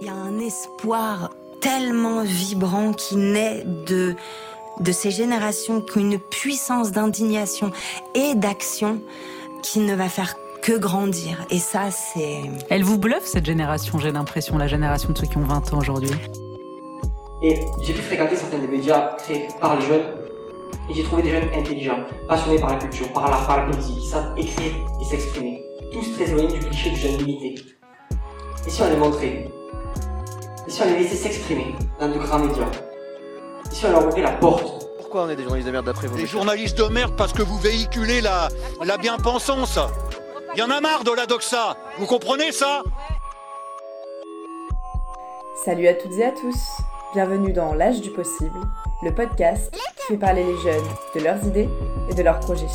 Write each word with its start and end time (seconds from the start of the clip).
Il 0.00 0.06
y 0.06 0.08
a 0.08 0.14
un 0.14 0.38
espoir 0.38 1.30
tellement 1.60 2.22
vibrant 2.22 2.94
qui 2.94 3.16
naît 3.16 3.64
de, 3.86 4.14
de 4.80 4.92
ces 4.92 5.10
générations 5.10 5.82
qui 5.82 6.00
une 6.00 6.18
puissance 6.18 6.90
d'indignation 6.90 7.70
et 8.14 8.34
d'action 8.34 9.02
qui 9.62 9.80
ne 9.80 9.94
va 9.94 10.08
faire 10.08 10.36
que 10.62 10.78
grandir. 10.78 11.44
Et 11.50 11.58
ça, 11.58 11.90
c'est... 11.90 12.40
Elle 12.70 12.82
vous 12.82 12.96
bluffe, 12.96 13.26
cette 13.26 13.44
génération, 13.44 13.98
j'ai 13.98 14.10
l'impression, 14.10 14.56
la 14.56 14.68
génération 14.68 15.10
de 15.12 15.18
ceux 15.18 15.26
qui 15.26 15.36
ont 15.36 15.44
20 15.44 15.74
ans 15.74 15.78
aujourd'hui. 15.78 16.10
Et 17.42 17.60
j'ai 17.82 17.92
pu 17.92 18.00
fréquenter 18.00 18.36
certains 18.36 18.58
des 18.58 18.68
médias 18.68 19.16
créés 19.18 19.48
par 19.60 19.78
les 19.78 19.84
jeunes. 19.84 20.14
Et 20.88 20.94
j'ai 20.94 21.02
trouvé 21.02 21.24
des 21.24 21.30
jeunes 21.30 21.48
intelligents, 21.54 22.06
passionnés 22.26 22.58
par 22.58 22.70
la 22.70 22.76
culture, 22.76 23.12
par 23.12 23.28
l'art, 23.28 23.46
par 23.46 23.66
la 23.66 23.72
poésie, 23.72 23.96
qui 24.00 24.06
savent 24.06 24.32
écrire 24.38 24.72
et 24.98 25.04
s'exprimer. 25.04 25.62
Tous 25.92 26.10
très 26.14 26.30
éloignés 26.30 26.58
du 26.58 26.66
cliché 26.66 26.88
du 26.88 26.96
jeune 26.96 27.18
limité. 27.18 27.54
Et 28.66 28.70
si 28.70 28.80
on 28.80 28.88
les 28.88 28.96
montrait 28.96 29.50
Et 30.70 30.72
si 30.72 30.82
on 30.82 30.84
les 30.84 30.98
laissait 30.98 31.16
s'exprimer 31.16 31.74
dans 31.98 32.08
de 32.08 32.16
grands 32.16 32.38
médias 32.38 32.70
Et 33.68 33.74
si 33.74 33.86
on 33.86 33.90
leur 33.90 34.06
ouvrait 34.06 34.22
la 34.22 34.30
porte 34.30 34.86
Pourquoi 34.98 35.24
on 35.24 35.28
est 35.28 35.34
des 35.34 35.42
journalistes 35.42 35.66
de 35.66 35.72
merde 35.72 35.84
d'après 35.84 36.06
vous 36.06 36.16
Des 36.16 36.28
journalistes 36.28 36.78
de 36.78 36.84
merde 36.84 37.16
parce 37.16 37.32
que 37.32 37.42
vous 37.42 37.58
véhiculez 37.58 38.20
la, 38.20 38.46
la 38.84 38.96
bien-pensance. 38.96 39.80
Il 40.54 40.60
y 40.60 40.62
en 40.62 40.70
a 40.70 40.80
marre 40.80 41.02
de 41.02 41.10
la 41.10 41.26
doxa. 41.26 41.76
Vous 41.98 42.06
comprenez 42.06 42.52
ça? 42.52 42.84
Salut 45.64 45.88
à 45.88 45.94
toutes 45.94 46.12
et 46.12 46.24
à 46.24 46.30
tous. 46.30 46.56
Bienvenue 47.14 47.52
dans 47.52 47.74
L'âge 47.74 48.00
du 48.00 48.10
possible, 48.10 48.60
le 49.02 49.12
podcast 49.12 49.72
qui 49.72 50.06
fait 50.12 50.18
parler 50.18 50.44
les 50.44 50.56
jeunes 50.58 50.86
de 51.16 51.20
leurs 51.20 51.44
idées 51.48 51.68
et 52.08 52.14
de 52.14 52.22
leurs 52.22 52.38
projets. 52.38 52.68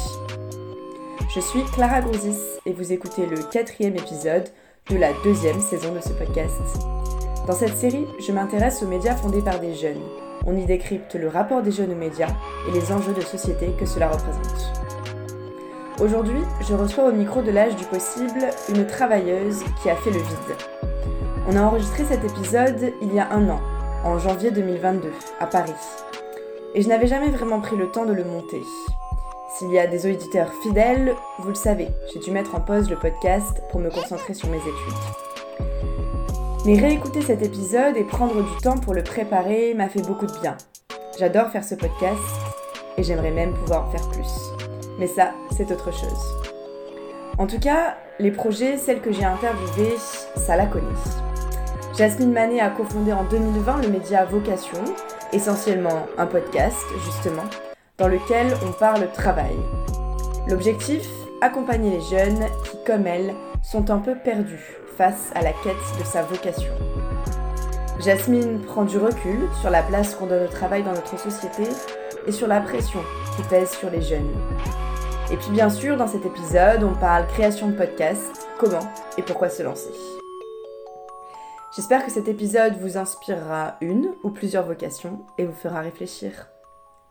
Je 1.34 1.40
suis 1.40 1.64
Clara 1.64 2.02
Grouzis 2.02 2.42
et 2.66 2.74
vous 2.74 2.92
écoutez 2.92 3.26
le 3.26 3.38
quatrième 3.54 3.96
épisode 3.96 4.50
de 4.90 4.98
la 4.98 5.14
deuxième 5.24 5.62
saison 5.62 5.94
de 5.94 6.02
ce 6.02 6.10
podcast. 6.10 6.86
Dans 7.46 7.54
cette 7.54 7.78
série, 7.78 8.08
je 8.18 8.32
m'intéresse 8.32 8.82
aux 8.82 8.88
médias 8.88 9.16
fondés 9.16 9.42
par 9.42 9.60
des 9.60 9.76
jeunes. 9.76 10.02
On 10.48 10.58
y 10.58 10.66
décrypte 10.66 11.14
le 11.14 11.28
rapport 11.28 11.62
des 11.62 11.72
jeunes 11.72 11.92
aux 11.92 11.96
médias 11.96 12.30
et 12.68 12.72
les 12.72 12.92
enjeux 12.92 13.14
de 13.14 13.22
société 13.22 13.68
que 13.80 13.86
cela 13.86 14.10
représente. 14.10 14.74
Aujourd'hui, 16.00 16.40
je 16.68 16.74
reçois 16.74 17.08
au 17.08 17.12
micro 17.12 17.44
de 17.44 17.52
l'âge 17.52 17.76
du 17.76 17.86
possible 17.86 18.50
une 18.70 18.88
travailleuse 18.88 19.64
qui 19.82 19.92
a 19.92 19.96
fait 19.96 20.10
le 20.10 20.18
vide. 20.18 20.58
On 21.48 21.56
a 21.56 21.62
enregistré 21.62 22.04
cet 22.06 22.24
épisode 22.24 22.94
il 23.04 23.14
y 23.14 23.20
a 23.20 23.32
un 23.32 23.48
an, 23.50 23.62
en 24.04 24.18
janvier 24.18 24.50
2022, 24.50 25.12
à 25.40 25.46
Paris. 25.46 25.72
Et 26.74 26.82
je 26.82 26.90
n'avais 26.90 27.08
jamais 27.08 27.30
vraiment 27.30 27.62
pris 27.62 27.78
le 27.78 27.92
temps 27.92 28.06
de 28.06 28.14
le 28.14 28.24
monter. 28.24 28.62
S'il 29.56 29.72
y 29.72 29.78
a 29.78 29.86
des 29.86 30.12
auditeurs 30.12 30.52
fidèles, 30.64 31.14
vous 31.38 31.50
le 31.50 31.56
savez, 31.56 31.90
j'ai 32.12 32.20
dû 32.20 32.32
mettre 32.32 32.56
en 32.56 32.60
pause 32.60 32.90
le 32.90 32.98
podcast 32.98 33.62
pour 33.70 33.80
me 33.80 33.92
concentrer 33.92 34.34
sur 34.34 34.50
mes 34.50 34.58
études. 34.58 35.25
Mais 36.66 36.80
réécouter 36.80 37.22
cet 37.22 37.44
épisode 37.44 37.96
et 37.96 38.04
prendre 38.04 38.42
du 38.42 38.62
temps 38.64 38.80
pour 38.80 38.96
le 38.96 39.04
préparer 39.04 39.76
m'a 39.76 39.88
fait 39.88 40.02
beaucoup 40.02 40.26
de 40.26 40.40
bien. 40.42 40.58
J'adore 41.20 41.50
faire 41.50 41.64
ce 41.64 41.76
podcast 41.76 42.20
et 42.98 43.04
j'aimerais 43.04 43.30
même 43.30 43.54
pouvoir 43.54 43.88
en 43.88 43.92
faire 43.92 44.10
plus. 44.10 44.32
Mais 44.98 45.06
ça, 45.06 45.34
c'est 45.56 45.72
autre 45.72 45.94
chose. 45.94 46.36
En 47.38 47.46
tout 47.46 47.60
cas, 47.60 47.98
les 48.18 48.32
projets, 48.32 48.78
celles 48.78 49.02
que 49.02 49.12
j'ai 49.12 49.26
interviewées, 49.26 49.96
ça 50.38 50.56
la 50.56 50.66
connaît. 50.66 50.86
Jasmine 51.96 52.34
Manet 52.34 52.62
a 52.62 52.72
cofondé 52.72 53.14
en 53.14 53.26
2020 53.26 53.84
le 53.84 53.90
média 53.90 54.26
Vocation, 54.26 54.84
essentiellement 55.34 56.08
un 56.18 56.26
podcast, 56.26 56.84
justement, 57.06 57.46
dans 58.00 58.08
lequel 58.08 58.48
on 58.68 58.72
parle 58.72 59.12
travail. 59.12 59.56
L'objectif 60.48 61.08
Accompagner 61.42 61.92
les 61.92 62.02
jeunes 62.02 62.46
qui, 62.64 62.78
comme 62.88 63.06
elle, 63.06 63.36
sont 63.62 63.92
un 63.92 64.00
peu 64.00 64.16
perdus 64.16 64.80
face 64.98 65.32
à 65.36 65.42
la 65.42 65.52
quête 65.52 65.76
de 66.00 66.04
sa 66.04 66.24
vocation. 66.24 66.74
Jasmine 68.00 68.62
prend 68.62 68.84
du 68.84 68.98
recul 68.98 69.40
sur 69.62 69.70
la 69.70 69.84
place 69.84 70.16
qu'on 70.16 70.28
donne 70.28 70.46
au 70.46 70.52
travail 70.52 70.84
dans 70.84 70.94
notre 70.94 71.18
société 71.20 71.64
et 72.28 72.32
sur 72.32 72.48
la 72.48 72.62
pression 72.62 73.02
qui 73.36 73.44
pèse 73.44 73.72
sur 73.72 73.90
les 73.90 74.02
jeunes. 74.02 74.32
Et 75.32 75.38
puis 75.38 75.50
bien 75.52 75.70
sûr, 75.70 75.98
dans 75.98 76.08
cet 76.08 76.26
épisode, 76.26 76.84
on 76.84 76.94
parle 76.94 77.28
création 77.28 77.68
de 77.68 77.76
podcast, 77.76 78.48
comment 78.60 78.88
et 79.18 79.22
pourquoi 79.22 79.50
se 79.50 79.64
lancer. 79.64 79.92
J'espère 81.76 82.06
que 82.06 82.12
cet 82.12 82.28
épisode 82.28 82.78
vous 82.80 82.98
inspirera 82.98 83.76
une 83.82 84.14
ou 84.24 84.30
plusieurs 84.30 84.66
vocations 84.66 85.26
et 85.38 85.46
vous 85.46 85.54
fera 85.54 85.82
réfléchir. 85.82 86.48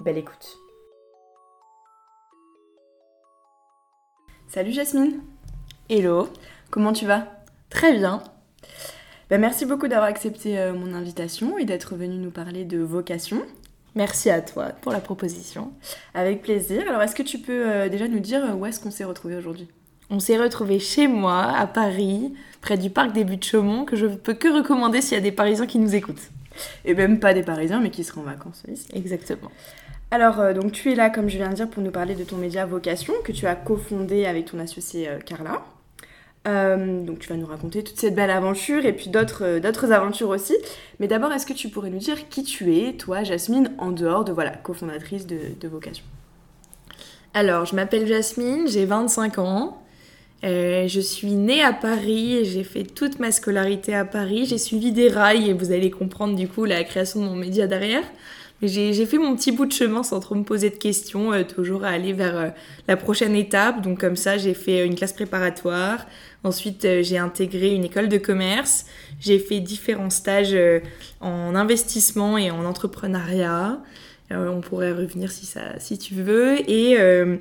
Belle 0.01 0.19
écoute. 0.19 0.57
Salut 4.49 4.73
Jasmine. 4.73 5.23
Hello, 5.91 6.29
Comment 6.71 6.93
tu 6.93 7.07
vas? 7.07 7.44
Très 7.71 7.93
bien. 7.93 8.23
Ben, 9.31 9.41
Merci 9.41 9.67
beaucoup 9.67 9.89
d'avoir 9.89 10.09
accepté 10.09 10.59
euh, 10.59 10.73
mon 10.73 10.95
invitation 10.95 11.59
et 11.59 11.65
d'être 11.65 11.97
venu 11.97 12.17
nous 12.17 12.31
parler 12.31 12.65
de 12.65 12.79
vocation. 12.79 13.43
Merci 13.95 14.31
à 14.31 14.41
toi 14.41 14.73
pour 14.81 14.93
la 14.93 15.01
proposition. 15.01 15.73
Avec 16.15 16.43
plaisir. 16.43 16.83
Alors 16.89 17.03
est-ce 17.03 17.15
que 17.15 17.23
tu 17.23 17.39
peux 17.39 17.71
euh, 17.71 17.89
déjà 17.89 18.09
nous 18.09 18.19
dire 18.21 18.43
où 18.57 18.67
est-ce 18.67 18.81
qu'on 18.81 18.91
s'est 18.91 19.05
retrouvé 19.05 19.37
aujourd'hui? 19.37 19.69
On 20.11 20.21
s'est 20.21 20.37
retrouvés 20.37 20.81
chez 20.81 21.09
moi, 21.09 21.43
à 21.57 21.67
Paris, 21.67 22.35
près 22.61 22.77
du 22.77 22.91
parc 22.91 23.13
des 23.13 23.25
Buttes 23.25 23.41
de 23.41 23.45
Chaumont, 23.45 23.85
que 23.85 23.97
je 23.97 24.07
peux 24.07 24.35
que 24.35 24.49
recommander 24.49 25.01
s'il 25.01 25.15
y 25.15 25.21
a 25.21 25.23
des 25.23 25.33
Parisiens 25.33 25.67
qui 25.67 25.79
nous 25.79 25.95
écoutent. 25.95 26.31
Et 26.85 26.95
même 26.95 27.19
pas 27.19 27.35
des 27.35 27.43
Parisiens, 27.43 27.81
mais 27.81 27.91
qui 27.91 28.05
seront 28.05 28.21
en 28.21 28.25
vacances 28.25 28.63
ici. 28.71 28.87
Exactement. 28.93 29.51
Alors, 30.11 30.39
euh, 30.41 30.53
donc 30.53 30.73
tu 30.73 30.93
es 30.93 30.95
là, 30.95 31.11
comme 31.11 31.29
je 31.29 31.37
viens 31.37 31.49
de 31.49 31.55
dire, 31.55 31.69
pour 31.69 31.83
nous 31.83 31.91
parler 31.91 32.15
de 32.15 32.25
ton 32.25 32.37
média 32.37 32.67
Vocation, 32.67 33.15
que 33.25 33.33
tu 33.33 33.47
as 33.47 33.57
cofondé 33.57 34.27
avec 34.27 34.45
ton 34.47 34.59
associée 34.59 35.09
euh, 35.09 35.19
Carla. 35.19 35.63
Euh, 36.47 37.03
donc 37.03 37.21
tu 37.21 37.31
vas 37.31 37.37
nous 37.37 37.47
raconter 37.47 37.83
toute 37.83 37.99
cette 37.99 38.15
belle 38.15 38.31
aventure 38.31 38.85
et 38.85 38.93
puis 38.93 39.09
d'autres 39.09 39.45
euh, 39.45 39.61
d'autres 39.61 39.93
aventures 39.93 40.29
aussi. 40.29 40.55
Mais 41.01 41.09
d'abord, 41.09 41.33
est-ce 41.33 41.47
que 41.47 41.55
tu 41.55 41.71
pourrais 41.71 41.89
nous 41.89 41.99
dire 41.99 42.29
qui 42.29 42.43
tu 42.45 42.77
es, 42.77 42.93
toi, 42.93 43.25
Jasmine, 43.25 43.73
en 43.79 43.93
dehors 43.93 44.25
de, 44.25 44.33
voilà, 44.33 44.51
cofondatrice 44.51 45.27
de, 45.27 45.69
Vocation? 45.69 46.05
Alors, 47.33 47.65
je 47.65 47.75
m'appelle 47.75 48.07
Jasmine, 48.07 48.69
j'ai 48.69 48.85
25 48.85 49.39
ans. 49.39 49.81
Euh, 50.45 50.87
je 50.87 51.01
suis 51.01 51.33
née 51.33 51.63
à 51.63 51.73
Paris 51.73 52.45
j'ai 52.45 52.65
fait 52.65 52.83
toute 52.83 53.19
ma 53.19 53.33
scolarité 53.33 53.95
à 53.95 54.05
Paris. 54.05 54.45
J'ai 54.45 54.59
suivi 54.59 54.93
des 54.93 55.09
rails 55.09 55.49
et 55.49 55.55
vous 55.55 55.73
allez 55.73 55.91
comprendre 55.91 56.37
du 56.37 56.47
coup 56.47 56.67
la 56.67 56.85
création 56.85 57.21
de 57.21 57.25
mon 57.25 57.37
média 57.37 57.67
derrière. 57.67 58.05
J'ai 58.67 59.07
fait 59.07 59.19
mon 59.19 59.37
petit 59.37 59.53
bout 59.53 59.67
de 59.67 59.73
chemin 59.73 60.03
sans 60.03 60.21
trop 60.21 60.35
me 60.35 60.45
poser 60.45 60.71
de 60.71 60.77
questions, 60.77 61.33
euh, 61.33 61.43
toujours 61.45 61.85
à 61.85 61.89
aller 61.89 62.13
vers 62.13 62.37
euh, 62.37 62.49
la 62.89 62.97
prochaine 62.97 63.35
étape. 63.35 63.83
Donc 63.83 64.01
comme 64.01 64.17
ça, 64.17 64.39
j'ai 64.39 64.55
fait 64.55 64.87
une 64.87 64.95
classe 64.95 65.13
préparatoire. 65.13 66.07
Ensuite, 66.45 66.85
euh, 66.85 67.03
j'ai 67.03 67.19
intégré 67.19 67.71
une 67.71 67.85
école 67.85 68.09
de 68.09 68.19
commerce. 68.19 68.87
J'ai 69.21 69.39
fait 69.39 69.61
différents 69.61 70.11
stages 70.11 70.55
euh, 70.55 70.81
en 71.21 71.55
investissement 71.55 72.37
et 72.37 72.51
en 72.51 72.65
entrepreneuriat. 72.65 73.81
Euh, 74.33 74.49
on 74.49 74.61
pourrait 74.61 74.93
revenir 74.93 75.31
si, 75.31 75.47
ça, 75.47 75.79
si 75.79 75.99
tu 75.99 76.15
veux. 76.15 76.59
Et, 76.71 76.99
euh, 76.99 77.37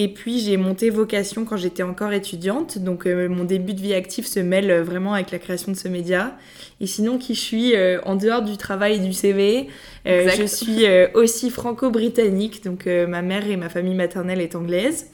et 0.00 0.06
puis, 0.06 0.38
j'ai 0.38 0.56
monté 0.56 0.90
Vocation 0.90 1.44
quand 1.44 1.56
j'étais 1.56 1.82
encore 1.82 2.12
étudiante. 2.12 2.78
Donc, 2.78 3.04
euh, 3.04 3.28
mon 3.28 3.42
début 3.42 3.74
de 3.74 3.80
vie 3.80 3.94
active 3.94 4.28
se 4.28 4.38
mêle 4.38 4.70
euh, 4.70 4.84
vraiment 4.84 5.12
avec 5.14 5.32
la 5.32 5.40
création 5.40 5.72
de 5.72 5.76
ce 5.76 5.88
média. 5.88 6.38
Et 6.80 6.86
sinon, 6.86 7.18
qui 7.18 7.34
je 7.34 7.40
suis 7.40 7.74
euh, 7.74 8.00
en 8.04 8.14
dehors 8.14 8.42
du 8.42 8.56
travail 8.56 8.94
et 8.94 8.98
du 9.00 9.12
CV 9.12 9.66
euh. 10.06 10.30
Je 10.38 10.44
suis 10.44 10.86
aussi 11.14 11.50
franco-britannique. 11.50 12.62
Donc, 12.62 12.86
ma 12.86 13.22
mère 13.22 13.50
et 13.50 13.56
ma 13.56 13.68
famille 13.68 13.96
maternelle 13.96 14.40
est 14.40 14.54
anglaise. 14.54 15.10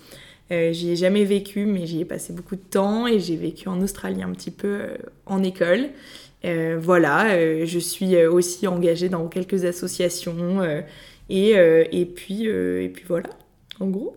J'y 0.50 0.90
ai 0.90 0.96
jamais 0.96 1.24
vécu, 1.24 1.64
mais 1.64 1.86
j'y 1.86 2.02
ai 2.02 2.04
passé 2.04 2.34
beaucoup 2.34 2.54
de 2.54 2.60
temps 2.60 3.06
et 3.06 3.20
j'ai 3.20 3.36
vécu 3.36 3.68
en 3.68 3.80
Australie 3.80 4.22
un 4.22 4.32
petit 4.32 4.50
peu 4.50 4.82
en 5.24 5.42
école. 5.42 5.88
Voilà, 6.44 7.64
je 7.64 7.78
suis 7.78 8.22
aussi 8.26 8.66
engagée 8.66 9.08
dans 9.08 9.26
quelques 9.28 9.64
associations 9.64 10.62
et, 11.30 11.50
et, 11.50 12.04
puis, 12.04 12.44
et 12.44 12.90
puis 12.94 13.04
voilà, 13.08 13.30
en 13.80 13.86
gros. 13.86 14.14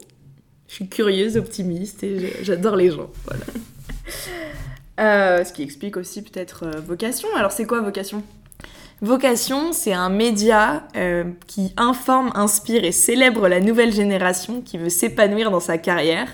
Je 0.67 0.73
suis 0.73 0.87
curieuse, 0.87 1.37
optimiste 1.37 2.03
et 2.03 2.33
j'adore 2.41 2.75
les 2.75 2.91
gens. 2.91 3.09
Voilà. 3.25 3.43
Euh, 4.99 5.43
Ce 5.43 5.53
qui 5.53 5.61
explique 5.61 5.95
aussi 5.95 6.23
peut-être 6.23 6.63
euh, 6.63 6.81
Vocation. 6.83 7.27
Alors 7.35 7.51
c'est 7.51 7.65
quoi 7.65 7.81
Vocation? 7.81 8.23
Vocation, 8.99 9.71
c'est 9.71 9.93
un 9.93 10.09
média 10.09 10.87
euh, 10.95 11.23
qui 11.45 11.71
informe, 11.77 12.31
inspire 12.33 12.83
et 12.83 12.91
célèbre 12.91 13.47
la 13.47 13.59
nouvelle 13.59 13.93
génération 13.93 14.59
qui 14.59 14.79
veut 14.79 14.89
s'épanouir 14.89 15.51
dans 15.51 15.59
sa 15.59 15.77
carrière. 15.77 16.27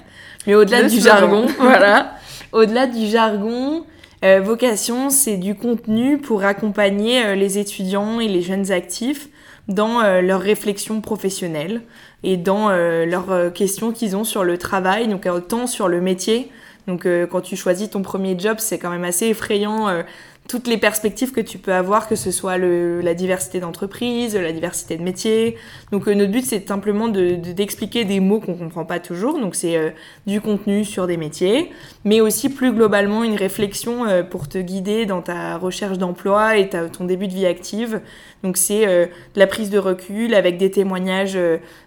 Mais 0.48 0.56
au-delà 0.56 0.84
du 0.84 0.98
jargon, 1.02 1.48
voilà. 1.60 2.14
Au-delà 2.54 2.88
du 2.88 3.06
jargon, 3.08 3.86
Vocation, 4.22 5.10
c'est 5.10 5.36
du 5.36 5.56
contenu 5.56 6.18
pour 6.18 6.46
accompagner 6.46 7.36
les 7.36 7.58
étudiants 7.58 8.22
et 8.22 8.30
les 8.30 8.42
jeunes 8.42 8.72
actifs 8.72 9.28
dans 9.68 10.02
leurs 10.22 10.40
réflexions 10.40 11.02
professionnelles 11.02 11.82
et 12.24 12.38
dans 12.38 12.70
euh, 12.70 13.06
leurs 13.06 13.32
euh, 13.32 13.50
questions 13.50 13.92
qu'ils 13.92 14.16
ont 14.16 14.24
sur 14.24 14.44
le 14.44 14.58
travail, 14.58 15.08
donc 15.08 15.26
autant 15.26 15.68
sur 15.68 15.88
le 15.88 16.02
métier. 16.02 16.50
Donc 16.88 17.06
euh, 17.06 17.26
quand 17.26 17.42
tu 17.42 17.56
choisis 17.56 17.90
ton 17.90 18.02
premier 18.02 18.38
job, 18.38 18.58
c'est 18.60 18.78
quand 18.78 18.90
même 18.90 19.06
assez 19.06 19.28
effrayant 19.28 19.88
euh, 19.88 20.04
toutes 20.48 20.68
les 20.68 20.78
perspectives 20.78 21.32
que 21.32 21.40
tu 21.40 21.58
peux 21.58 21.74
avoir, 21.74 22.08
que 22.08 22.16
ce 22.16 22.30
soit 22.30 22.58
le, 22.58 23.00
la 23.02 23.14
diversité 23.14 23.62
d'entreprise, 23.62 24.36
la 24.36 24.52
diversité 24.52 24.98
de 24.98 25.04
métiers. 25.04 25.56
Donc 25.92 26.08
euh, 26.08 26.14
notre 26.14 26.32
but 26.32 26.46
c'est 26.46 26.68
simplement 26.68 27.08
de, 27.08 27.36
d'expliquer 27.36 28.04
des 28.04 28.20
mots 28.20 28.40
qu'on 28.42 28.56
comprend 28.56 28.84
pas 28.84 29.00
toujours. 29.00 29.40
Donc 29.40 29.56
c'est 29.56 29.78
euh, 29.78 29.92
du 30.28 30.42
contenu 30.42 30.84
sur 30.84 31.08
des 31.08 31.16
métiers, 31.16 31.72
mais 32.04 32.20
aussi 32.20 32.50
plus 32.50 32.74
globalement 32.74 33.24
une 33.24 33.36
réflexion 33.36 34.06
euh, 34.06 34.24
pour 34.24 34.50
te 34.50 34.58
guider 34.58 35.06
dans 35.06 35.22
ta 35.22 35.58
recherche 35.58 35.98
d'emploi 35.98 36.58
et 36.58 36.68
ta, 36.68 36.90
ton 36.90 37.06
début 37.06 37.28
de 37.28 37.34
vie 37.34 37.46
active. 37.46 38.02
Donc 38.44 38.58
c'est 38.58 38.86
de 38.86 39.10
la 39.38 39.48
prise 39.48 39.70
de 39.70 39.78
recul 39.78 40.34
avec 40.34 40.58
des 40.58 40.70
témoignages 40.70 41.36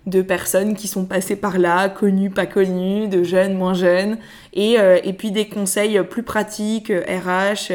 de 0.06 0.23
personnes 0.23 0.75
qui 0.75 0.88
sont 0.88 1.05
passées 1.05 1.37
par 1.37 1.59
là, 1.59 1.91
connues, 1.91 2.31
pas 2.31 2.47
connues, 2.47 3.09
de 3.09 3.23
jeunes, 3.23 3.52
moins 3.52 3.75
jeunes, 3.75 4.17
et, 4.55 4.76
et 5.05 5.12
puis 5.12 5.32
des 5.32 5.49
conseils 5.49 6.02
plus 6.09 6.23
pratiques, 6.23 6.91
RH 6.91 7.73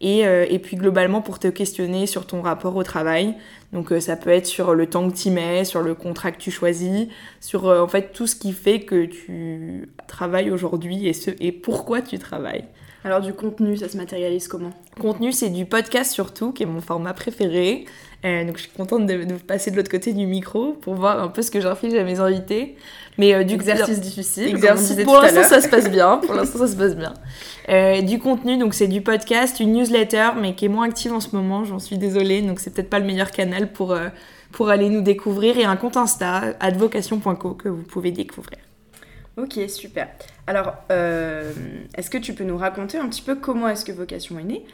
et, 0.00 0.26
euh, 0.26 0.46
et, 0.48 0.58
puis 0.58 0.76
globalement 0.76 1.20
pour 1.20 1.38
te 1.38 1.48
questionner 1.48 2.06
sur 2.06 2.26
ton 2.26 2.40
rapport 2.40 2.76
au 2.76 2.82
travail. 2.82 3.34
Donc 3.72 3.92
euh, 3.92 4.00
ça 4.00 4.16
peut 4.16 4.30
être 4.30 4.46
sur 4.46 4.74
le 4.74 4.86
temps 4.86 5.08
que 5.10 5.16
tu 5.16 5.30
mets, 5.30 5.64
sur 5.64 5.82
le 5.82 5.94
contrat 5.94 6.32
que 6.32 6.38
tu 6.38 6.50
choisis, 6.50 7.08
sur 7.40 7.68
euh, 7.68 7.80
en 7.80 7.88
fait 7.88 8.12
tout 8.12 8.26
ce 8.26 8.34
qui 8.34 8.52
fait 8.52 8.80
que 8.80 9.04
tu 9.04 9.88
travailles 10.06 10.50
aujourd'hui 10.50 11.06
et, 11.06 11.12
ce, 11.12 11.30
et 11.40 11.52
pourquoi 11.52 12.00
tu 12.00 12.18
travailles. 12.18 12.64
Alors 13.04 13.20
du 13.20 13.32
contenu, 13.32 13.76
ça 13.76 13.88
se 13.88 13.96
matérialise 13.96 14.46
comment? 14.48 14.72
Contenu, 15.00 15.32
c'est 15.32 15.48
du 15.48 15.64
podcast 15.64 16.12
surtout, 16.12 16.52
qui 16.52 16.64
est 16.64 16.66
mon 16.66 16.82
format 16.82 17.14
préféré. 17.14 17.86
Euh, 18.24 18.44
donc 18.44 18.58
je 18.58 18.62
suis 18.62 18.70
contente 18.70 19.06
de, 19.06 19.24
de, 19.24 19.34
passer 19.34 19.70
de 19.70 19.76
l'autre 19.76 19.90
côté 19.90 20.12
du 20.12 20.26
micro 20.26 20.72
pour 20.72 20.94
voir 20.94 21.22
un 21.22 21.28
peu 21.28 21.40
ce 21.40 21.50
que 21.50 21.60
j'inflige 21.60 21.94
à 21.94 22.04
mes 22.04 22.20
invités. 22.20 22.76
Mais 23.18 23.34
euh, 23.34 23.44
du 23.44 23.54
exercice 23.54 24.00
difficile. 24.00 24.48
Exercice, 24.48 25.04
pour 25.04 25.20
l'instant 25.20 25.42
ça 25.42 25.60
se 25.60 25.68
passe 25.68 25.90
bien. 25.90 26.18
Pour 26.18 26.34
l'instant 26.36 26.58
ça 26.58 26.68
se 26.68 26.76
passe 26.76 26.96
bien. 26.96 27.14
Euh, 27.68 28.02
du 28.02 28.18
contenu, 28.18 28.58
donc 28.58 28.74
c'est 28.74 28.88
du 28.88 29.00
podcast, 29.00 29.60
une 29.60 29.72
newsletter, 29.72 30.30
mais 30.40 30.54
qui 30.54 30.66
est 30.66 30.68
moins 30.68 30.86
active 30.86 31.12
en 31.12 31.20
ce 31.20 31.34
moment. 31.34 31.64
J'en 31.64 31.78
suis 31.78 31.98
désolée, 31.98 32.42
donc 32.42 32.60
c'est 32.60 32.72
peut-être 32.74 32.90
pas 32.90 32.98
le 32.98 33.06
meilleur 33.06 33.30
canal 33.30 33.72
pour 33.72 33.92
euh, 33.92 34.08
pour 34.52 34.70
aller 34.70 34.88
nous 34.88 35.02
découvrir 35.02 35.58
et 35.58 35.64
un 35.64 35.76
compte 35.76 35.96
Insta 35.96 36.54
advocation.co 36.60 37.54
que 37.54 37.68
vous 37.68 37.82
pouvez 37.82 38.10
découvrir. 38.10 38.58
Ok, 39.36 39.58
super. 39.68 40.08
Alors, 40.46 40.74
euh, 40.90 41.52
est-ce 41.96 42.10
que 42.10 42.18
tu 42.18 42.34
peux 42.34 42.44
nous 42.44 42.58
raconter 42.58 42.98
un 42.98 43.08
petit 43.08 43.22
peu 43.22 43.36
comment 43.36 43.68
est-ce 43.68 43.84
que 43.84 43.92
Vocation 43.92 44.38
est 44.38 44.44
née? 44.44 44.66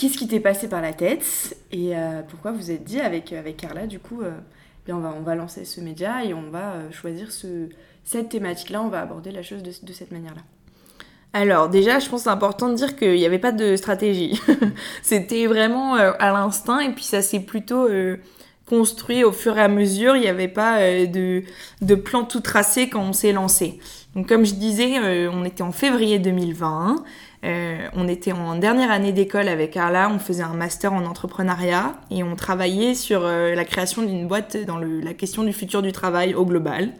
Qu'est-ce 0.00 0.16
qui 0.16 0.26
t'est 0.26 0.40
passé 0.40 0.66
par 0.66 0.80
la 0.80 0.94
tête 0.94 1.58
Et 1.70 1.94
euh, 1.94 2.22
pourquoi 2.26 2.52
vous 2.52 2.70
êtes 2.70 2.84
dit 2.84 3.02
avec, 3.02 3.34
avec 3.34 3.58
Carla, 3.58 3.86
du 3.86 3.98
coup, 3.98 4.22
euh, 4.22 4.30
bien 4.86 4.96
on, 4.96 5.00
va, 5.00 5.14
on 5.14 5.20
va 5.20 5.34
lancer 5.34 5.66
ce 5.66 5.82
média 5.82 6.24
et 6.24 6.32
on 6.32 6.50
va 6.50 6.72
euh, 6.72 6.90
choisir 6.90 7.30
ce, 7.30 7.68
cette 8.02 8.30
thématique-là, 8.30 8.80
on 8.80 8.88
va 8.88 9.02
aborder 9.02 9.30
la 9.30 9.42
chose 9.42 9.62
de, 9.62 9.92
cette 9.92 10.10
manière-là 10.10 10.40
alors 11.32 11.68
déjà, 11.68 12.00
je 12.00 12.08
pense 12.08 12.22
que 12.22 12.24
c'est 12.24 12.30
important 12.30 12.70
de 12.70 12.74
dire 12.74 12.96
qu'il 12.96 13.14
n'y 13.14 13.24
avait 13.24 13.38
pas 13.38 13.52
de 13.52 13.76
stratégie. 13.76 14.40
C'était 15.02 15.46
vraiment 15.46 15.94
euh, 15.94 16.10
à 16.18 16.32
l'instinct 16.32 16.80
et 16.80 16.90
puis 16.90 17.04
ça 17.04 17.22
s'est 17.22 17.38
plutôt 17.38 17.86
euh, 17.88 18.16
construit 18.70 19.24
au 19.24 19.32
fur 19.32 19.58
et 19.58 19.62
à 19.62 19.68
mesure. 19.68 20.16
Il 20.16 20.22
n'y 20.22 20.28
avait 20.28 20.48
pas 20.48 20.78
euh, 20.78 21.06
de, 21.06 21.42
de 21.82 21.94
plan 21.96 22.24
tout 22.24 22.40
tracé 22.40 22.88
quand 22.88 23.02
on 23.02 23.12
s'est 23.12 23.32
lancé. 23.32 23.80
Donc 24.14 24.28
comme 24.28 24.46
je 24.46 24.54
disais, 24.54 24.98
euh, 24.98 25.30
on 25.32 25.44
était 25.44 25.62
en 25.62 25.72
février 25.72 26.18
2020. 26.20 27.04
Euh, 27.42 27.88
on 27.94 28.06
était 28.06 28.32
en 28.32 28.54
dernière 28.56 28.90
année 28.90 29.12
d'école 29.12 29.48
avec 29.48 29.70
Carla, 29.70 30.10
on 30.10 30.18
faisait 30.18 30.42
un 30.42 30.52
master 30.52 30.92
en 30.92 31.06
entrepreneuriat 31.06 31.94
et 32.10 32.22
on 32.22 32.36
travaillait 32.36 32.94
sur 32.94 33.24
euh, 33.24 33.54
la 33.54 33.64
création 33.64 34.02
d'une 34.02 34.28
boîte 34.28 34.58
dans 34.66 34.76
le, 34.76 35.00
la 35.00 35.14
question 35.14 35.42
du 35.42 35.52
futur 35.52 35.80
du 35.80 35.92
travail 35.92 36.34
au 36.34 36.44
global. 36.44 36.90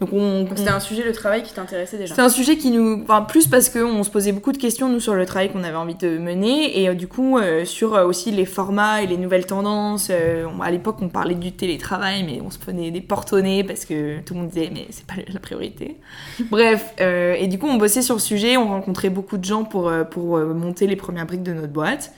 Donc, 0.00 0.10
on, 0.12 0.44
Donc 0.44 0.56
c'était 0.56 0.70
un 0.70 0.80
sujet, 0.80 1.04
le 1.04 1.12
travail, 1.12 1.42
qui 1.42 1.52
t'intéressait 1.52 1.98
déjà 1.98 2.14
C'est 2.14 2.22
un 2.22 2.30
sujet 2.30 2.56
qui 2.56 2.70
nous... 2.70 3.02
Enfin, 3.02 3.22
plus 3.22 3.46
parce 3.46 3.68
qu'on 3.68 4.02
se 4.02 4.08
posait 4.10 4.32
beaucoup 4.32 4.52
de 4.52 4.58
questions, 4.58 4.88
nous, 4.88 5.00
sur 5.00 5.14
le 5.14 5.26
travail 5.26 5.50
qu'on 5.52 5.62
avait 5.62 5.76
envie 5.76 5.94
de 5.94 6.16
mener, 6.18 6.80
et 6.80 6.88
euh, 6.88 6.94
du 6.94 7.06
coup, 7.06 7.38
euh, 7.38 7.64
sur 7.66 7.94
euh, 7.94 8.06
aussi 8.06 8.30
les 8.30 8.46
formats 8.46 9.02
et 9.02 9.06
les 9.06 9.18
nouvelles 9.18 9.46
tendances. 9.46 10.10
On- 10.10 10.62
à 10.62 10.70
l'époque, 10.70 10.96
on 11.02 11.08
parlait 11.08 11.34
du 11.34 11.52
télétravail, 11.52 12.22
mais 12.24 12.40
on 12.44 12.50
se 12.50 12.58
prenait 12.58 12.90
des 12.90 13.00
portes 13.00 13.32
au 13.32 13.40
nez 13.40 13.62
parce 13.64 13.84
que 13.84 14.20
tout 14.20 14.34
le 14.34 14.40
monde 14.40 14.48
disait, 14.48 14.70
mais 14.72 14.86
c'est 14.90 15.06
pas 15.06 15.14
la 15.32 15.40
priorité. 15.40 15.96
Bref, 16.50 16.94
et 16.98 17.46
du 17.46 17.58
coup, 17.58 17.66
on 17.66 17.76
bossait 17.76 18.02
sur 18.02 18.14
le 18.14 18.20
sujet, 18.20 18.56
on 18.56 18.68
rencontrait 18.68 19.10
beaucoup 19.10 19.36
de 19.38 19.44
gens 19.44 19.64
pour, 19.64 19.92
pour 20.10 20.38
monter 20.38 20.86
les 20.86 20.96
premières 20.96 21.26
briques 21.26 21.42
de 21.42 21.52
notre 21.52 21.72
boîte. 21.72 22.12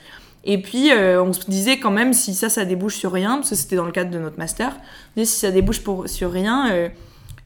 Et 0.45 0.61
puis, 0.61 0.91
euh, 0.91 1.23
on 1.23 1.31
se 1.31 1.49
disait 1.49 1.79
quand 1.79 1.91
même, 1.91 2.13
si 2.13 2.33
ça, 2.33 2.49
ça 2.49 2.65
débouche 2.65 2.95
sur 2.95 3.11
rien, 3.13 3.35
parce 3.37 3.51
que 3.51 3.55
c'était 3.55 3.77
dans 3.77 3.85
le 3.85 3.91
cadre 3.93 4.11
de 4.11 4.19
notre 4.19 4.37
master, 4.37 4.73
on 5.15 5.21
disait, 5.21 5.31
si 5.31 5.39
ça 5.39 5.51
débouche 5.51 5.81
pour, 5.81 6.09
sur 6.09 6.31
rien, 6.31 6.69
euh, 6.71 6.89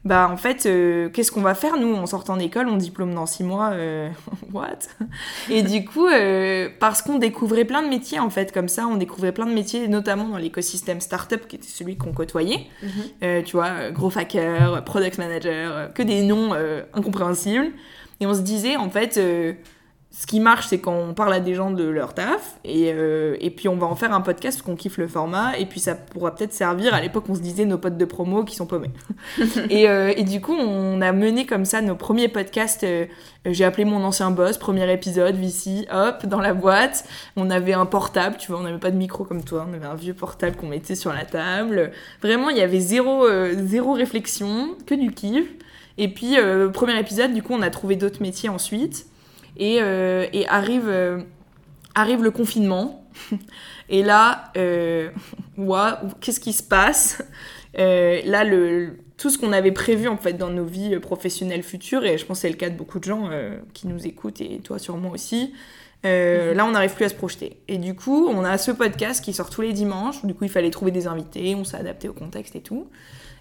bah 0.04 0.28
en 0.30 0.36
fait, 0.36 0.66
euh, 0.66 1.08
qu'est-ce 1.08 1.32
qu'on 1.32 1.42
va 1.42 1.54
faire 1.54 1.76
nous 1.76 1.94
en 1.94 2.06
sortant 2.06 2.36
d'école 2.36 2.68
On 2.68 2.76
diplôme 2.76 3.14
dans 3.14 3.26
six 3.26 3.42
mois, 3.42 3.70
euh, 3.72 4.08
what? 4.52 4.78
Et 5.50 5.62
du 5.62 5.84
coup, 5.84 6.06
euh, 6.06 6.68
parce 6.78 7.02
qu'on 7.02 7.18
découvrait 7.18 7.64
plein 7.64 7.82
de 7.82 7.88
métiers 7.88 8.20
en 8.20 8.30
fait, 8.30 8.52
comme 8.52 8.68
ça, 8.68 8.86
on 8.86 8.96
découvrait 8.96 9.32
plein 9.32 9.46
de 9.46 9.52
métiers, 9.52 9.88
notamment 9.88 10.28
dans 10.28 10.38
l'écosystème 10.38 11.00
startup 11.00 11.46
qui 11.48 11.56
était 11.56 11.68
celui 11.68 11.96
qu'on 11.96 12.12
côtoyait. 12.12 12.66
Mhm. 12.82 13.42
Tu 13.44 13.56
vois, 13.56 13.90
gros 13.90 14.16
hacker, 14.16 14.84
product 14.84 15.18
manager, 15.18 15.92
que 15.92 16.02
des 16.02 16.22
noms 16.22 16.54
incompréhensibles. 16.94 17.72
Et 18.20 18.26
on 18.26 18.34
se 18.34 18.40
disait 18.40 18.76
en 18.76 18.90
fait, 18.90 19.20
ce 20.20 20.26
qui 20.26 20.40
marche, 20.40 20.66
c'est 20.66 20.80
quand 20.80 20.96
on 20.96 21.14
parle 21.14 21.32
à 21.32 21.38
des 21.38 21.54
gens 21.54 21.70
de 21.70 21.84
leur 21.84 22.12
taf, 22.12 22.58
et, 22.64 22.92
euh, 22.92 23.36
et 23.40 23.50
puis 23.50 23.68
on 23.68 23.76
va 23.76 23.86
en 23.86 23.94
faire 23.94 24.12
un 24.12 24.20
podcast 24.20 24.58
parce 24.58 24.66
qu'on 24.66 24.74
kiffe 24.74 24.98
le 24.98 25.06
format, 25.06 25.56
et 25.56 25.64
puis 25.64 25.78
ça 25.78 25.94
pourra 25.94 26.34
peut-être 26.34 26.52
servir. 26.52 26.92
À 26.92 27.00
l'époque, 27.00 27.26
on 27.28 27.36
se 27.36 27.40
disait 27.40 27.64
nos 27.66 27.78
potes 27.78 27.96
de 27.96 28.04
promo 28.04 28.42
qui 28.42 28.56
sont 28.56 28.66
paumés. 28.66 28.90
et, 29.70 29.88
euh, 29.88 30.12
et 30.16 30.24
du 30.24 30.40
coup, 30.40 30.54
on 30.54 31.00
a 31.02 31.12
mené 31.12 31.46
comme 31.46 31.64
ça 31.64 31.82
nos 31.82 31.94
premiers 31.94 32.26
podcasts. 32.26 32.82
euh, 32.82 33.06
J'ai 33.46 33.64
appelé 33.64 33.84
mon 33.84 34.02
ancien 34.02 34.32
boss, 34.32 34.58
premier 34.58 34.92
épisode, 34.92 35.36
Vici, 35.36 35.86
hop, 35.92 36.26
dans 36.26 36.40
la 36.40 36.52
boîte. 36.52 37.04
On 37.36 37.48
avait 37.48 37.74
un 37.74 37.86
portable, 37.86 38.38
tu 38.38 38.50
vois, 38.50 38.58
on 38.58 38.64
n'avait 38.64 38.78
pas 38.78 38.90
de 38.90 38.96
micro 38.96 39.22
comme 39.22 39.44
toi, 39.44 39.68
on 39.70 39.72
avait 39.72 39.86
un 39.86 39.94
vieux 39.94 40.14
portable 40.14 40.56
qu'on 40.56 40.66
mettait 40.66 40.96
sur 40.96 41.12
la 41.12 41.26
table. 41.26 41.92
Vraiment, 42.22 42.50
il 42.50 42.56
y 42.56 42.62
avait 42.62 42.80
zéro, 42.80 43.24
zéro 43.54 43.92
réflexion, 43.92 44.70
que 44.84 44.96
du 44.96 45.12
kiff. 45.12 45.46
Et 45.96 46.08
puis, 46.08 46.34
premier 46.72 46.98
épisode, 46.98 47.32
du 47.32 47.44
coup, 47.44 47.52
on 47.54 47.62
a 47.62 47.70
trouvé 47.70 47.94
d'autres 47.94 48.20
métiers 48.20 48.48
ensuite. 48.48 49.06
Et, 49.58 49.78
euh, 49.80 50.26
et 50.32 50.46
arrive, 50.48 50.88
euh, 50.88 51.20
arrive 51.94 52.22
le 52.22 52.30
confinement. 52.30 53.04
Et 53.88 54.02
là, 54.02 54.52
euh, 54.56 55.10
qu'est-ce 56.20 56.40
qui 56.40 56.52
se 56.52 56.62
passe? 56.62 57.22
Euh, 57.78 58.20
Là, 58.24 58.44
le, 58.44 58.98
tout 59.16 59.30
ce 59.30 59.38
qu'on 59.38 59.52
avait 59.52 59.72
prévu 59.72 60.08
en 60.08 60.16
fait 60.16 60.34
dans 60.34 60.50
nos 60.50 60.64
vies 60.64 60.98
professionnelles 60.98 61.62
futures, 61.62 62.04
et 62.04 62.18
je 62.18 62.24
pense 62.24 62.38
que 62.38 62.42
c'est 62.42 62.50
le 62.50 62.56
cas 62.56 62.70
de 62.70 62.76
beaucoup 62.76 62.98
de 62.98 63.04
gens 63.04 63.30
qui 63.74 63.86
nous 63.88 64.06
écoutent, 64.06 64.40
et 64.40 64.60
toi 64.60 64.78
sûrement 64.78 65.10
aussi, 65.10 65.52
euh, 66.06 66.54
là 66.54 66.64
on 66.64 66.70
n'arrive 66.72 66.94
plus 66.94 67.04
à 67.04 67.08
se 67.08 67.14
projeter. 67.14 67.58
Et 67.66 67.78
du 67.78 67.94
coup, 67.94 68.28
on 68.28 68.44
a 68.44 68.58
ce 68.58 68.70
podcast 68.70 69.24
qui 69.24 69.32
sort 69.32 69.50
tous 69.50 69.62
les 69.62 69.72
dimanches, 69.72 70.24
du 70.24 70.34
coup 70.34 70.44
il 70.44 70.50
fallait 70.50 70.70
trouver 70.70 70.90
des 70.90 71.06
invités, 71.06 71.54
on 71.54 71.64
s'est 71.64 71.76
adapté 71.76 72.08
au 72.08 72.12
contexte 72.12 72.56
et 72.56 72.60
tout. 72.60 72.88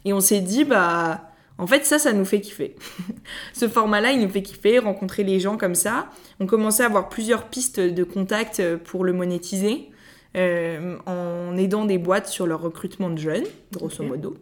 Et 0.05 0.13
on 0.13 0.19
s'est 0.19 0.41
dit, 0.41 0.63
bah, 0.63 1.31
en 1.57 1.67
fait, 1.67 1.85
ça, 1.85 1.97
ça 1.99 2.13
nous 2.13 2.25
fait 2.25 2.41
kiffer. 2.41 2.75
Ce 3.53 3.67
format-là, 3.67 4.11
il 4.11 4.21
nous 4.21 4.29
fait 4.29 4.43
kiffer, 4.43 4.79
rencontrer 4.79 5.23
les 5.23 5.39
gens 5.39 5.57
comme 5.57 5.75
ça. 5.75 6.09
On 6.39 6.45
commençait 6.45 6.83
à 6.83 6.85
avoir 6.85 7.09
plusieurs 7.09 7.45
pistes 7.45 7.79
de 7.79 8.03
contact 8.03 8.59
euh, 8.59 8.77
pour 8.77 9.03
le 9.03 9.13
monétiser, 9.13 9.89
euh, 10.35 10.97
en 11.07 11.57
aidant 11.57 11.85
des 11.85 11.97
boîtes 11.97 12.27
sur 12.27 12.45
leur 12.45 12.61
recrutement 12.61 13.09
de 13.09 13.17
jeunes, 13.17 13.45
grosso 13.71 14.03
modo. 14.03 14.37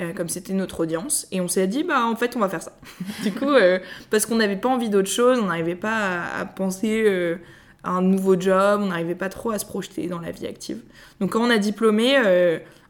Euh, 0.00 0.12
comme 0.12 0.28
c'était 0.28 0.52
notre 0.52 0.80
audience. 0.80 1.26
Et 1.32 1.40
on 1.40 1.48
s'est 1.48 1.66
dit, 1.66 1.82
bah, 1.82 2.04
en 2.06 2.14
fait, 2.14 2.36
on 2.36 2.40
va 2.40 2.48
faire 2.48 2.62
ça. 2.62 2.72
du 3.22 3.32
coup, 3.32 3.50
euh, 3.50 3.78
parce 4.10 4.26
qu'on 4.26 4.36
n'avait 4.36 4.56
pas 4.56 4.68
envie 4.68 4.90
d'autre 4.90 5.08
chose, 5.08 5.38
on 5.40 5.46
n'arrivait 5.46 5.76
pas 5.76 5.96
à, 5.96 6.40
à 6.40 6.44
penser 6.44 7.36
à 7.82 7.90
un 7.90 8.02
nouveau 8.02 8.38
job, 8.38 8.80
on 8.82 8.86
n'arrivait 8.86 9.14
pas 9.14 9.28
trop 9.28 9.50
à 9.50 9.58
se 9.58 9.64
projeter 9.64 10.06
dans 10.06 10.20
la 10.20 10.30
vie 10.30 10.46
active. 10.46 10.80
Donc, 11.20 11.32
quand 11.32 11.44
on 11.44 11.50
a 11.50 11.58
diplômé, 11.58 12.16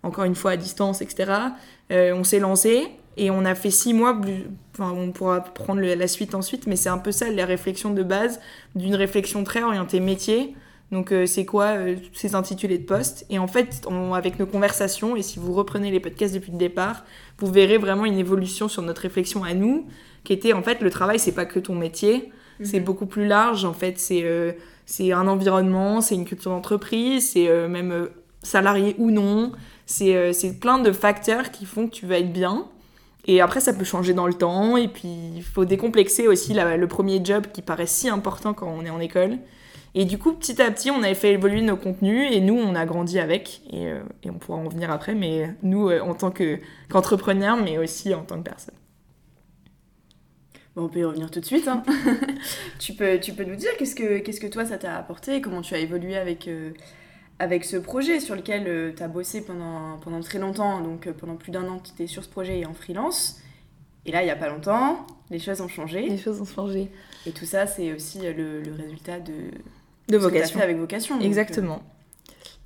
encore 0.02 0.24
une 0.24 0.34
fois 0.34 0.52
à 0.52 0.56
distance, 0.56 1.02
etc., 1.02 1.30
on 1.90 2.24
s'est 2.24 2.40
lancé 2.40 2.88
et 3.16 3.30
on 3.30 3.44
a 3.44 3.54
fait 3.54 3.71
six 3.71 3.94
mois. 3.94 4.18
Enfin, 4.73 4.90
on 4.92 5.12
pourra 5.12 5.40
prendre 5.40 5.80
la 5.80 6.09
suite 6.09 6.35
ensuite, 6.35 6.66
mais 6.66 6.76
c'est 6.76 6.88
un 6.88 6.99
peu 6.99 7.12
ça 7.12 7.30
la 7.30 7.44
réflexion 7.47 7.90
de 7.90 8.02
base 8.02 8.40
d'une 8.75 8.94
réflexion 8.94 9.44
très 9.44 9.62
orientée 9.62 10.00
métier. 10.00 10.54
Donc, 10.92 11.12
euh, 11.12 11.26
c'est 11.26 11.44
quoi 11.44 11.76
euh, 11.76 11.97
ces 12.12 12.35
intitulés 12.35 12.78
de 12.78 12.85
poste? 12.85 13.25
Et 13.30 13.38
en 13.38 13.47
fait, 13.49 13.83
on- 13.88 14.14
avec 14.14 14.38
nos 14.38 14.47
conversations, 14.47 15.16
et 15.16 15.23
si 15.23 15.38
vous 15.38 15.52
reprenez 15.52 15.90
les 15.90 15.99
podcasts 16.00 16.35
depuis 16.35 16.52
le 16.52 16.59
départ, 16.59 17.04
vous 17.38 17.50
verrez 17.50 17.78
vraiment 17.78 18.04
une 18.04 18.18
évolution 18.18 18.68
sur 18.68 18.83
notre 18.83 19.02
réflexion 19.02 19.42
à 19.44 19.54
nous, 19.54 19.87
qui 20.25 20.33
était 20.33 20.52
en 20.52 20.62
fait 20.62 20.80
le 20.83 20.90
travail, 20.90 21.18
c'est 21.18 21.33
pas 21.33 21.47
que 21.47 21.59
ton 21.59 21.75
métier, 21.75 22.30
c'est 22.62 22.78
Mhm. 22.78 22.85
beaucoup 22.85 23.06
plus 23.06 23.26
large. 23.26 23.64
En 23.64 23.73
fait, 23.73 23.99
c'est 23.99 24.23
euh, 24.25 24.52
c'est 24.87 25.12
un 25.12 25.26
environnement, 25.26 26.00
c'est 26.00 26.14
une 26.14 26.26
culture 26.26 26.50
d'entreprise, 26.50 27.30
c'est 27.33 27.49
euh, 27.49 27.66
même 27.68 28.09
salarié 28.42 28.94
ou 28.99 29.11
non. 29.11 29.52
C'est 29.87 30.33
c'est 30.33 30.61
plein 30.61 30.78
de 30.78 30.92
facteurs 30.92 31.50
qui 31.50 31.64
font 31.66 31.87
que 31.88 31.92
tu 31.94 32.06
vas 32.06 32.18
être 32.18 32.33
bien. 32.33 32.66
Et 33.26 33.40
après, 33.40 33.60
ça 33.60 33.72
peut 33.72 33.84
changer 33.84 34.12
dans 34.14 34.26
le 34.26 34.34
temps. 34.34 34.76
Et 34.76 34.88
puis, 34.88 35.08
il 35.36 35.42
faut 35.42 35.64
décomplexer 35.64 36.28
aussi 36.28 36.54
le 36.54 36.86
premier 36.86 37.24
job 37.24 37.46
qui 37.52 37.62
paraît 37.62 37.86
si 37.86 38.08
important 38.08 38.52
quand 38.54 38.68
on 38.68 38.84
est 38.84 38.90
en 38.90 39.00
école. 39.00 39.38
Et 39.96 40.04
du 40.04 40.18
coup, 40.18 40.32
petit 40.32 40.60
à 40.60 40.70
petit, 40.72 40.90
on 40.90 41.02
avait 41.02 41.14
fait 41.14 41.32
évoluer 41.32 41.62
nos 41.62 41.76
contenus 41.76 42.28
et 42.32 42.40
nous, 42.40 42.54
on 42.56 42.74
a 42.74 42.84
grandi 42.84 43.18
avec. 43.20 43.62
Et, 43.72 43.86
euh, 43.86 44.00
on 44.26 44.34
pourra 44.34 44.58
en 44.58 44.68
venir 44.68 44.90
après, 44.90 45.14
mais 45.14 45.54
nous, 45.62 45.88
euh, 45.88 46.00
en 46.00 46.14
tant 46.14 46.30
que- 46.32 46.58
qu'entrepreneurs, 46.90 47.56
mais 47.56 47.78
aussi 47.78 48.12
en 48.12 48.22
tant 48.24 48.36
que 48.38 48.42
personne. 48.48 48.74
On 50.76 50.88
peut 50.88 50.98
y 50.98 51.04
revenir 51.04 51.30
tout 51.30 51.38
de 51.38 51.44
suite. 51.44 51.68
hein. 51.68 51.84
tu, 52.80 52.94
peux, 52.94 53.20
tu 53.20 53.32
peux 53.32 53.44
nous 53.44 53.54
dire 53.54 53.70
qu'est-ce 53.78 53.94
que, 53.94 54.18
que 54.18 54.46
toi 54.48 54.64
ça 54.64 54.76
t'a 54.76 54.96
apporté, 54.96 55.40
comment 55.40 55.60
tu 55.60 55.72
as 55.74 55.78
évolué 55.78 56.16
avec, 56.16 56.48
euh, 56.48 56.72
avec 57.44 57.64
ce 57.64 57.76
projet 57.76 58.20
sur 58.20 58.34
lequel 58.34 58.94
tu 58.96 59.02
as 59.02 59.08
bossé 59.08 59.44
pendant, 59.44 59.98
pendant 60.02 60.20
très 60.20 60.38
longtemps, 60.38 60.80
donc 60.80 61.06
euh, 61.06 61.12
pendant 61.12 61.36
plus 61.36 61.52
d'un 61.52 61.68
an 61.68 61.78
tu 61.78 61.92
étais 61.92 62.06
sur 62.06 62.24
ce 62.24 62.28
projet 62.28 62.58
et 62.60 62.66
en 62.66 62.72
freelance. 62.72 63.38
Et 64.06 64.12
là, 64.12 64.22
il 64.22 64.24
n'y 64.24 64.30
a 64.30 64.36
pas 64.36 64.48
longtemps, 64.48 65.06
les 65.30 65.38
choses 65.38 65.60
ont 65.60 65.68
changé. 65.68 66.08
Les 66.08 66.18
choses 66.18 66.40
ont 66.40 66.46
changé. 66.46 66.90
Et 67.26 67.30
tout 67.32 67.44
ça, 67.44 67.66
c'est 67.66 67.92
aussi 67.92 68.26
euh, 68.26 68.32
le, 68.32 68.62
le 68.62 68.72
résultat 68.74 69.20
de, 69.20 69.32
De 69.32 69.38
ce 70.08 70.08
que 70.08 70.10
t'as 70.10 70.18
vocation. 70.18 70.58
fait 70.58 70.64
avec 70.64 70.76
vocation. 70.78 71.16
donc, 71.16 71.24
Exactement. 71.24 71.82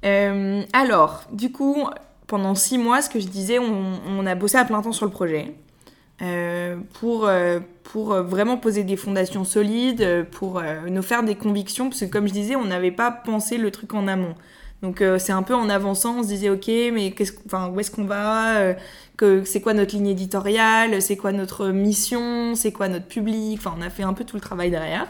Euh, 0.05 0.63
alors, 0.73 1.23
du 1.33 1.51
coup, 1.51 1.77
pendant 2.29 2.55
six 2.55 2.79
mois, 2.79 3.03
ce 3.03 3.11
que 3.11 3.19
je 3.21 3.27
disais, 3.27 3.59
on, 3.59 4.01
on 4.07 4.27
a 4.27 4.35
bossé 4.37 4.59
à 4.59 4.65
plein 4.65 4.81
temps 4.81 4.93
sur 4.93 5.07
le 5.07 5.13
projet 5.13 5.55
euh, 6.23 6.77
pour, 7.01 7.27
euh, 7.27 7.59
pour 7.85 8.13
euh, 8.13 8.23
vraiment 8.23 8.57
poser 8.57 8.85
des 8.85 8.97
fondations 8.97 9.45
solides, 9.45 10.03
euh, 10.03 10.25
pour 10.25 10.59
euh, 10.59 10.89
nous 10.89 11.03
faire 11.03 11.23
des 11.25 11.35
convictions, 11.37 11.89
parce 11.89 12.01
que 12.01 12.07
comme 12.07 12.29
je 12.29 12.33
disais, 12.33 12.55
on 12.57 12.65
n'avait 12.65 12.91
pas 12.93 13.11
pensé 13.11 13.59
le 13.59 13.71
truc 13.71 13.95
en 13.95 14.07
amont. 14.09 14.35
Donc 14.83 15.01
euh, 15.03 15.19
c'est 15.19 15.33
un 15.33 15.43
peu 15.43 15.55
en 15.55 15.69
avançant, 15.69 16.19
on 16.19 16.23
se 16.23 16.29
disait 16.29 16.51
ok, 16.51 16.69
mais 16.93 17.11
qu'est-ce, 17.11 17.33
que- 17.33 17.41
enfin, 17.47 17.69
où 17.75 17.81
est-ce 17.81 17.91
qu'on 17.91 18.05
va 18.05 18.59
euh, 18.59 18.75
que, 19.17 19.43
C'est 19.45 19.61
quoi 19.61 19.75
notre 19.75 19.95
ligne 19.97 20.07
éditoriale 20.09 21.03
C'est 21.03 21.17
quoi 21.17 21.33
notre 21.33 21.69
mission 21.69 22.55
C'est 22.55 22.71
quoi 22.73 22.89
notre 22.89 23.07
public 23.07 23.59
Enfin, 23.59 23.75
on 23.79 23.83
a 23.83 23.91
fait 23.91 24.05
un 24.05 24.13
peu 24.13 24.25
tout 24.25 24.37
le 24.37 24.41
travail 24.43 24.71
derrière. 24.71 25.07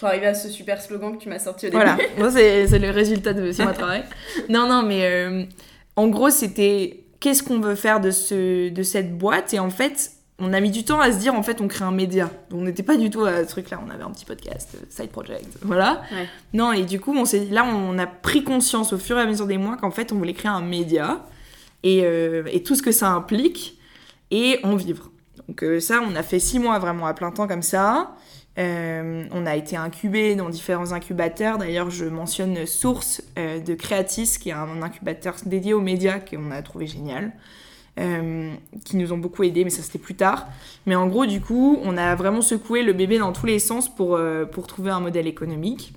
Faut 0.00 0.06
arriver 0.06 0.26
à 0.26 0.34
ce 0.34 0.48
super 0.48 0.82
slogan 0.82 1.16
que 1.16 1.22
tu 1.22 1.28
m'as 1.28 1.38
sorti 1.38 1.66
au 1.66 1.70
début. 1.70 1.82
Voilà, 1.82 1.96
Moi, 2.18 2.30
c'est 2.32 2.66
c'est 2.66 2.80
le 2.80 2.90
résultat 2.90 3.32
de 3.32 3.52
ce 3.52 3.62
travail. 3.62 4.02
Non, 4.48 4.66
non, 4.68 4.82
mais 4.82 5.04
euh, 5.06 5.44
en 5.94 6.08
gros, 6.08 6.30
c'était 6.30 7.04
qu'est-ce 7.20 7.42
qu'on 7.44 7.60
veut 7.60 7.76
faire 7.76 8.00
de, 8.00 8.10
ce, 8.10 8.68
de 8.68 8.82
cette 8.82 9.16
boîte? 9.16 9.54
Et 9.54 9.60
en 9.60 9.70
fait, 9.70 10.10
on 10.38 10.52
a 10.52 10.60
mis 10.60 10.70
du 10.70 10.84
temps 10.84 11.00
à 11.00 11.12
se 11.12 11.18
dire, 11.18 11.34
en 11.34 11.42
fait, 11.42 11.60
on 11.60 11.68
crée 11.68 11.84
un 11.84 11.92
média. 11.92 12.30
On 12.52 12.62
n'était 12.62 12.82
pas 12.82 12.96
du 12.96 13.08
tout 13.10 13.24
à 13.24 13.44
ce 13.44 13.48
truc-là. 13.50 13.80
On 13.86 13.90
avait 13.90 14.02
un 14.02 14.10
petit 14.10 14.24
podcast, 14.24 14.70
euh, 14.74 14.84
side 14.88 15.10
project, 15.10 15.46
voilà. 15.62 16.02
Ouais. 16.12 16.28
Non, 16.52 16.72
et 16.72 16.82
du 16.82 17.00
coup, 17.00 17.14
on 17.16 17.24
s'est 17.24 17.46
là, 17.50 17.64
on 17.64 17.98
a 17.98 18.06
pris 18.06 18.42
conscience 18.42 18.92
au 18.92 18.98
fur 18.98 19.16
et 19.18 19.22
à 19.22 19.26
mesure 19.26 19.46
des 19.46 19.58
mois 19.58 19.76
qu'en 19.76 19.90
fait, 19.90 20.12
on 20.12 20.16
voulait 20.16 20.34
créer 20.34 20.50
un 20.50 20.62
média 20.62 21.24
et, 21.84 22.00
euh, 22.04 22.42
et 22.50 22.64
tout 22.64 22.74
ce 22.74 22.82
que 22.82 22.90
ça 22.90 23.10
implique 23.10 23.78
et 24.32 24.58
en 24.64 24.74
vivre. 24.74 25.10
Donc 25.46 25.62
euh, 25.62 25.78
ça, 25.78 26.00
on 26.00 26.16
a 26.16 26.24
fait 26.24 26.40
six 26.40 26.58
mois 26.58 26.80
vraiment 26.80 27.06
à 27.06 27.14
plein 27.14 27.30
temps 27.30 27.46
comme 27.46 27.62
ça. 27.62 28.16
Euh, 28.58 29.24
on 29.30 29.46
a 29.46 29.56
été 29.56 29.76
incubé 29.76 30.34
dans 30.34 30.48
différents 30.48 30.92
incubateurs. 30.92 31.58
D'ailleurs, 31.58 31.90
je 31.90 32.06
mentionne 32.06 32.66
Source 32.66 33.22
de 33.36 33.74
Creatis, 33.74 34.38
qui 34.40 34.50
est 34.50 34.52
un 34.52 34.80
incubateur 34.82 35.34
dédié 35.44 35.74
aux 35.74 35.80
médias 35.80 36.18
qu'on 36.18 36.50
a 36.50 36.62
trouvé 36.62 36.86
génial, 36.86 37.32
qui 37.96 38.96
nous 38.96 39.12
ont 39.12 39.18
beaucoup 39.18 39.44
aidés, 39.44 39.64
mais 39.64 39.70
ça 39.70 39.82
c'était 39.82 39.98
plus 39.98 40.14
tard. 40.16 40.46
Mais 40.86 40.96
en 40.96 41.06
gros, 41.06 41.26
du 41.26 41.40
coup, 41.40 41.78
on 41.82 41.96
a 41.96 42.14
vraiment 42.14 42.42
secoué 42.42 42.82
le 42.82 42.92
bébé 42.92 43.18
dans 43.18 43.32
tous 43.32 43.46
les 43.46 43.58
sens 43.58 43.94
pour, 43.94 44.16
euh, 44.16 44.44
pour 44.44 44.66
trouver 44.66 44.90
un 44.90 45.00
modèle 45.00 45.26
économique. 45.26 45.94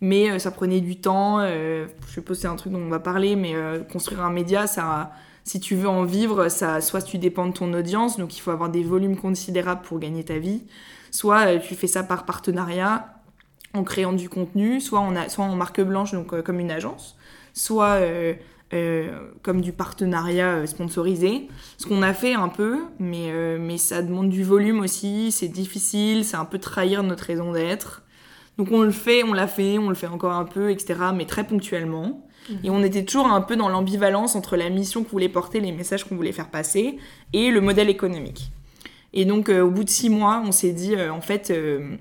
Mais 0.00 0.30
euh, 0.30 0.38
ça 0.38 0.50
prenait 0.50 0.80
du 0.80 0.96
temps. 0.96 1.38
euh, 1.40 1.86
je 2.06 2.12
suppose 2.12 2.38
c'est 2.40 2.48
un 2.48 2.56
truc 2.56 2.72
dont 2.72 2.80
on 2.80 2.88
va 2.88 2.98
parler, 3.00 3.36
mais 3.36 3.54
euh, 3.54 3.80
construire 3.80 4.22
un 4.22 4.30
média, 4.30 4.66
ça, 4.66 5.12
si 5.44 5.60
tu 5.60 5.74
veux 5.74 5.88
en 5.88 6.04
vivre, 6.04 6.48
ça, 6.48 6.80
soit 6.80 7.02
tu 7.02 7.18
dépends 7.18 7.46
de 7.46 7.52
ton 7.52 7.72
audience, 7.72 8.18
donc 8.18 8.36
il 8.36 8.40
faut 8.40 8.50
avoir 8.50 8.70
des 8.70 8.82
volumes 8.84 9.16
considérables 9.16 9.82
pour 9.82 9.98
gagner 9.98 10.24
ta 10.24 10.38
vie, 10.38 10.62
soit 11.10 11.46
euh, 11.46 11.58
tu 11.58 11.74
fais 11.74 11.86
ça 11.88 12.02
par 12.02 12.24
partenariat 12.24 13.14
en 13.74 13.84
créant 13.84 14.12
du 14.12 14.28
contenu, 14.28 14.80
soit 14.80 15.02
soit 15.28 15.44
en 15.44 15.56
marque 15.56 15.80
blanche, 15.80 16.12
donc 16.12 16.32
euh, 16.34 16.42
comme 16.42 16.60
une 16.60 16.70
agence, 16.70 17.16
soit 17.54 18.00
euh, 18.00 18.34
euh, 18.34 18.34
comme 19.42 19.60
du 19.60 19.72
partenariat 19.72 20.56
euh, 20.56 20.66
sponsorisé. 20.66 21.48
Ce 21.78 21.86
qu'on 21.86 22.02
a 22.02 22.14
fait 22.14 22.34
un 22.34 22.48
peu, 22.48 22.80
mais, 22.98 23.30
euh, 23.30 23.58
mais 23.60 23.78
ça 23.78 24.02
demande 24.02 24.28
du 24.28 24.42
volume 24.42 24.80
aussi, 24.80 25.32
c'est 25.32 25.48
difficile, 25.48 26.24
c'est 26.24 26.36
un 26.36 26.44
peu 26.44 26.58
trahir 26.58 27.02
notre 27.02 27.24
raison 27.24 27.52
d'être. 27.52 28.02
Donc 28.58 28.68
on 28.72 28.82
le 28.82 28.90
fait, 28.90 29.24
on 29.24 29.32
l'a 29.32 29.46
fait, 29.46 29.78
on 29.78 29.88
le 29.88 29.94
fait 29.94 30.06
encore 30.06 30.32
un 30.32 30.44
peu, 30.44 30.70
etc., 30.70 30.94
mais 31.14 31.26
très 31.26 31.44
ponctuellement. 31.44 32.26
Et 32.64 32.70
on 32.70 32.82
était 32.82 33.04
toujours 33.04 33.28
un 33.28 33.40
peu 33.40 33.54
dans 33.54 33.68
l'ambivalence 33.68 34.34
entre 34.34 34.56
la 34.56 34.68
mission 34.68 35.04
qu'on 35.04 35.10
voulait 35.10 35.28
porter, 35.28 35.60
les 35.60 35.70
messages 35.70 36.04
qu'on 36.04 36.16
voulait 36.16 36.32
faire 36.32 36.48
passer, 36.48 36.98
et 37.32 37.50
le 37.50 37.60
modèle 37.60 37.88
économique. 37.88 38.50
Et 39.12 39.24
donc, 39.24 39.48
euh, 39.48 39.60
au 39.60 39.70
bout 39.70 39.84
de 39.84 39.90
six 39.90 40.08
mois, 40.08 40.42
on 40.44 40.52
s'est 40.52 40.72
dit, 40.72 40.94
euh, 40.96 41.12
en 41.12 41.20
fait, 41.20 41.50
euh, 41.50 41.96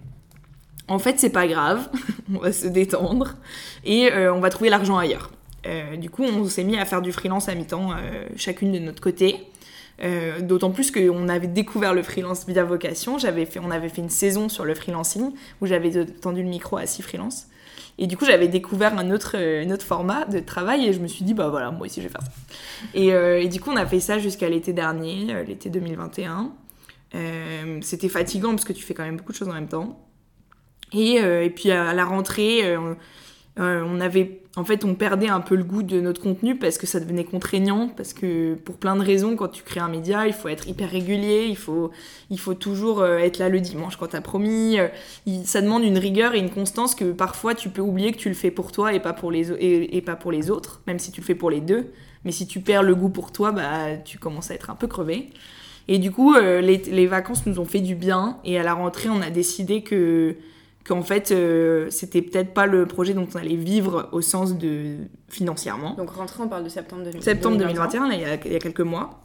en 0.87 0.99
fait, 0.99 1.19
c'est 1.19 1.29
pas 1.29 1.47
grave, 1.47 1.89
on 2.33 2.39
va 2.39 2.51
se 2.51 2.67
détendre, 2.67 3.35
et 3.85 4.11
euh, 4.11 4.33
on 4.33 4.39
va 4.39 4.49
trouver 4.49 4.69
l'argent 4.69 4.97
ailleurs. 4.97 5.31
Euh, 5.65 5.95
du 5.95 6.09
coup, 6.09 6.23
on 6.23 6.45
s'est 6.45 6.63
mis 6.63 6.77
à 6.77 6.85
faire 6.85 7.01
du 7.01 7.11
freelance 7.11 7.49
à 7.49 7.55
mi-temps, 7.55 7.91
euh, 7.91 8.25
chacune 8.35 8.71
de 8.71 8.79
notre 8.79 9.01
côté. 9.01 9.47
Euh, 10.03 10.41
D'autant 10.41 10.71
plus 10.71 10.91
qu'on 10.91 11.29
avait 11.29 11.47
découvert 11.47 11.93
le 11.93 12.01
freelance 12.01 12.47
via 12.47 12.63
vocation. 12.63 13.19
Fait, 13.19 13.59
on 13.61 13.69
avait 13.69 13.89
fait 13.89 14.01
une 14.01 14.09
saison 14.09 14.49
sur 14.49 14.65
le 14.65 14.73
freelancing 14.73 15.31
où 15.61 15.67
j'avais 15.67 16.05
tendu 16.05 16.41
le 16.41 16.49
micro 16.49 16.77
à 16.77 16.85
six 16.85 17.01
freelances. 17.01 17.47
Et 17.99 18.07
du 18.07 18.17
coup, 18.17 18.25
j'avais 18.25 18.47
découvert 18.47 18.97
un 18.97 19.11
autre, 19.11 19.37
format 19.83 20.25
de 20.25 20.39
travail 20.39 20.87
et 20.87 20.93
je 20.93 20.99
me 20.99 21.07
suis 21.07 21.23
dit, 21.23 21.35
bah 21.35 21.49
voilà, 21.49 21.69
moi 21.69 21.85
aussi 21.85 22.01
je 22.01 22.07
vais 22.07 22.11
faire 22.11 22.23
ça. 22.23 22.31
Et, 22.95 23.47
du 23.47 23.59
coup, 23.59 23.69
on 23.69 23.75
a 23.75 23.85
fait 23.85 23.99
ça 23.99 24.17
jusqu'à 24.17 24.49
l'été 24.49 24.73
dernier, 24.73 25.43
l'été 25.45 25.69
2021. 25.69 26.51
Euh, 27.13 27.79
C'était 27.81 28.09
fatigant 28.09 28.51
parce 28.51 28.63
que 28.63 28.73
tu 28.73 28.83
fais 28.83 28.95
quand 28.95 29.03
même 29.03 29.17
beaucoup 29.17 29.33
de 29.33 29.37
choses 29.37 29.49
en 29.49 29.53
même 29.53 29.67
temps. 29.67 29.99
Et 30.93 31.51
puis 31.55 31.69
à 31.69 31.93
la 31.93 32.05
rentrée, 32.05 32.75
euh, 33.59 33.83
on- 33.85 33.99
avait, 33.99 34.41
en 34.55 34.63
fait, 34.63 34.85
on 34.85 34.95
perdait 34.95 35.27
un 35.27 35.41
peu 35.41 35.55
le 35.55 35.63
goût 35.63 35.83
de 35.83 35.99
notre 35.99 36.21
contenu 36.21 36.55
parce 36.57 36.77
que 36.77 36.87
ça 36.87 36.99
devenait 36.99 37.25
contraignant, 37.25 37.89
parce 37.89 38.13
que 38.13 38.55
pour 38.55 38.77
plein 38.77 38.95
de 38.95 39.01
raisons, 39.03 39.35
quand 39.35 39.49
tu 39.49 39.61
crées 39.63 39.81
un 39.81 39.89
média, 39.89 40.25
il 40.25 40.33
faut 40.33 40.47
être 40.47 40.67
hyper 40.67 40.89
régulier, 40.89 41.45
il 41.49 41.57
faut, 41.57 41.91
il 42.29 42.39
faut 42.39 42.53
toujours 42.53 43.01
euh, 43.01 43.17
être 43.17 43.37
là 43.39 43.49
le 43.49 43.59
dimanche 43.59 43.97
quand 43.97 44.07
t'as 44.07 44.21
promis. 44.21 44.79
euh, 44.79 44.87
ça 45.45 45.61
demande 45.61 45.83
une 45.83 45.97
rigueur 45.97 46.33
et 46.33 46.39
une 46.39 46.49
constance 46.49 46.95
que 46.95 47.11
parfois 47.11 47.53
tu 47.55 47.69
peux 47.69 47.81
oublier 47.81 48.11
que 48.13 48.17
tu 48.17 48.29
le 48.29 48.35
fais 48.35 48.51
pour 48.51 48.71
toi 48.71 48.93
et 48.93 48.99
pas 49.01 49.13
pour 49.13 49.31
les, 49.31 49.51
et, 49.51 49.97
et 49.97 50.01
pas 50.01 50.15
pour 50.15 50.31
les 50.31 50.49
autres, 50.49 50.81
même 50.87 50.99
si 50.99 51.11
tu 51.11 51.21
le 51.21 51.25
fais 51.25 51.35
pour 51.35 51.49
les 51.51 51.61
deux. 51.61 51.91
Mais 52.23 52.31
si 52.31 52.47
tu 52.47 52.61
perds 52.61 52.83
le 52.83 52.95
goût 52.95 53.09
pour 53.09 53.31
toi, 53.31 53.51
bah, 53.51 53.97
tu 54.05 54.17
commences 54.19 54.51
à 54.51 54.53
être 54.53 54.69
un 54.69 54.75
peu 54.75 54.87
crevé. 54.87 55.29
Et 55.87 55.97
du 55.97 56.11
coup, 56.11 56.35
les 56.35 57.07
vacances 57.07 57.45
nous 57.47 57.59
ont 57.59 57.65
fait 57.65 57.79
du 57.81 57.95
bien. 57.95 58.37
Et 58.45 58.59
à 58.59 58.63
la 58.63 58.73
rentrée, 58.75 59.09
on 59.09 59.21
a 59.21 59.31
décidé 59.31 59.81
que 59.81 60.35
qu'en 60.83 61.01
fait, 61.03 61.31
euh, 61.31 61.87
c'était 61.89 62.21
peut-être 62.21 62.53
pas 62.53 62.65
le 62.65 62.85
projet 62.85 63.13
dont 63.13 63.27
on 63.33 63.37
allait 63.37 63.55
vivre 63.55 64.09
au 64.11 64.21
sens 64.21 64.57
de 64.57 64.95
financièrement. 65.29 65.93
Donc 65.95 66.09
rentrée, 66.11 66.41
on 66.43 66.47
parle 66.47 66.63
de 66.63 66.69
septembre 66.69 67.03
2021. 67.03 67.21
Septembre 67.33 67.57
2021, 67.57 68.07
là, 68.09 68.15
il 68.15 68.21
y 68.21 68.25
a, 68.25 68.35
il 68.45 68.53
y 68.53 68.55
a 68.55 68.59
quelques 68.59 68.79
mois. 68.81 69.21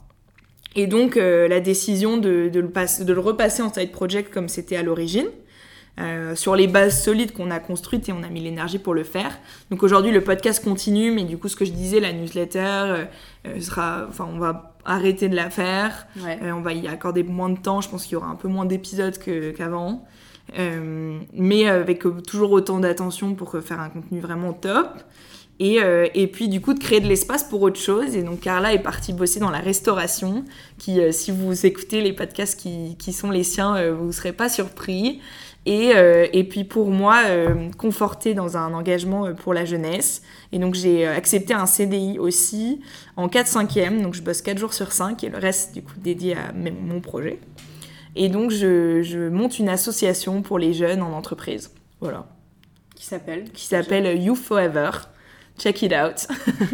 Et 0.75 0.85
donc, 0.87 1.17
euh, 1.17 1.47
la 1.47 1.59
décision 1.59 2.17
de, 2.17 2.49
de 2.49 2.59
le 2.59 2.69
passe- 2.69 3.01
de 3.03 3.11
le 3.13 3.19
repasser 3.19 3.61
en 3.63 3.73
side 3.73 3.91
project 3.91 4.31
comme 4.31 4.47
c'était 4.47 4.75
à 4.75 4.83
l'origine, 4.83 5.25
euh, 5.99 6.35
sur 6.35 6.55
les 6.55 6.67
bases 6.67 7.01
solides 7.03 7.33
qu'on 7.33 7.49
a 7.49 7.59
construites 7.59 8.07
et 8.07 8.11
on 8.11 8.21
a 8.21 8.27
mis 8.29 8.41
l'énergie 8.41 8.77
pour 8.77 8.93
le 8.93 9.03
faire. 9.03 9.35
Donc 9.71 9.81
aujourd'hui, 9.81 10.11
le 10.11 10.21
podcast 10.23 10.63
continue, 10.63 11.11
mais 11.11 11.23
du 11.23 11.39
coup, 11.39 11.47
ce 11.47 11.55
que 11.55 11.65
je 11.65 11.71
disais, 11.71 11.99
la 11.99 12.13
newsletter, 12.13 13.05
sera, 13.59 14.05
enfin, 14.07 14.27
on 14.31 14.37
va 14.37 14.75
arrêter 14.85 15.27
de 15.29 15.35
la 15.35 15.49
faire. 15.49 16.05
Ouais. 16.23 16.37
On 16.51 16.61
va 16.61 16.73
y 16.73 16.87
accorder 16.87 17.23
moins 17.23 17.49
de 17.49 17.57
temps. 17.57 17.81
Je 17.81 17.89
pense 17.89 18.03
qu'il 18.03 18.13
y 18.13 18.15
aura 18.15 18.27
un 18.27 18.35
peu 18.35 18.47
moins 18.47 18.65
d'épisodes 18.65 19.17
qu'avant. 19.57 20.05
Mais 20.53 21.67
avec 21.67 22.05
euh, 22.05 22.21
toujours 22.21 22.51
autant 22.51 22.79
d'attention 22.79 23.35
pour 23.35 23.55
euh, 23.55 23.61
faire 23.61 23.79
un 23.79 23.89
contenu 23.89 24.19
vraiment 24.19 24.53
top. 24.53 24.87
Et, 25.59 25.81
euh, 25.81 26.07
puis 26.31 26.49
du 26.49 26.61
coup 26.61 26.75
de 26.75 26.79
créer 26.79 26.99
de 26.99 27.07
l'espace 27.07 27.43
pour 27.43 27.61
autre 27.61 27.79
chose. 27.79 28.15
Et 28.15 28.23
donc 28.23 28.41
Carla 28.41 28.73
est 28.73 28.81
partie 28.81 29.13
bosser 29.13 29.39
dans 29.39 29.49
la 29.49 29.59
restauration, 29.59 30.45
qui 30.77 31.01
euh, 31.01 31.11
si 31.11 31.31
vous 31.31 31.65
écoutez 31.65 32.01
les 32.01 32.13
podcasts 32.13 32.59
qui, 32.59 33.13
sont 33.13 33.31
les 33.31 33.43
siens, 33.43 33.75
euh, 33.75 33.93
vous 33.93 34.07
ne 34.07 34.11
serez 34.11 34.33
pas 34.33 34.49
surpris. 34.49 35.19
Et, 35.65 35.91
euh, 35.95 36.27
puis 36.49 36.63
pour 36.63 36.89
moi, 36.91 37.23
euh, 37.25 37.69
conforter 37.77 38.33
dans 38.33 38.55
un 38.55 38.73
engagement 38.73 39.25
euh, 39.25 39.33
pour 39.33 39.53
la 39.53 39.65
jeunesse. 39.65 40.21
Et 40.53 40.59
donc 40.59 40.75
j'ai 40.75 41.05
euh, 41.05 41.13
accepté 41.13 41.53
un 41.53 41.65
CDI 41.65 42.19
aussi 42.19 42.79
en 43.17 43.27
4-5e, 43.27 44.01
donc 44.01 44.13
je 44.13 44.21
bosse 44.21 44.41
4 44.41 44.57
jours 44.57 44.73
sur 44.73 44.93
5 44.93 45.21
et 45.25 45.29
le 45.29 45.37
reste 45.37 45.73
du 45.73 45.81
coup 45.81 45.95
dédié 45.97 46.35
à 46.35 46.53
mon 46.53 47.01
projet. 47.01 47.39
Et 48.17 48.29
donc 48.29 48.51
je, 48.51 49.01
je 49.03 49.29
monte 49.29 49.59
une 49.59 49.69
association 49.69 50.41
pour 50.41 50.59
les 50.59 50.73
jeunes 50.73 51.01
en 51.01 51.13
entreprise. 51.13 51.71
Voilà 52.01 52.25
Qui 52.95 53.05
s'appelle 53.05 53.51
qui 53.51 53.65
s'appelle 53.65 54.21
Youth 54.21 54.37
Forever. 54.37 54.91
Check 55.57 55.81
it 55.81 55.93
out. 55.93 56.27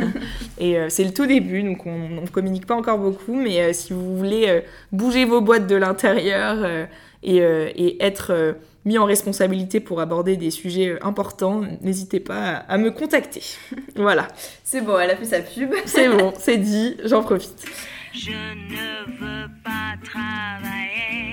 et 0.57 0.77
euh, 0.77 0.87
c'est 0.89 1.05
le 1.05 1.13
tout 1.13 1.25
début, 1.25 1.63
donc 1.63 1.85
on 1.85 2.09
ne 2.09 2.27
communique 2.27 2.65
pas 2.65 2.75
encore 2.75 2.97
beaucoup, 2.97 3.33
mais 3.35 3.61
euh, 3.61 3.71
si 3.71 3.93
vous 3.93 4.17
voulez 4.17 4.45
euh, 4.49 4.59
bouger 4.91 5.23
vos 5.23 5.39
boîtes 5.39 5.67
de 5.67 5.75
l'intérieur 5.77 6.57
euh, 6.61 6.85
et, 7.23 7.41
euh, 7.41 7.69
et 7.75 8.03
être 8.03 8.31
euh, 8.31 8.53
mis 8.85 8.97
en 8.97 9.05
responsabilité 9.05 9.79
pour 9.79 10.01
aborder 10.01 10.35
des 10.35 10.51
sujets 10.51 10.89
euh, 10.89 11.05
importants, 11.05 11.61
n'hésitez 11.81 12.19
pas 12.19 12.57
à, 12.67 12.73
à 12.73 12.77
me 12.77 12.91
contacter. 12.91 13.43
voilà, 13.95 14.27
C'est 14.63 14.81
bon, 14.81 14.99
elle 14.99 15.11
a 15.11 15.15
fait 15.15 15.25
sa 15.25 15.39
pub. 15.39 15.71
c'est 15.85 16.09
bon, 16.09 16.33
c'est 16.37 16.57
dit, 16.57 16.97
j'en 17.05 17.23
profite. 17.23 17.65
Je 18.13 18.31
ne 18.31 19.05
veux 19.19 19.49
pas 19.63 19.95
travailler, 20.03 21.32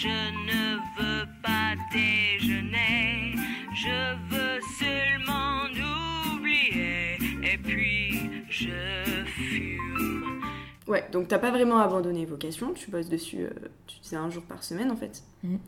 je 0.00 0.06
ne 0.06 0.76
veux 0.96 1.26
pas 1.42 1.74
déjeuner, 1.92 3.34
je 3.74 4.14
veux 4.30 4.60
seulement 4.78 5.64
oublier 6.36 7.18
et 7.42 7.58
puis 7.58 8.12
je 8.48 9.24
fume. 9.26 10.40
Ouais, 10.86 11.04
donc 11.10 11.26
t'as 11.26 11.40
pas 11.40 11.50
vraiment 11.50 11.80
abandonné 11.80 12.26
vocation, 12.26 12.74
tu 12.74 12.92
bosses 12.92 13.08
dessus, 13.08 13.40
euh, 13.40 13.50
tu 13.88 13.98
disais 13.98 14.14
un 14.14 14.30
jour 14.30 14.44
par 14.44 14.62
semaine 14.62 14.92
en 14.92 14.96
fait. 14.96 15.24
Mhm. 15.42 15.58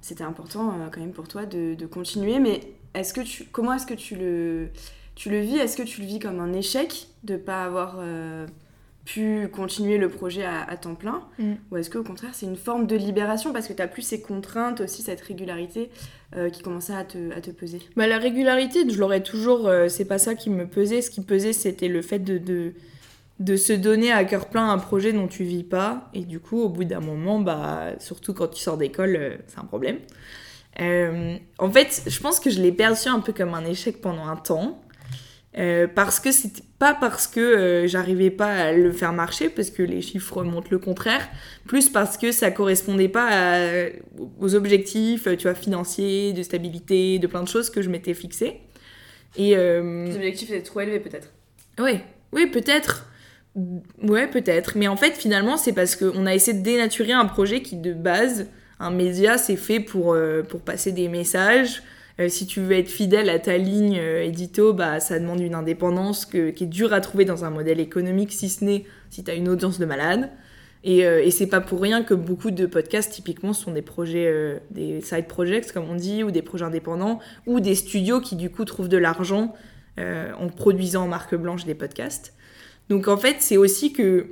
C'était 0.00 0.24
important 0.24 0.70
euh, 0.70 0.88
quand 0.90 1.00
même 1.00 1.12
pour 1.12 1.28
toi 1.28 1.46
de, 1.46 1.74
de 1.74 1.86
continuer, 1.86 2.40
mais 2.40 2.60
est-ce 2.94 3.14
que 3.14 3.20
tu, 3.20 3.44
comment 3.44 3.74
est-ce 3.74 3.86
que 3.86 3.94
tu 3.94 4.16
le, 4.16 4.70
tu 5.14 5.30
le 5.30 5.38
vis? 5.38 5.56
Est-ce 5.56 5.76
que 5.76 5.84
tu 5.84 6.00
le 6.00 6.06
vis 6.08 6.18
comme 6.18 6.40
un 6.40 6.52
échec 6.52 7.06
de 7.22 7.36
pas 7.36 7.62
avoir 7.62 7.98
euh, 8.00 8.44
pu 9.14 9.48
continuer 9.50 9.96
le 9.96 10.08
projet 10.10 10.44
à, 10.44 10.62
à 10.62 10.76
temps 10.76 10.94
plein 10.94 11.22
Mhm. 11.38 11.56
Ou 11.70 11.76
est-ce 11.78 11.88
qu'au 11.88 12.02
contraire 12.02 12.30
c'est 12.34 12.44
une 12.46 12.56
forme 12.56 12.86
de 12.86 12.94
libération 12.96 13.52
parce 13.54 13.66
que 13.66 13.72
t'as 13.72 13.86
plus 13.86 14.02
ces 14.02 14.20
contraintes, 14.20 14.80
aussi 14.82 15.00
cette 15.02 15.22
régularité 15.22 15.88
euh, 16.36 16.50
qui 16.50 16.62
commençait 16.62 16.94
à 16.94 17.04
te, 17.04 17.32
à 17.36 17.40
te 17.40 17.50
peser? 17.50 17.80
Bah, 17.96 18.06
la 18.06 18.18
régularité, 18.18 18.80
je 18.88 18.98
l'aurais 18.98 19.22
toujours. 19.22 19.66
euh, 19.66 19.88
c'est 19.88 20.04
pas 20.04 20.18
ça 20.18 20.34
qui 20.34 20.50
me 20.50 20.66
pesait. 20.66 21.00
Ce 21.00 21.10
qui 21.10 21.22
pesait, 21.22 21.54
c'était 21.54 21.88
le 21.88 22.02
fait 22.02 22.18
de, 22.18 22.36
de, 22.36 22.72
de 23.40 23.56
se 23.56 23.72
donner 23.72 24.12
à 24.12 24.24
cœur 24.24 24.46
plein 24.50 24.68
un 24.68 24.78
projet 24.78 25.12
dont 25.14 25.26
tu 25.28 25.42
vis 25.44 25.64
pas. 25.64 26.10
Et 26.12 26.24
du 26.24 26.38
coup, 26.38 26.60
au 26.60 26.68
bout 26.68 26.84
d'un 26.84 27.00
moment, 27.00 27.40
bah, 27.40 27.92
surtout 28.00 28.34
quand 28.34 28.48
tu 28.48 28.60
sors 28.62 28.76
d'école, 28.76 29.16
euh, 29.16 29.36
c'est 29.46 29.58
un 29.58 29.64
problème. 29.64 29.98
En 31.58 31.70
fait, 31.70 32.02
je 32.06 32.20
pense 32.20 32.38
que 32.40 32.50
je 32.50 32.60
l'ai 32.60 32.72
perçu 32.72 33.08
un 33.08 33.20
peu 33.20 33.32
comme 33.32 33.54
un 33.54 33.64
échec 33.64 34.00
pendant 34.00 34.26
un 34.26 34.36
temps. 34.36 34.80
Euh, 35.56 35.86
parce 35.92 36.20
que 36.20 36.30
c'était 36.30 36.62
pas 36.78 36.94
parce 36.94 37.26
que 37.26 37.40
euh, 37.40 37.86
j'arrivais 37.88 38.30
pas 38.30 38.52
à 38.54 38.72
le 38.72 38.92
faire 38.92 39.12
marcher, 39.14 39.48
parce 39.48 39.70
que 39.70 39.82
les 39.82 40.02
chiffres 40.02 40.42
montrent 40.44 40.68
le 40.70 40.78
contraire, 40.78 41.26
plus 41.66 41.88
parce 41.88 42.18
que 42.18 42.32
ça 42.32 42.50
correspondait 42.50 43.08
pas 43.08 43.28
à- 43.30 43.86
aux 44.40 44.54
objectifs, 44.54 45.26
tu 45.38 45.44
vois, 45.44 45.54
financiers, 45.54 46.32
de 46.34 46.42
stabilité, 46.42 47.18
de 47.18 47.26
plein 47.26 47.42
de 47.42 47.48
choses 47.48 47.70
que 47.70 47.80
je 47.82 47.88
m'étais 47.88 48.14
fixé. 48.14 48.60
Et 49.36 49.56
euh, 49.56 50.04
Les 50.06 50.16
objectifs 50.16 50.50
étaient 50.50 50.62
trop 50.62 50.80
élevés 50.80 51.00
peut-être. 51.00 51.28
ouais, 51.80 52.04
oui, 52.32 52.46
peut-être. 52.46 53.06
Ouais, 54.02 54.28
peut-être. 54.28 54.76
Mais 54.76 54.86
en 54.86 54.96
fait, 54.96 55.12
finalement, 55.16 55.56
c'est 55.56 55.72
parce 55.72 55.96
qu'on 55.96 56.26
a 56.26 56.34
essayé 56.34 56.56
de 56.56 56.62
dénaturer 56.62 57.12
un 57.12 57.24
projet 57.24 57.62
qui, 57.62 57.76
de 57.76 57.92
base, 57.94 58.46
un 58.78 58.90
média, 58.90 59.38
c'est 59.38 59.56
fait 59.56 59.80
pour, 59.80 60.16
pour 60.48 60.60
passer 60.60 60.92
des 60.92 61.08
messages. 61.08 61.82
Euh, 62.20 62.28
si 62.28 62.46
tu 62.46 62.60
veux 62.60 62.72
être 62.72 62.88
fidèle 62.88 63.28
à 63.30 63.38
ta 63.38 63.58
ligne 63.58 63.98
euh, 63.98 64.24
édito, 64.24 64.72
bah, 64.72 65.00
ça 65.00 65.18
demande 65.18 65.40
une 65.40 65.54
indépendance 65.54 66.26
qui 66.26 66.38
est 66.38 66.66
dure 66.66 66.92
à 66.92 67.00
trouver 67.00 67.24
dans 67.24 67.44
un 67.44 67.50
modèle 67.50 67.80
économique, 67.80 68.32
si 68.32 68.48
ce 68.48 68.64
n'est 68.64 68.84
si 69.10 69.24
tu 69.24 69.30
as 69.30 69.34
une 69.34 69.48
audience 69.48 69.78
de 69.78 69.86
malade. 69.86 70.30
Et, 70.84 71.04
euh, 71.04 71.22
et 71.22 71.30
c'est 71.30 71.46
pas 71.46 71.60
pour 71.60 71.80
rien 71.80 72.02
que 72.02 72.14
beaucoup 72.14 72.50
de 72.50 72.66
podcasts, 72.66 73.12
typiquement, 73.12 73.52
sont 73.52 73.72
des 73.72 73.82
projets, 73.82 74.26
euh, 74.26 74.58
des 74.70 75.00
side 75.00 75.26
projects, 75.26 75.72
comme 75.72 75.88
on 75.90 75.96
dit, 75.96 76.22
ou 76.22 76.30
des 76.30 76.42
projets 76.42 76.64
indépendants, 76.64 77.18
ou 77.46 77.60
des 77.60 77.74
studios 77.74 78.20
qui, 78.20 78.36
du 78.36 78.50
coup, 78.50 78.64
trouvent 78.64 78.88
de 78.88 78.96
l'argent 78.96 79.54
euh, 79.98 80.32
en 80.38 80.48
produisant 80.48 81.04
en 81.04 81.08
marque 81.08 81.34
blanche 81.34 81.64
des 81.64 81.74
podcasts. 81.74 82.34
Donc, 82.88 83.08
en 83.08 83.16
fait, 83.16 83.36
c'est 83.40 83.56
aussi 83.56 83.92
que 83.92 84.28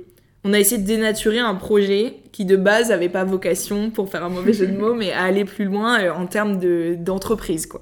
on 0.47 0.53
a 0.53 0.59
essayé 0.59 0.81
de 0.81 0.87
dénaturer 0.87 1.39
un 1.39 1.55
projet 1.55 2.15
qui, 2.31 2.45
de 2.45 2.55
base, 2.55 2.91
avait 2.91 3.09
pas 3.09 3.25
vocation, 3.25 3.91
pour 3.91 4.09
faire 4.09 4.23
un 4.23 4.29
mauvais 4.29 4.53
jeu 4.53 4.67
de 4.67 4.77
mots, 4.77 4.93
mais 4.93 5.11
à 5.11 5.23
aller 5.23 5.43
plus 5.43 5.65
loin 5.65 5.99
euh, 5.99 6.11
en 6.13 6.25
termes 6.25 6.57
de- 6.57 6.95
d'entreprise, 6.97 7.65
quoi. 7.65 7.81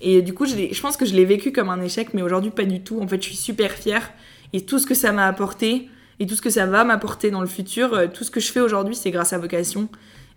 Et 0.00 0.20
du 0.20 0.34
coup, 0.34 0.44
je, 0.44 0.80
pense 0.80 0.96
que 0.96 1.06
je 1.06 1.14
l'ai 1.14 1.24
vécu 1.24 1.52
comme 1.52 1.70
un 1.70 1.80
échec, 1.80 2.12
mais 2.12 2.20
aujourd'hui, 2.20 2.50
pas 2.50 2.64
du 2.64 2.82
tout. 2.82 3.00
En 3.00 3.06
fait, 3.06 3.22
je 3.22 3.28
suis 3.28 3.36
super 3.36 3.70
fière. 3.70 4.12
Et 4.52 4.62
tout 4.62 4.78
ce 4.78 4.86
que 4.86 4.94
ça 4.94 5.12
m'a 5.12 5.26
apporté, 5.26 5.88
et 6.20 6.26
tout 6.26 6.34
ce 6.34 6.42
que 6.42 6.50
ça 6.50 6.66
va 6.66 6.84
m'apporter 6.84 7.30
dans 7.30 7.40
le 7.40 7.46
futur, 7.46 7.94
euh, 7.94 8.06
tout 8.12 8.24
ce 8.24 8.30
que 8.30 8.40
je 8.40 8.52
fais 8.52 8.60
aujourd'hui, 8.60 8.96
c'est 8.96 9.10
grâce 9.10 9.32
à 9.32 9.38
vocation. 9.38 9.88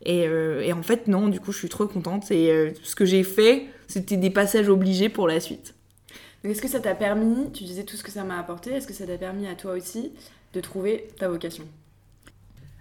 Et, 0.05 0.27
euh, 0.27 0.61
et 0.61 0.73
en 0.73 0.83
fait, 0.83 1.07
non, 1.07 1.27
du 1.27 1.39
coup, 1.39 1.51
je 1.51 1.57
suis 1.57 1.69
trop 1.69 1.87
contente. 1.87 2.31
Et 2.31 2.51
euh, 2.51 2.69
ce 2.83 2.95
que 2.95 3.03
j'ai 3.03 3.23
fait, 3.23 3.65
c'était 3.87 4.15
des 4.15 4.29
passages 4.29 4.69
obligés 4.69 5.09
pour 5.09 5.27
la 5.27 5.39
suite. 5.39 5.73
Est-ce 6.43 6.61
que 6.61 6.67
ça 6.67 6.79
t'a 6.79 6.95
permis, 6.95 7.51
tu 7.51 7.63
disais 7.63 7.83
tout 7.83 7.97
ce 7.97 8.03
que 8.03 8.11
ça 8.11 8.23
m'a 8.23 8.39
apporté, 8.39 8.71
est-ce 8.71 8.87
que 8.87 8.93
ça 8.93 9.05
t'a 9.05 9.17
permis 9.17 9.47
à 9.47 9.55
toi 9.55 9.73
aussi 9.73 10.11
de 10.53 10.61
trouver 10.61 11.07
ta 11.19 11.27
vocation 11.27 11.63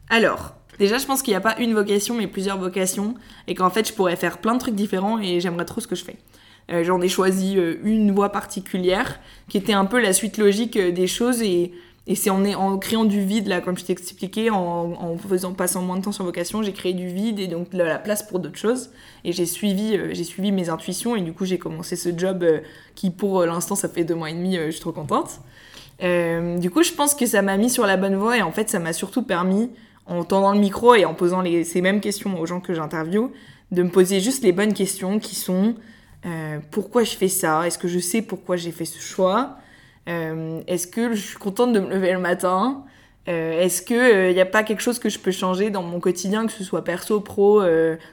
Alors, 0.08 0.54
déjà, 0.78 0.98
je 0.98 1.06
pense 1.06 1.22
qu'il 1.22 1.32
n'y 1.32 1.36
a 1.36 1.40
pas 1.40 1.58
une 1.58 1.74
vocation, 1.74 2.14
mais 2.14 2.26
plusieurs 2.26 2.58
vocations, 2.58 3.14
et 3.46 3.54
qu'en 3.54 3.70
fait, 3.70 3.88
je 3.88 3.92
pourrais 3.92 4.16
faire 4.16 4.38
plein 4.38 4.54
de 4.54 4.60
trucs 4.60 4.74
différents, 4.74 5.18
et 5.18 5.40
j'aimerais 5.40 5.64
trop 5.64 5.80
ce 5.80 5.86
que 5.86 5.96
je 5.96 6.04
fais. 6.04 6.16
Euh, 6.70 6.84
J'en 6.84 7.00
ai 7.00 7.08
choisi 7.08 7.58
euh, 7.58 7.76
une 7.84 8.12
voie 8.12 8.30
particulière, 8.30 9.20
qui 9.48 9.56
était 9.56 9.72
un 9.72 9.84
peu 9.84 10.00
la 10.00 10.12
suite 10.12 10.38
logique 10.38 10.76
euh, 10.76 10.92
des 10.92 11.06
choses, 11.06 11.42
et, 11.42 11.72
c'est 12.14 12.30
en, 12.30 12.78
créant 12.78 13.04
du 13.04 13.20
vide, 13.24 13.48
là, 13.48 13.60
comme 13.60 13.76
je 13.76 13.84
t'ai 13.84 13.92
expliqué, 13.92 14.48
en, 14.48 15.16
faisant, 15.28 15.54
passant 15.54 15.82
moins 15.82 15.96
de 15.96 16.04
temps 16.04 16.12
sur 16.12 16.24
vocation, 16.24 16.62
j'ai 16.62 16.72
créé 16.72 16.92
du 16.92 17.08
vide, 17.08 17.40
et 17.40 17.48
donc 17.48 17.70
de 17.70 17.78
la 17.78 17.98
place 17.98 18.22
pour 18.22 18.38
d'autres 18.38 18.58
choses, 18.58 18.90
et 19.24 19.32
j'ai 19.32 19.44
suivi, 19.44 19.98
j'ai 20.12 20.22
suivi 20.22 20.52
mes 20.52 20.68
intuitions, 20.68 21.16
et 21.16 21.20
du 21.20 21.32
coup, 21.32 21.44
j'ai 21.44 21.58
commencé 21.58 21.96
ce 21.96 22.16
job 22.16 22.46
qui, 22.94 23.10
pour 23.10 23.44
l'instant, 23.44 23.74
ça 23.74 23.88
fait 23.88 24.04
deux 24.04 24.14
mois 24.14 24.30
et 24.30 24.34
demi, 24.34 24.54
je 24.54 24.70
suis 24.70 24.80
trop 24.80 24.92
contente. 24.92 25.40
Euh, 26.02 26.58
du 26.58 26.70
coup, 26.70 26.82
je 26.82 26.92
pense 26.92 27.14
que 27.14 27.26
ça 27.26 27.42
m'a 27.42 27.56
mis 27.56 27.70
sur 27.70 27.86
la 27.86 27.96
bonne 27.96 28.16
voie, 28.16 28.36
et 28.36 28.42
en 28.42 28.52
fait, 28.52 28.68
ça 28.68 28.78
m'a 28.78 28.92
surtout 28.92 29.22
permis 29.22 29.70
en 30.06 30.24
tendant 30.24 30.52
le 30.52 30.60
micro 30.60 30.94
et 30.94 31.04
en 31.04 31.14
posant 31.14 31.42
ces 31.64 31.80
mêmes 31.80 32.00
questions 32.00 32.38
aux 32.38 32.46
gens 32.46 32.60
que 32.60 32.74
j'interviewe, 32.74 33.32
de 33.72 33.82
me 33.82 33.90
poser 33.90 34.20
juste 34.20 34.44
les 34.44 34.52
bonnes 34.52 34.74
questions 34.74 35.18
qui 35.18 35.34
sont 35.34 35.74
euh, 36.24 36.58
pourquoi 36.70 37.02
je 37.04 37.16
fais 37.16 37.28
ça? 37.28 37.66
Est-ce 37.66 37.78
que 37.78 37.88
je 37.88 37.98
sais 37.98 38.22
pourquoi 38.22 38.56
j'ai 38.56 38.70
fait 38.70 38.84
ce 38.84 39.00
choix? 39.00 39.56
Euh, 40.08 40.60
Est-ce 40.66 40.86
que 40.86 41.14
je 41.14 41.20
suis 41.20 41.38
contente 41.38 41.72
de 41.72 41.80
me 41.80 41.88
lever 41.88 42.12
le 42.12 42.20
matin? 42.20 42.84
Est-ce 43.26 43.82
qu'il 43.82 44.34
n'y 44.34 44.40
a 44.40 44.46
pas 44.46 44.62
quelque 44.62 44.82
chose 44.82 45.00
que 45.00 45.08
je 45.08 45.18
peux 45.18 45.32
changer 45.32 45.70
dans 45.70 45.82
mon 45.82 45.98
quotidien, 45.98 46.46
que 46.46 46.52
ce 46.52 46.62
soit 46.62 46.84
perso, 46.84 47.20
pro, 47.20 47.60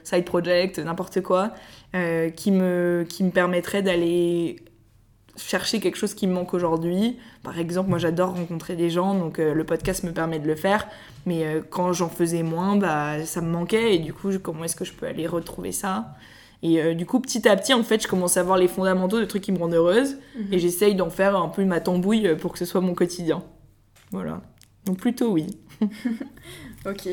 side 0.02 0.24
project, 0.24 0.80
n'importe 0.80 1.20
quoi, 1.20 1.52
qui 1.92 2.50
me 2.50 3.30
permettrait 3.32 3.82
d'aller 3.82 4.56
chercher 5.36 5.80
quelque 5.80 5.96
chose 5.96 6.14
qui 6.14 6.26
me 6.26 6.32
manque 6.32 6.54
aujourd'hui. 6.54 7.18
Par 7.42 7.58
exemple, 7.58 7.88
moi 7.90 7.98
j'adore 7.98 8.34
rencontrer 8.34 8.76
des 8.76 8.90
gens, 8.90 9.14
donc 9.14 9.38
euh, 9.38 9.52
le 9.54 9.64
podcast 9.64 10.04
me 10.04 10.12
permet 10.12 10.38
de 10.38 10.46
le 10.46 10.54
faire. 10.54 10.86
Mais 11.26 11.44
euh, 11.46 11.60
quand 11.68 11.92
j'en 11.92 12.08
faisais 12.08 12.42
moins, 12.42 12.76
bah, 12.76 13.24
ça 13.24 13.40
me 13.40 13.50
manquait. 13.50 13.94
Et 13.94 13.98
du 13.98 14.12
coup, 14.12 14.30
je- 14.30 14.38
comment 14.38 14.64
est-ce 14.64 14.76
que 14.76 14.84
je 14.84 14.92
peux 14.92 15.06
aller 15.06 15.26
retrouver 15.26 15.72
ça? 15.72 16.14
Et 16.62 16.80
euh, 16.82 16.94
du 16.94 17.04
coup, 17.04 17.20
petit 17.20 17.46
à 17.48 17.56
petit, 17.56 17.74
en 17.74 17.82
fait, 17.82 18.02
je 18.02 18.08
commence 18.08 18.36
à 18.36 18.42
voir 18.42 18.56
les 18.56 18.68
fondamentaux 18.68 19.20
de 19.20 19.24
trucs 19.26 19.42
qui 19.42 19.52
me 19.52 19.58
rendent 19.58 19.74
heureuse. 19.74 20.16
Et 20.50 20.58
j'essaye 20.58 20.94
d'en 20.94 21.10
faire 21.10 21.36
un 21.36 21.48
peu 21.48 21.64
ma 21.64 21.80
tambouille 21.80 22.34
pour 22.36 22.52
que 22.52 22.58
ce 22.58 22.64
soit 22.64 22.80
mon 22.80 22.94
quotidien. 22.94 23.42
Voilà. 24.12 24.40
Donc 24.86 24.98
plutôt 24.98 25.30
oui. 25.32 25.58
Ok. 26.86 27.08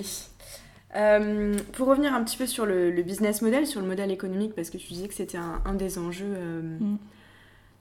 Euh, 0.96 1.56
pour 1.74 1.88
revenir 1.88 2.14
un 2.14 2.22
petit 2.24 2.36
peu 2.38 2.46
sur 2.46 2.66
le, 2.66 2.92
le 2.92 3.02
business 3.04 3.42
model, 3.42 3.66
sur 3.66 3.80
le 3.82 3.88
modèle 3.88 4.12
économique, 4.12 4.54
parce 4.56 4.70
que 4.70 4.78
tu 4.78 4.88
disais 4.94 5.08
que 5.08 5.14
c'était 5.14 5.38
un, 5.38 5.62
un 5.66 5.74
des 5.74 5.98
enjeux, 5.98 6.26
euh, 6.36 6.78
Mm. 6.80 6.98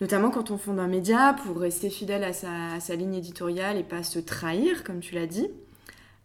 Notamment 0.01 0.31
quand 0.31 0.51
on 0.51 0.59
fonde 0.59 0.79
un 0.79 0.87
média, 0.87 1.37
pour 1.45 1.59
rester 1.59 1.91
fidèle 1.91 2.25
à 2.25 2.33
sa, 2.33 2.97
ligne 2.97 3.15
éditoriale 3.15 3.77
et 3.77 3.83
pas 3.83 4.03
se 4.03 4.19
trahir, 4.19 4.85
comme 4.85 5.01
tu 5.01 5.15
l'as 5.15 5.27
dit. 5.27 5.49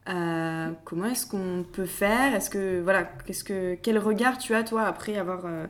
Euh, 0.07 0.71
comment 0.83 1.05
est-ce 1.05 1.25
qu'on 1.27 1.65
peut 1.71 1.85
faire? 1.85 2.35
Est-ce 2.35 2.49
que 2.49 2.81
voilà, 2.81 3.03
qu'est-ce 3.25 3.43
que 3.43 3.75
quel 3.81 3.97
regard 3.97 4.37
tu 4.37 4.53
as 4.53 4.63
toi 4.63 4.83
après 4.83 5.17
avoir 5.17 5.45
euh, 5.45 5.65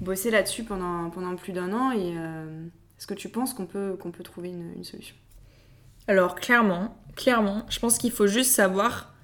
bossé 0.00 0.30
là-dessus 0.30 0.62
pendant 0.62 1.10
pendant 1.10 1.34
plus 1.34 1.52
d'un 1.52 1.72
an? 1.72 1.90
Et 1.90 2.14
euh, 2.16 2.64
est-ce 2.96 3.08
que 3.08 3.14
tu 3.14 3.28
penses 3.28 3.54
qu'on 3.54 3.66
peut 3.66 3.96
qu'on 3.98 4.12
peut 4.12 4.22
trouver 4.22 4.50
une, 4.50 4.84
solution? 4.84 5.16
Alors 6.06 6.36
clairement, 6.36 6.96
clairement, 7.16 7.66
je 7.68 7.80
pense 7.80 7.98
qu'il 7.98 8.12
faut 8.12 8.28
juste 8.28 8.52
savoir 8.52 9.14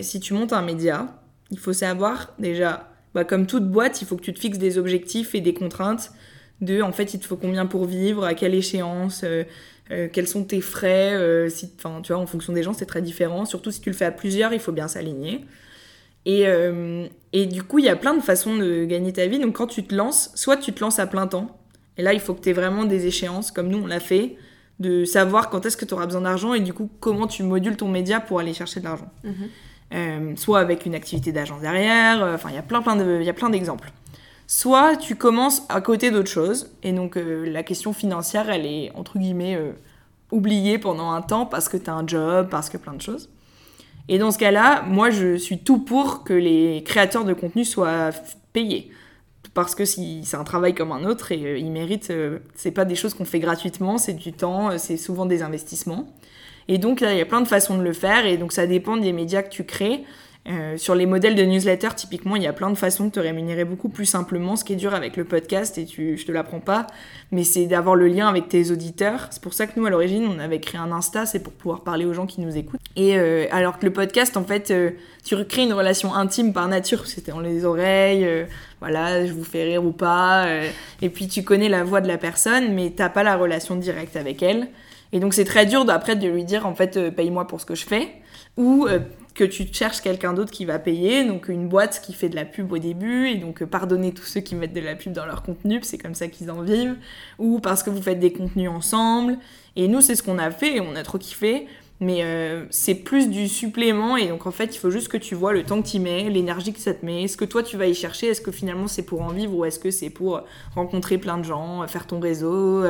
si 0.00 0.20
tu 0.20 0.34
montes 0.34 0.52
un 0.52 0.62
média, 0.62 1.18
il 1.50 1.58
faut 1.58 1.72
savoir 1.72 2.34
déjà, 2.38 2.90
bah, 3.14 3.24
comme 3.24 3.46
toute 3.46 3.70
boîte, 3.70 4.02
il 4.02 4.06
faut 4.06 4.16
que 4.16 4.22
tu 4.22 4.34
te 4.34 4.38
fixes 4.38 4.58
des 4.58 4.76
objectifs 4.76 5.34
et 5.34 5.40
des 5.40 5.54
contraintes 5.54 6.12
de, 6.62 6.80
en 6.80 6.92
fait, 6.92 7.12
il 7.12 7.20
te 7.20 7.26
faut 7.26 7.36
combien 7.36 7.66
pour 7.66 7.84
vivre, 7.84 8.24
à 8.24 8.34
quelle 8.34 8.54
échéance, 8.54 9.22
euh, 9.24 9.42
euh, 9.90 10.08
quels 10.10 10.28
sont 10.28 10.44
tes 10.44 10.60
frais, 10.60 11.12
euh, 11.12 11.48
si, 11.50 11.68
tu 11.76 12.12
vois, 12.12 12.18
en 12.18 12.26
fonction 12.26 12.52
des 12.52 12.62
gens, 12.62 12.72
c'est 12.72 12.86
très 12.86 13.02
différent. 13.02 13.44
Surtout 13.44 13.70
si 13.70 13.80
tu 13.80 13.90
le 13.90 13.96
fais 13.96 14.04
à 14.04 14.12
plusieurs, 14.12 14.54
il 14.54 14.60
faut 14.60 14.72
bien 14.72 14.88
s'aligner. 14.88 15.44
Et, 16.24 16.44
et 17.32 17.46
du 17.46 17.64
coup, 17.64 17.80
il 17.80 17.84
y 17.84 17.88
a 17.88 17.96
plein 17.96 18.14
de 18.14 18.22
façons 18.22 18.56
de 18.56 18.84
gagner 18.84 19.12
ta 19.12 19.26
vie. 19.26 19.40
Donc 19.40 19.56
quand 19.56 19.66
tu 19.66 19.82
te 19.82 19.92
lances, 19.92 20.30
soit 20.36 20.56
tu 20.56 20.72
te 20.72 20.80
lances 20.80 21.00
à 21.00 21.06
plein 21.08 21.26
temps, 21.26 21.58
et 21.98 22.02
là, 22.02 22.12
il 22.12 22.20
faut 22.20 22.32
que 22.32 22.40
tu 22.40 22.50
aies 22.50 22.54
vraiment 22.54 22.84
des 22.84 23.06
échéances, 23.06 23.50
comme 23.50 23.66
nous, 23.66 23.78
on 23.78 23.86
l'a 23.86 23.98
fait, 23.98 24.36
de 24.78 25.04
savoir 25.04 25.50
quand 25.50 25.66
est-ce 25.66 25.76
que 25.76 25.84
tu 25.84 25.94
auras 25.94 26.06
besoin 26.06 26.22
d'argent 26.22 26.54
et 26.54 26.60
du 26.60 26.72
coup 26.72 26.90
comment 26.98 27.26
tu 27.26 27.42
modules 27.42 27.76
ton 27.76 27.88
média 27.88 28.20
pour 28.20 28.40
aller 28.40 28.54
chercher 28.54 28.80
de 28.80 28.84
l'argent. 28.84 29.10
Euh, 29.94 30.32
soit 30.36 30.58
avec 30.58 30.86
une 30.86 30.94
activité 30.94 31.30
d'agence 31.30 31.60
derrière, 31.60 32.22
enfin 32.34 32.48
il 32.48 32.54
y 32.54 32.58
a 32.58 32.62
plein 32.62 32.80
plein 32.82 32.96
de, 32.96 33.22
Soit 34.54 34.96
tu 34.96 35.16
commences 35.16 35.62
à 35.70 35.80
côté 35.80 36.10
d'autres 36.10 36.30
choses 36.30 36.70
et 36.82 36.92
donc 36.92 37.16
euh, 37.16 37.50
la 37.50 37.62
question 37.62 37.94
financière 37.94 38.50
elle 38.50 38.66
est 38.66 38.92
entre 38.94 39.18
guillemets 39.18 39.56
euh, 39.56 39.72
oubliée 40.30 40.78
pendant 40.78 41.10
un 41.12 41.22
temps 41.22 41.46
parce 41.46 41.70
que 41.70 41.78
tu 41.78 41.88
as 41.88 41.94
un 41.94 42.06
job, 42.06 42.48
parce 42.50 42.68
que 42.68 42.76
plein 42.76 42.92
de 42.92 43.00
choses. 43.00 43.30
Et 44.10 44.18
dans 44.18 44.30
ce 44.30 44.36
cas-là, 44.36 44.82
moi 44.82 45.08
je 45.08 45.36
suis 45.36 45.60
tout 45.60 45.78
pour 45.78 46.22
que 46.22 46.34
les 46.34 46.82
créateurs 46.84 47.24
de 47.24 47.32
contenu 47.32 47.64
soient 47.64 48.10
payés. 48.52 48.90
Parce 49.54 49.74
que 49.74 49.86
si 49.86 50.22
c'est 50.24 50.36
un 50.36 50.44
travail 50.44 50.74
comme 50.74 50.92
un 50.92 51.06
autre 51.06 51.32
et 51.32 51.42
euh, 51.46 51.56
ils 51.56 51.72
méritent 51.72 52.12
c'est 52.54 52.72
pas 52.72 52.84
des 52.84 52.94
choses 52.94 53.14
qu'on 53.14 53.24
fait 53.24 53.40
gratuitement 53.40 53.96
c'est 53.96 54.12
du 54.12 54.34
temps 54.34 54.76
c'est 54.76 54.98
souvent 54.98 55.24
des 55.24 55.42
investissements. 55.42 56.12
Et 56.68 56.76
donc 56.76 57.00
il 57.00 57.16
y 57.16 57.22
a 57.22 57.24
plein 57.24 57.40
de 57.40 57.48
façons 57.48 57.78
de 57.78 57.82
le 57.82 57.94
faire 57.94 58.26
et 58.26 58.36
donc 58.36 58.52
ça 58.52 58.66
dépend 58.66 58.98
des 58.98 59.14
médias 59.14 59.40
que 59.40 59.50
tu 59.50 59.64
crées 59.64 60.04
Euh, 60.48 60.76
sur 60.76 60.96
les 60.96 61.06
modèles 61.06 61.36
de 61.36 61.42
newsletter, 61.42 61.90
typiquement, 61.94 62.34
il 62.34 62.42
y 62.42 62.48
a 62.48 62.52
plein 62.52 62.70
de 62.70 62.74
façons 62.74 63.04
de 63.04 63.10
te 63.10 63.20
rémunérer 63.20 63.64
beaucoup 63.64 63.88
plus 63.88 64.06
simplement. 64.06 64.56
Ce 64.56 64.64
qui 64.64 64.72
est 64.72 64.76
dur 64.76 64.92
avec 64.92 65.16
le 65.16 65.24
podcast, 65.24 65.78
et 65.78 65.84
tu, 65.84 66.18
je 66.18 66.26
te 66.26 66.32
l'apprends 66.32 66.58
pas, 66.58 66.88
mais 67.30 67.44
c'est 67.44 67.66
d'avoir 67.66 67.94
le 67.94 68.08
lien 68.08 68.28
avec 68.28 68.48
tes 68.48 68.72
auditeurs. 68.72 69.28
C'est 69.30 69.40
pour 69.40 69.54
ça 69.54 69.68
que 69.68 69.78
nous, 69.78 69.86
à 69.86 69.90
l'origine, 69.90 70.26
on 70.26 70.40
avait 70.40 70.58
créé 70.58 70.80
un 70.80 70.90
Insta, 70.90 71.26
c'est 71.26 71.40
pour 71.40 71.52
pouvoir 71.52 71.82
parler 71.82 72.04
aux 72.04 72.12
gens 72.12 72.26
qui 72.26 72.40
nous 72.40 72.56
écoutent. 72.56 72.80
Et 72.96 73.16
euh, 73.16 73.46
alors 73.52 73.78
que 73.78 73.86
le 73.86 73.92
podcast, 73.92 74.36
en 74.36 74.42
fait, 74.42 74.72
euh, 74.72 74.90
tu 75.24 75.36
recrées 75.36 75.62
une 75.62 75.74
relation 75.74 76.12
intime 76.12 76.52
par 76.52 76.66
nature. 76.66 77.06
C'était 77.06 77.30
dans 77.30 77.40
les 77.40 77.64
oreilles, 77.64 78.28
voilà, 78.80 79.24
je 79.24 79.32
vous 79.32 79.44
fais 79.44 79.62
rire 79.62 79.84
ou 79.84 79.92
pas. 79.92 80.48
et 81.00 81.08
puis 81.08 81.28
tu 81.28 81.44
connais 81.44 81.68
la 81.68 81.84
voix 81.84 82.00
de 82.00 82.08
la 82.08 82.18
personne, 82.18 82.74
mais 82.74 82.90
t'as 82.90 83.08
pas 83.08 83.22
la 83.22 83.36
relation 83.36 83.76
directe 83.76 84.16
avec 84.16 84.42
elle. 84.42 84.68
Et 85.12 85.20
donc 85.20 85.34
c'est 85.34 85.44
très 85.44 85.66
dur 85.66 85.84
d'après 85.84 86.16
de 86.16 86.26
lui 86.26 86.42
dire, 86.42 86.66
en 86.66 86.74
fait, 86.74 87.10
paye-moi 87.10 87.46
pour 87.46 87.60
ce 87.60 87.66
que 87.66 87.76
je 87.76 87.86
fais. 87.86 88.08
Ou 88.56 88.86
que 89.34 89.44
tu 89.44 89.66
cherches 89.72 90.00
quelqu'un 90.00 90.34
d'autre 90.34 90.50
qui 90.50 90.64
va 90.64 90.78
payer, 90.78 91.24
donc 91.24 91.48
une 91.48 91.68
boîte 91.68 92.02
qui 92.04 92.12
fait 92.12 92.28
de 92.28 92.36
la 92.36 92.44
pub 92.44 92.70
au 92.72 92.78
début, 92.78 93.28
et 93.28 93.36
donc 93.36 93.62
euh, 93.62 93.66
pardonner 93.66 94.12
tous 94.12 94.24
ceux 94.24 94.40
qui 94.40 94.54
mettent 94.54 94.74
de 94.74 94.80
la 94.80 94.94
pub 94.94 95.12
dans 95.12 95.26
leur 95.26 95.42
contenu, 95.42 95.80
c'est 95.82 95.98
comme 95.98 96.14
ça 96.14 96.28
qu'ils 96.28 96.50
en 96.50 96.60
vivent, 96.60 96.96
ou 97.38 97.60
parce 97.60 97.82
que 97.82 97.90
vous 97.90 98.02
faites 98.02 98.20
des 98.20 98.32
contenus 98.32 98.68
ensemble. 98.68 99.38
Et 99.76 99.88
nous, 99.88 100.02
c'est 100.02 100.16
ce 100.16 100.22
qu'on 100.22 100.38
a 100.38 100.50
fait, 100.50 100.80
on 100.80 100.94
a 100.96 101.02
trop 101.02 101.16
kiffé, 101.18 101.66
mais 102.00 102.18
euh, 102.22 102.66
c'est 102.70 102.94
plus 102.94 103.30
du 103.30 103.48
supplément, 103.48 104.16
et 104.16 104.28
donc 104.28 104.46
en 104.46 104.50
fait, 104.50 104.74
il 104.74 104.78
faut 104.78 104.90
juste 104.90 105.08
que 105.08 105.16
tu 105.16 105.34
vois 105.34 105.52
le 105.52 105.62
temps 105.62 105.80
que 105.80 105.88
tu 105.88 105.98
mets, 105.98 106.28
l'énergie 106.28 106.72
que 106.72 106.80
ça 106.80 106.92
te 106.92 107.04
met, 107.06 107.22
est-ce 107.22 107.36
que 107.36 107.46
toi 107.46 107.62
tu 107.62 107.76
vas 107.76 107.86
y 107.86 107.94
chercher, 107.94 108.26
est-ce 108.26 108.40
que 108.40 108.52
finalement 108.52 108.88
c'est 108.88 109.04
pour 109.04 109.22
en 109.22 109.28
vivre, 109.28 109.54
ou 109.54 109.64
est-ce 109.64 109.78
que 109.78 109.90
c'est 109.90 110.10
pour 110.10 110.42
rencontrer 110.74 111.16
plein 111.16 111.38
de 111.38 111.44
gens, 111.44 111.82
euh, 111.82 111.86
faire 111.86 112.06
ton 112.06 112.20
réseau, 112.20 112.84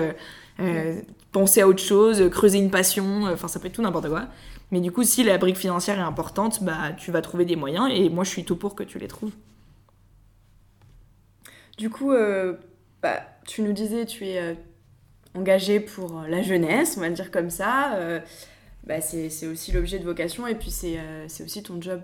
penser 1.30 1.62
à 1.62 1.68
autre 1.68 1.82
chose, 1.82 2.28
creuser 2.30 2.58
une 2.58 2.70
passion, 2.70 3.24
enfin 3.32 3.48
ça 3.48 3.58
peut 3.58 3.68
être 3.68 3.72
tout 3.74 3.82
n'importe 3.82 4.08
quoi. 4.08 4.26
Mais 4.72 4.80
du 4.80 4.90
coup, 4.90 5.04
si 5.04 5.22
la 5.22 5.38
brique 5.38 5.56
financière 5.58 5.98
est 5.98 6.02
importante, 6.02 6.64
bah 6.64 6.92
tu 6.96 7.12
vas 7.12 7.22
trouver 7.22 7.44
des 7.44 7.56
moyens 7.56 7.88
et 7.92 8.08
moi 8.10 8.24
je 8.24 8.30
suis 8.30 8.44
tout 8.44 8.56
pour 8.56 8.74
que 8.74 8.82
tu 8.82 8.98
les 8.98 9.08
trouves. 9.08 9.32
Du 11.78 11.90
coup, 11.90 12.12
euh, 12.12 12.54
bah, 13.02 13.20
tu 13.46 13.62
nous 13.62 13.72
disais, 13.72 14.06
tu 14.06 14.26
es 14.26 14.38
euh, 14.40 14.54
engagé 15.34 15.80
pour 15.80 16.20
euh, 16.20 16.28
la 16.28 16.42
jeunesse, 16.42 16.94
on 16.96 17.00
va 17.00 17.08
le 17.08 17.14
dire 17.14 17.30
comme 17.30 17.50
ça. 17.50 17.94
euh, 17.94 18.20
bah, 18.84 19.00
c'est 19.00 19.46
aussi 19.46 19.70
l'objet 19.72 19.98
de 20.00 20.04
vocation 20.04 20.46
et 20.48 20.56
puis 20.56 20.70
c'est 20.72 20.98
aussi 21.44 21.62
ton 21.62 21.80
job 21.80 22.02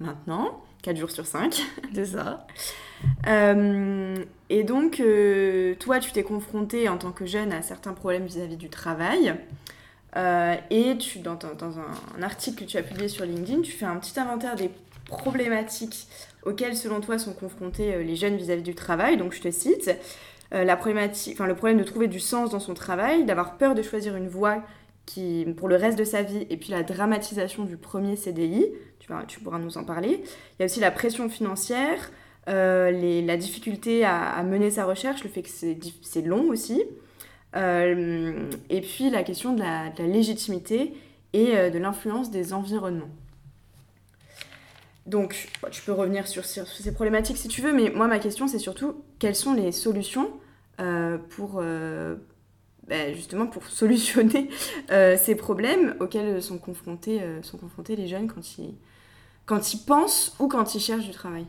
maintenant, 0.00 0.60
4 0.82 0.96
jours 0.96 1.10
sur 1.12 1.26
5. 1.26 1.62
C'est 1.94 2.06
ça. 2.06 2.44
Et 4.50 4.64
donc, 4.64 5.00
toi, 5.78 6.00
tu 6.00 6.10
t'es 6.10 6.24
confronté 6.24 6.88
en 6.88 6.98
tant 6.98 7.12
que 7.12 7.24
jeune 7.24 7.52
à 7.52 7.62
certains 7.62 7.92
problèmes 7.92 8.26
vis-à-vis 8.26 8.56
du 8.56 8.68
travail. 8.68 9.36
Euh, 10.18 10.56
et 10.70 10.96
tu, 10.98 11.20
dans, 11.20 11.38
un, 11.38 12.22
article 12.22 12.64
que 12.64 12.68
tu 12.68 12.76
as 12.76 12.82
publié 12.82 13.08
sur 13.08 13.24
LinkedIn, 13.24 13.62
tu 13.62 13.72
fais 13.72 13.84
un 13.84 13.96
petit 13.96 14.18
inventaire 14.18 14.56
des 14.56 14.70
problématiques 15.06 16.08
auxquelles, 16.42 16.76
selon 16.76 17.00
toi, 17.00 17.18
sont 17.18 17.32
confrontés 17.32 17.94
euh, 17.94 18.02
les 18.02 18.16
jeunes 18.16 18.36
vis-à-vis 18.36 18.62
du 18.62 18.74
travail. 18.74 19.16
Donc, 19.16 19.32
je 19.32 19.40
te 19.40 19.50
cite 19.50 19.90
euh, 20.52 20.64
la 20.64 20.76
problématique, 20.76 21.34
enfin, 21.34 21.46
le 21.46 21.54
problème 21.54 21.78
de 21.78 21.84
trouver 21.84 22.08
du 22.08 22.18
sens 22.18 22.50
dans 22.50 22.60
son 22.60 22.74
travail, 22.74 23.24
d'avoir 23.24 23.58
peur 23.58 23.74
de 23.74 23.82
choisir 23.82 24.16
une 24.16 24.28
voie 24.28 24.62
qui, 25.06 25.46
pour 25.56 25.68
le 25.68 25.76
reste 25.76 25.98
de 25.98 26.04
sa 26.04 26.22
vie, 26.22 26.46
et 26.50 26.56
puis 26.56 26.70
la 26.70 26.82
dramatisation 26.82 27.64
du 27.64 27.76
premier 27.76 28.16
CDI. 28.16 28.66
Tu, 29.26 29.40
pourras 29.40 29.58
nous 29.58 29.78
en 29.78 29.84
parler. 29.84 30.20
Il 30.22 30.56
y 30.58 30.62
a 30.62 30.66
aussi 30.66 30.80
la 30.80 30.90
pression 30.90 31.30
financière. 31.30 32.10
La 32.46 33.36
difficulté 33.38 34.04
à, 34.04 34.42
mener 34.42 34.70
sa 34.70 34.84
recherche, 34.84 35.24
le 35.24 35.30
fait 35.30 35.40
que 35.40 35.48
c'est 35.48 36.22
long 36.22 36.50
aussi, 36.50 36.82
Euh, 37.56 38.50
et 38.68 38.80
puis 38.80 39.10
la 39.10 39.22
question 39.22 39.54
de 39.54 39.60
la, 39.60 39.90
légitimité 39.98 40.94
et 41.32 41.56
euh, 41.56 41.70
de 41.70 41.78
l'influence 41.78 42.30
des 42.30 42.52
environnements. 42.52 43.10
Donc, 45.06 45.48
tu 45.70 45.82
peux 45.82 45.92
revenir 45.92 46.28
sur, 46.28 46.44
ces 46.44 46.92
problématiques 46.92 47.38
si 47.38 47.48
tu 47.48 47.62
veux, 47.62 47.72
mais 47.72 47.90
moi 47.90 48.08
ma 48.08 48.18
question 48.18 48.46
c'est 48.46 48.58
surtout 48.58 49.02
quelles 49.18 49.34
sont 49.34 49.54
les 49.54 49.72
solutions 49.72 50.30
euh, 50.80 51.16
pour 51.30 51.62
ben, 51.62 53.14
justement 53.14 53.46
pour 53.46 53.66
solutionner 53.68 54.50
ces 54.88 55.34
problèmes 55.34 55.96
auxquels 56.00 56.42
sont 56.42 56.58
confrontés, 56.58 57.22
sont 57.40 57.56
confrontés 57.56 57.96
les 57.96 58.06
jeunes 58.06 58.28
quand 58.28 58.58
ils, 58.58 58.74
quand 59.46 59.72
ils 59.72 59.78
pensent 59.78 60.36
ou 60.38 60.46
quand 60.46 60.74
ils 60.74 60.80
cherchent 60.80 61.06
du 61.06 61.12
travail? 61.12 61.46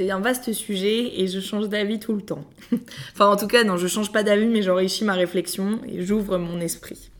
C'est 0.00 0.10
un 0.10 0.20
vaste 0.20 0.54
sujet 0.54 1.20
et 1.20 1.26
je 1.26 1.40
change 1.40 1.68
d'avis 1.68 2.00
tout 2.00 2.14
le 2.14 2.22
temps. 2.22 2.46
enfin, 3.12 3.26
en 3.26 3.36
tout 3.36 3.46
cas, 3.46 3.64
non, 3.64 3.76
je 3.76 3.86
change 3.86 4.10
pas 4.10 4.22
d'avis, 4.22 4.46
mais 4.46 4.62
j'enrichis 4.62 5.04
ma 5.04 5.12
réflexion 5.12 5.78
et 5.86 6.00
j'ouvre 6.00 6.38
mon 6.38 6.58
esprit. 6.58 7.10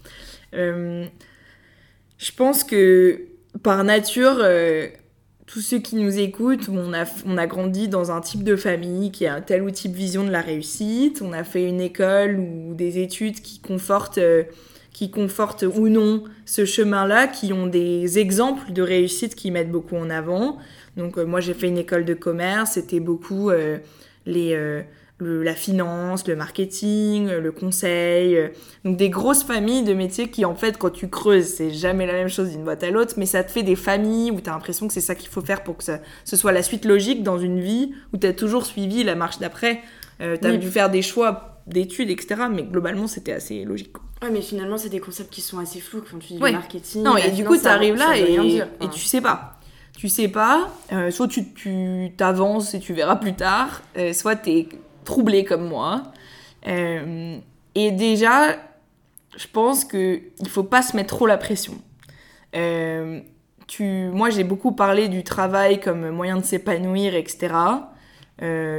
Euh, 0.54 1.04
je 2.16 2.32
pense 2.32 2.64
que 2.64 3.26
par 3.62 3.84
nature, 3.84 4.38
euh, 4.38 4.88
tous 5.44 5.60
ceux 5.60 5.78
qui 5.78 5.96
nous 5.96 6.18
écoutent, 6.18 6.70
on 6.70 6.94
a, 6.94 7.04
on 7.26 7.36
a 7.36 7.46
grandi 7.46 7.86
dans 7.86 8.12
un 8.12 8.22
type 8.22 8.44
de 8.44 8.56
famille 8.56 9.12
qui 9.12 9.26
a 9.26 9.34
un 9.34 9.42
tel 9.42 9.62
ou 9.62 9.70
type 9.70 9.92
vision 9.92 10.24
de 10.24 10.30
la 10.30 10.40
réussite. 10.40 11.20
On 11.20 11.34
a 11.34 11.44
fait 11.44 11.68
une 11.68 11.82
école 11.82 12.38
ou 12.38 12.72
des 12.72 12.98
études 12.98 13.42
qui 13.42 13.60
confortent, 13.60 14.16
euh, 14.16 14.44
qui 14.94 15.10
confortent 15.10 15.64
ou 15.64 15.90
non 15.90 16.24
ce 16.46 16.64
chemin-là, 16.64 17.26
qui 17.26 17.52
ont 17.52 17.66
des 17.66 18.18
exemples 18.18 18.72
de 18.72 18.80
réussite 18.80 19.34
qui 19.34 19.50
mettent 19.50 19.70
beaucoup 19.70 19.96
en 19.96 20.08
avant. 20.08 20.56
Donc 21.00 21.18
euh, 21.18 21.24
moi 21.24 21.40
j'ai 21.40 21.54
fait 21.54 21.66
une 21.68 21.78
école 21.78 22.04
de 22.04 22.14
commerce, 22.14 22.72
c'était 22.72 23.00
beaucoup 23.00 23.50
euh, 23.50 23.78
les, 24.26 24.52
euh, 24.54 24.82
le- 25.18 25.42
la 25.42 25.54
finance, 25.54 26.26
le 26.28 26.36
marketing, 26.36 27.28
le 27.30 27.52
conseil. 27.52 28.36
euh, 28.36 28.48
donc 28.84 28.96
des 28.96 29.08
grosses 29.10 29.42
familles 29.44 29.82
de 29.82 29.94
métiers 29.94 30.28
qui 30.30 30.44
en 30.44 30.54
fait 30.54 30.78
quand 30.78 30.90
tu 30.90 31.08
creuses 31.08 31.46
c'est 31.46 31.70
jamais 31.70 32.06
la 32.06 32.12
même 32.12 32.28
chose 32.28 32.50
d'une 32.50 32.64
boîte 32.64 32.82
à 32.84 32.90
l'autre, 32.90 33.14
mais 33.16 33.26
ça 33.26 33.42
te 33.44 33.50
fait 33.50 33.62
des 33.62 33.76
familles 33.76 34.30
où 34.30 34.40
tu 34.40 34.48
as 34.48 34.52
l'impression 34.52 34.86
que 34.88 34.94
c'est 34.94 35.00
ça 35.00 35.14
qu'il 35.14 35.28
faut 35.30 35.40
faire 35.42 35.62
pour 35.62 35.76
que 35.78 35.84
ça, 35.84 35.98
ce 36.24 36.36
soit 36.36 36.52
la 36.52 36.62
suite 36.62 36.84
logique 36.84 37.22
dans 37.22 37.38
une 37.38 37.60
vie 37.60 37.92
où 38.12 38.18
tu 38.18 38.26
as 38.26 38.32
toujours 38.34 38.66
suivi 38.66 39.02
la 39.04 39.14
marche 39.14 39.38
d'après. 39.38 39.80
Euh, 40.20 40.36
tu 40.40 40.46
as 40.46 40.50
Oui. 40.50 40.58
dû 40.58 40.68
faire 40.68 40.90
des 40.90 41.02
choix 41.02 41.62
d'études, 41.66 42.10
etc. 42.10 42.42
Mais 42.54 42.62
globalement 42.62 43.06
c'était 43.06 43.32
assez 43.32 43.64
logique. 43.64 43.94
Ouais, 44.22 44.28
mais 44.30 44.42
finalement, 44.42 44.76
c'est 44.76 44.90
des 44.90 45.00
concepts 45.00 45.32
qui 45.32 45.40
sont 45.40 45.58
assez 45.58 45.80
flous 45.80 46.02
quand 46.02 46.18
tu 46.18 46.34
dis 46.34 46.38
Ouais. 46.42 46.50
le 46.50 46.58
marketing. 46.58 47.02
Non, 47.02 47.16
et 47.16 47.30
du 47.30 47.42
coup, 47.42 47.56
t'arrives 47.56 47.96
ça 47.96 48.08
là 48.08 48.18
et, 48.18 48.34
et 48.82 48.88
tu 48.92 49.00
sais 49.00 49.22
pas. 49.22 49.58
Tu 49.96 50.08
sais 50.08 50.28
pas, 50.28 50.70
euh, 50.92 51.10
soit 51.10 51.28
tu 51.28 51.52
tu 51.52 52.12
t'avances 52.16 52.74
et 52.74 52.80
tu 52.80 52.94
verras 52.94 53.16
plus 53.16 53.34
tard, 53.34 53.82
euh, 53.98 54.12
soit 54.12 54.36
t'es 54.36 54.68
troublé 55.04 55.44
comme 55.44 55.68
moi. 55.68 56.04
Euh, 56.66 57.38
et 57.74 57.90
déjà, 57.90 58.56
je 59.36 59.46
pense 59.52 59.84
que 59.84 60.20
il 60.38 60.48
faut 60.48 60.62
pas 60.62 60.82
se 60.82 60.96
mettre 60.96 61.14
trop 61.14 61.26
la 61.26 61.36
pression. 61.36 61.74
Tu, 63.66 64.08
moi, 64.12 64.30
j'ai 64.30 64.42
beaucoup 64.42 64.72
parlé 64.72 65.06
du 65.06 65.22
travail 65.22 65.78
comme 65.78 66.10
moyen 66.10 66.38
de 66.38 66.44
s'épanouir, 66.44 67.14
etc. 67.14 67.54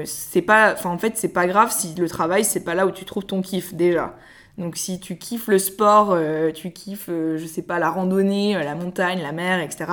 C'est 0.04 0.42
pas, 0.42 0.76
en 0.84 0.98
fait, 0.98 1.18
c'est 1.18 1.32
pas 1.32 1.48
grave 1.48 1.72
si 1.72 1.96
le 1.96 2.10
travail, 2.10 2.44
c'est 2.44 2.66
pas 2.66 2.76
là 2.76 2.86
où 2.86 2.92
tu 2.92 3.06
trouves 3.06 3.26
ton 3.26 3.42
kiff 3.42 3.74
déjà. 3.74 4.16
Donc, 4.58 4.76
si 4.78 5.00
tu 5.00 5.18
kiffes 5.18 5.48
le 5.48 5.58
sport, 5.58 6.10
euh, 6.12 6.52
tu 6.52 6.72
kiffes, 6.72 7.08
euh, 7.10 7.38
je 7.38 7.46
sais 7.46 7.62
pas, 7.62 7.80
la 7.80 7.90
randonnée, 7.90 8.56
euh, 8.56 8.64
la 8.64 8.76
montagne, 8.76 9.22
la 9.22 9.32
mer, 9.32 9.60
etc. 9.62 9.86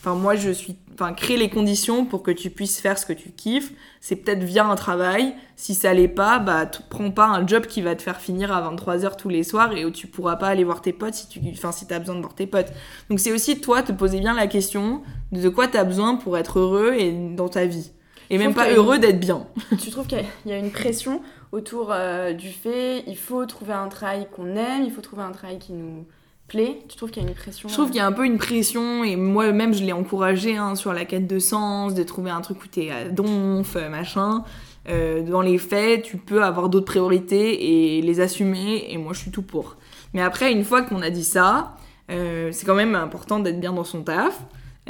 Enfin, 0.00 0.14
moi, 0.14 0.36
je 0.36 0.50
suis, 0.50 0.76
enfin, 0.92 1.14
créer 1.14 1.36
les 1.38 1.48
conditions 1.48 2.04
pour 2.04 2.22
que 2.22 2.30
tu 2.30 2.50
puisses 2.50 2.78
faire 2.80 2.98
ce 2.98 3.06
que 3.06 3.14
tu 3.14 3.30
kiffes. 3.30 3.72
C'est 4.00 4.16
peut-être 4.16 4.42
via 4.44 4.66
un 4.66 4.74
travail. 4.76 5.34
Si 5.56 5.74
ça 5.74 5.94
l'est 5.94 6.06
pas, 6.08 6.38
bah, 6.38 6.66
prends 6.90 7.10
pas 7.10 7.26
un 7.26 7.46
job 7.46 7.66
qui 7.66 7.80
va 7.80 7.94
te 7.96 8.02
faire 8.02 8.20
finir 8.20 8.52
à 8.52 8.60
23h 8.70 9.16
tous 9.16 9.30
les 9.30 9.42
soirs 9.42 9.72
et 9.74 9.84
où 9.86 9.90
tu 9.90 10.06
pourras 10.06 10.36
pas 10.36 10.48
aller 10.48 10.64
voir 10.64 10.82
tes 10.82 10.92
potes 10.92 11.14
si 11.14 11.26
tu, 11.28 11.40
enfin, 11.52 11.72
si 11.72 11.86
t'as 11.86 11.98
besoin 11.98 12.14
de 12.16 12.20
voir 12.20 12.34
tes 12.34 12.46
potes. 12.46 12.72
Donc, 13.08 13.18
c'est 13.20 13.32
aussi 13.32 13.60
toi 13.60 13.82
te 13.82 13.92
poser 13.92 14.20
bien 14.20 14.34
la 14.34 14.46
question 14.46 15.00
de 15.32 15.48
quoi 15.48 15.66
t'as 15.66 15.84
besoin 15.84 16.16
pour 16.16 16.36
être 16.36 16.58
heureux 16.58 16.92
et 16.92 17.10
dans 17.34 17.48
ta 17.48 17.64
vie. 17.64 17.90
Et 18.30 18.38
Je 18.38 18.42
même 18.42 18.54
pas 18.54 18.70
une- 18.70 18.76
heureux 18.76 18.98
d'être 18.98 19.20
bien. 19.20 19.46
Tu 19.82 19.90
trouves 19.90 20.06
qu'il 20.06 20.24
y 20.46 20.52
a 20.52 20.56
une 20.58 20.70
pression 20.70 21.20
autour 21.54 21.88
euh, 21.90 22.32
du 22.32 22.50
fait 22.50 23.04
il 23.06 23.16
faut 23.16 23.44
trouver 23.46 23.72
un 23.72 23.88
travail 23.88 24.26
qu'on 24.32 24.56
aime, 24.56 24.84
il 24.84 24.90
faut 24.90 25.00
trouver 25.00 25.22
un 25.22 25.32
travail 25.32 25.58
qui 25.58 25.72
nous 25.72 26.04
plaît 26.48 26.78
Tu 26.88 26.96
trouves 26.96 27.10
qu'il 27.10 27.22
y 27.22 27.26
a 27.26 27.28
une 27.28 27.34
pression 27.34 27.68
Je 27.68 27.74
trouve 27.74 27.86
qu'il 27.86 27.96
y 27.96 28.00
a 28.00 28.06
un 28.06 28.12
peu 28.12 28.26
une 28.26 28.38
pression, 28.38 29.04
et 29.04 29.16
moi-même 29.16 29.72
je 29.72 29.84
l'ai 29.84 29.92
encouragé 29.92 30.56
hein, 30.56 30.74
sur 30.74 30.92
la 30.92 31.04
quête 31.04 31.26
de 31.26 31.38
sens, 31.38 31.94
de 31.94 32.02
trouver 32.02 32.30
un 32.30 32.40
truc 32.40 32.62
où 32.62 32.66
t'es 32.66 32.90
à 32.90 33.08
donf, 33.08 33.76
euh, 33.76 33.88
machin. 33.88 34.44
Euh, 34.88 35.22
dans 35.22 35.40
les 35.40 35.56
faits, 35.56 36.02
tu 36.02 36.18
peux 36.18 36.42
avoir 36.42 36.68
d'autres 36.68 36.86
priorités 36.86 37.96
et 37.96 38.02
les 38.02 38.20
assumer, 38.20 38.92
et 38.92 38.98
moi 38.98 39.12
je 39.14 39.20
suis 39.20 39.30
tout 39.30 39.42
pour. 39.42 39.76
Mais 40.12 40.20
après, 40.20 40.52
une 40.52 40.64
fois 40.64 40.82
qu'on 40.82 41.00
a 41.00 41.10
dit 41.10 41.24
ça, 41.24 41.76
euh, 42.10 42.50
c'est 42.52 42.66
quand 42.66 42.74
même 42.74 42.94
important 42.94 43.40
d'être 43.40 43.60
bien 43.60 43.72
dans 43.72 43.84
son 43.84 44.02
taf, 44.02 44.38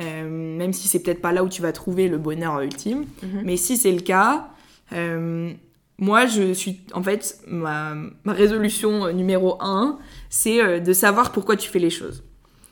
euh, 0.00 0.28
même 0.28 0.72
si 0.72 0.88
c'est 0.88 1.00
peut-être 1.00 1.22
pas 1.22 1.32
là 1.32 1.44
où 1.44 1.48
tu 1.48 1.62
vas 1.62 1.72
trouver 1.72 2.08
le 2.08 2.18
bonheur 2.18 2.60
ultime. 2.60 3.04
Mhm. 3.22 3.42
Mais 3.44 3.56
si 3.56 3.76
c'est 3.76 3.92
le 3.92 4.00
cas, 4.00 4.48
euh, 4.92 5.52
moi 5.98 6.26
je 6.26 6.52
suis. 6.52 6.80
En 6.92 7.02
fait, 7.02 7.38
ma, 7.46 7.94
résolution 8.26 9.06
euh, 9.06 9.12
numéro 9.12 9.56
un, 9.60 9.98
c'est 10.28 10.60
euh, 10.60 10.80
de 10.80 10.92
savoir 10.92 11.32
pourquoi 11.32 11.56
tu 11.56 11.70
fais 11.70 11.78
les 11.78 11.90
choses. 11.90 12.24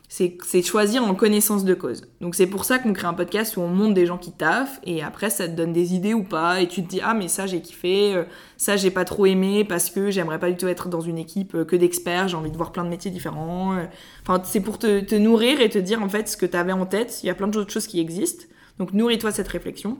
c'est 0.08 0.62
choisir 0.62 1.04
en 1.04 1.14
connaissance 1.14 1.64
de 1.64 1.74
cause. 1.74 2.02
Donc 2.20 2.34
c'est 2.34 2.48
pour 2.48 2.64
ça 2.64 2.78
qu'on 2.78 2.92
crée 2.92 3.06
un 3.06 3.14
podcast 3.14 3.56
où 3.56 3.60
on 3.60 3.68
montre 3.68 3.94
des 3.94 4.06
gens 4.06 4.18
qui 4.18 4.32
taffent 4.32 4.80
et 4.84 5.02
après 5.02 5.30
ça 5.30 5.48
te 5.48 5.54
donne 5.54 5.72
des 5.72 5.94
idées 5.94 6.14
ou 6.14 6.24
pas 6.24 6.60
et 6.60 6.68
tu 6.68 6.82
te 6.82 6.88
dis 6.88 7.00
ah 7.02 7.14
mais 7.14 7.28
ça 7.28 7.46
j'ai 7.46 7.62
kiffé, 7.62 8.12
euh, 8.14 8.24
ça 8.56 8.76
j'ai 8.76 8.90
pas 8.90 9.04
trop 9.04 9.26
aimé 9.26 9.64
parce 9.64 9.88
que 9.88 10.10
j'aimerais 10.10 10.40
pas 10.40 10.50
du 10.50 10.56
tout 10.56 10.68
être 10.68 10.88
dans 10.88 11.00
une 11.00 11.16
équipe 11.16 11.64
que 11.64 11.76
d'experts, 11.76 12.28
j'ai 12.28 12.36
envie 12.36 12.50
de 12.50 12.56
voir 12.56 12.72
plein 12.72 12.84
de 12.84 12.90
métiers 12.90 13.12
différents. 13.12 13.76
Enfin 14.22 14.42
c'est 14.44 14.60
pour 14.60 14.78
te, 14.78 15.00
te 15.00 15.14
nourrir 15.14 15.60
et 15.60 15.68
te 15.68 15.78
dire 15.78 16.02
en 16.02 16.08
fait 16.08 16.28
ce 16.28 16.36
que 16.36 16.46
tu 16.46 16.56
avais 16.56 16.72
en 16.72 16.86
tête, 16.86 17.20
il 17.22 17.28
y 17.28 17.30
a 17.30 17.34
plein 17.34 17.48
d'autres 17.48 17.72
choses 17.72 17.86
qui 17.86 18.00
existent. 18.00 18.44
Donc 18.78 18.92
nourris-toi 18.92 19.30
cette 19.30 19.48
réflexion. 19.48 19.98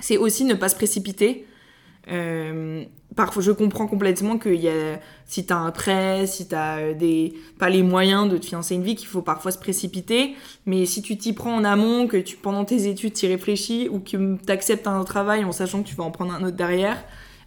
C'est 0.00 0.16
aussi 0.16 0.44
ne 0.44 0.54
pas 0.54 0.68
se 0.68 0.74
précipiter. 0.74 1.46
Euh, 2.08 2.84
parfois, 3.14 3.42
je 3.42 3.52
comprends 3.52 3.86
complètement 3.86 4.38
que 4.38 4.48
y 4.48 4.68
a, 4.68 5.00
si 5.26 5.46
t'as 5.46 5.56
un 5.56 5.70
prêt, 5.70 6.26
si 6.26 6.48
t'as 6.48 6.78
euh, 6.78 6.94
des, 6.94 7.34
pas 7.58 7.68
les 7.68 7.82
moyens 7.82 8.28
de 8.28 8.38
te 8.38 8.46
financer 8.46 8.74
une 8.74 8.82
vie, 8.82 8.96
qu'il 8.96 9.08
faut 9.08 9.22
parfois 9.22 9.52
se 9.52 9.58
précipiter. 9.58 10.34
Mais 10.66 10.86
si 10.86 11.02
tu 11.02 11.16
t'y 11.16 11.32
prends 11.32 11.54
en 11.54 11.64
amont, 11.64 12.06
que 12.06 12.16
tu, 12.16 12.36
pendant 12.36 12.64
tes 12.64 12.88
études, 12.88 13.12
t'y 13.12 13.26
réfléchis, 13.26 13.88
ou 13.90 14.00
que 14.00 14.36
t'acceptes 14.44 14.86
un 14.86 15.04
travail 15.04 15.44
en 15.44 15.52
sachant 15.52 15.82
que 15.82 15.88
tu 15.88 15.94
vas 15.94 16.04
en 16.04 16.10
prendre 16.10 16.32
un 16.32 16.42
autre 16.44 16.56
derrière, 16.56 17.04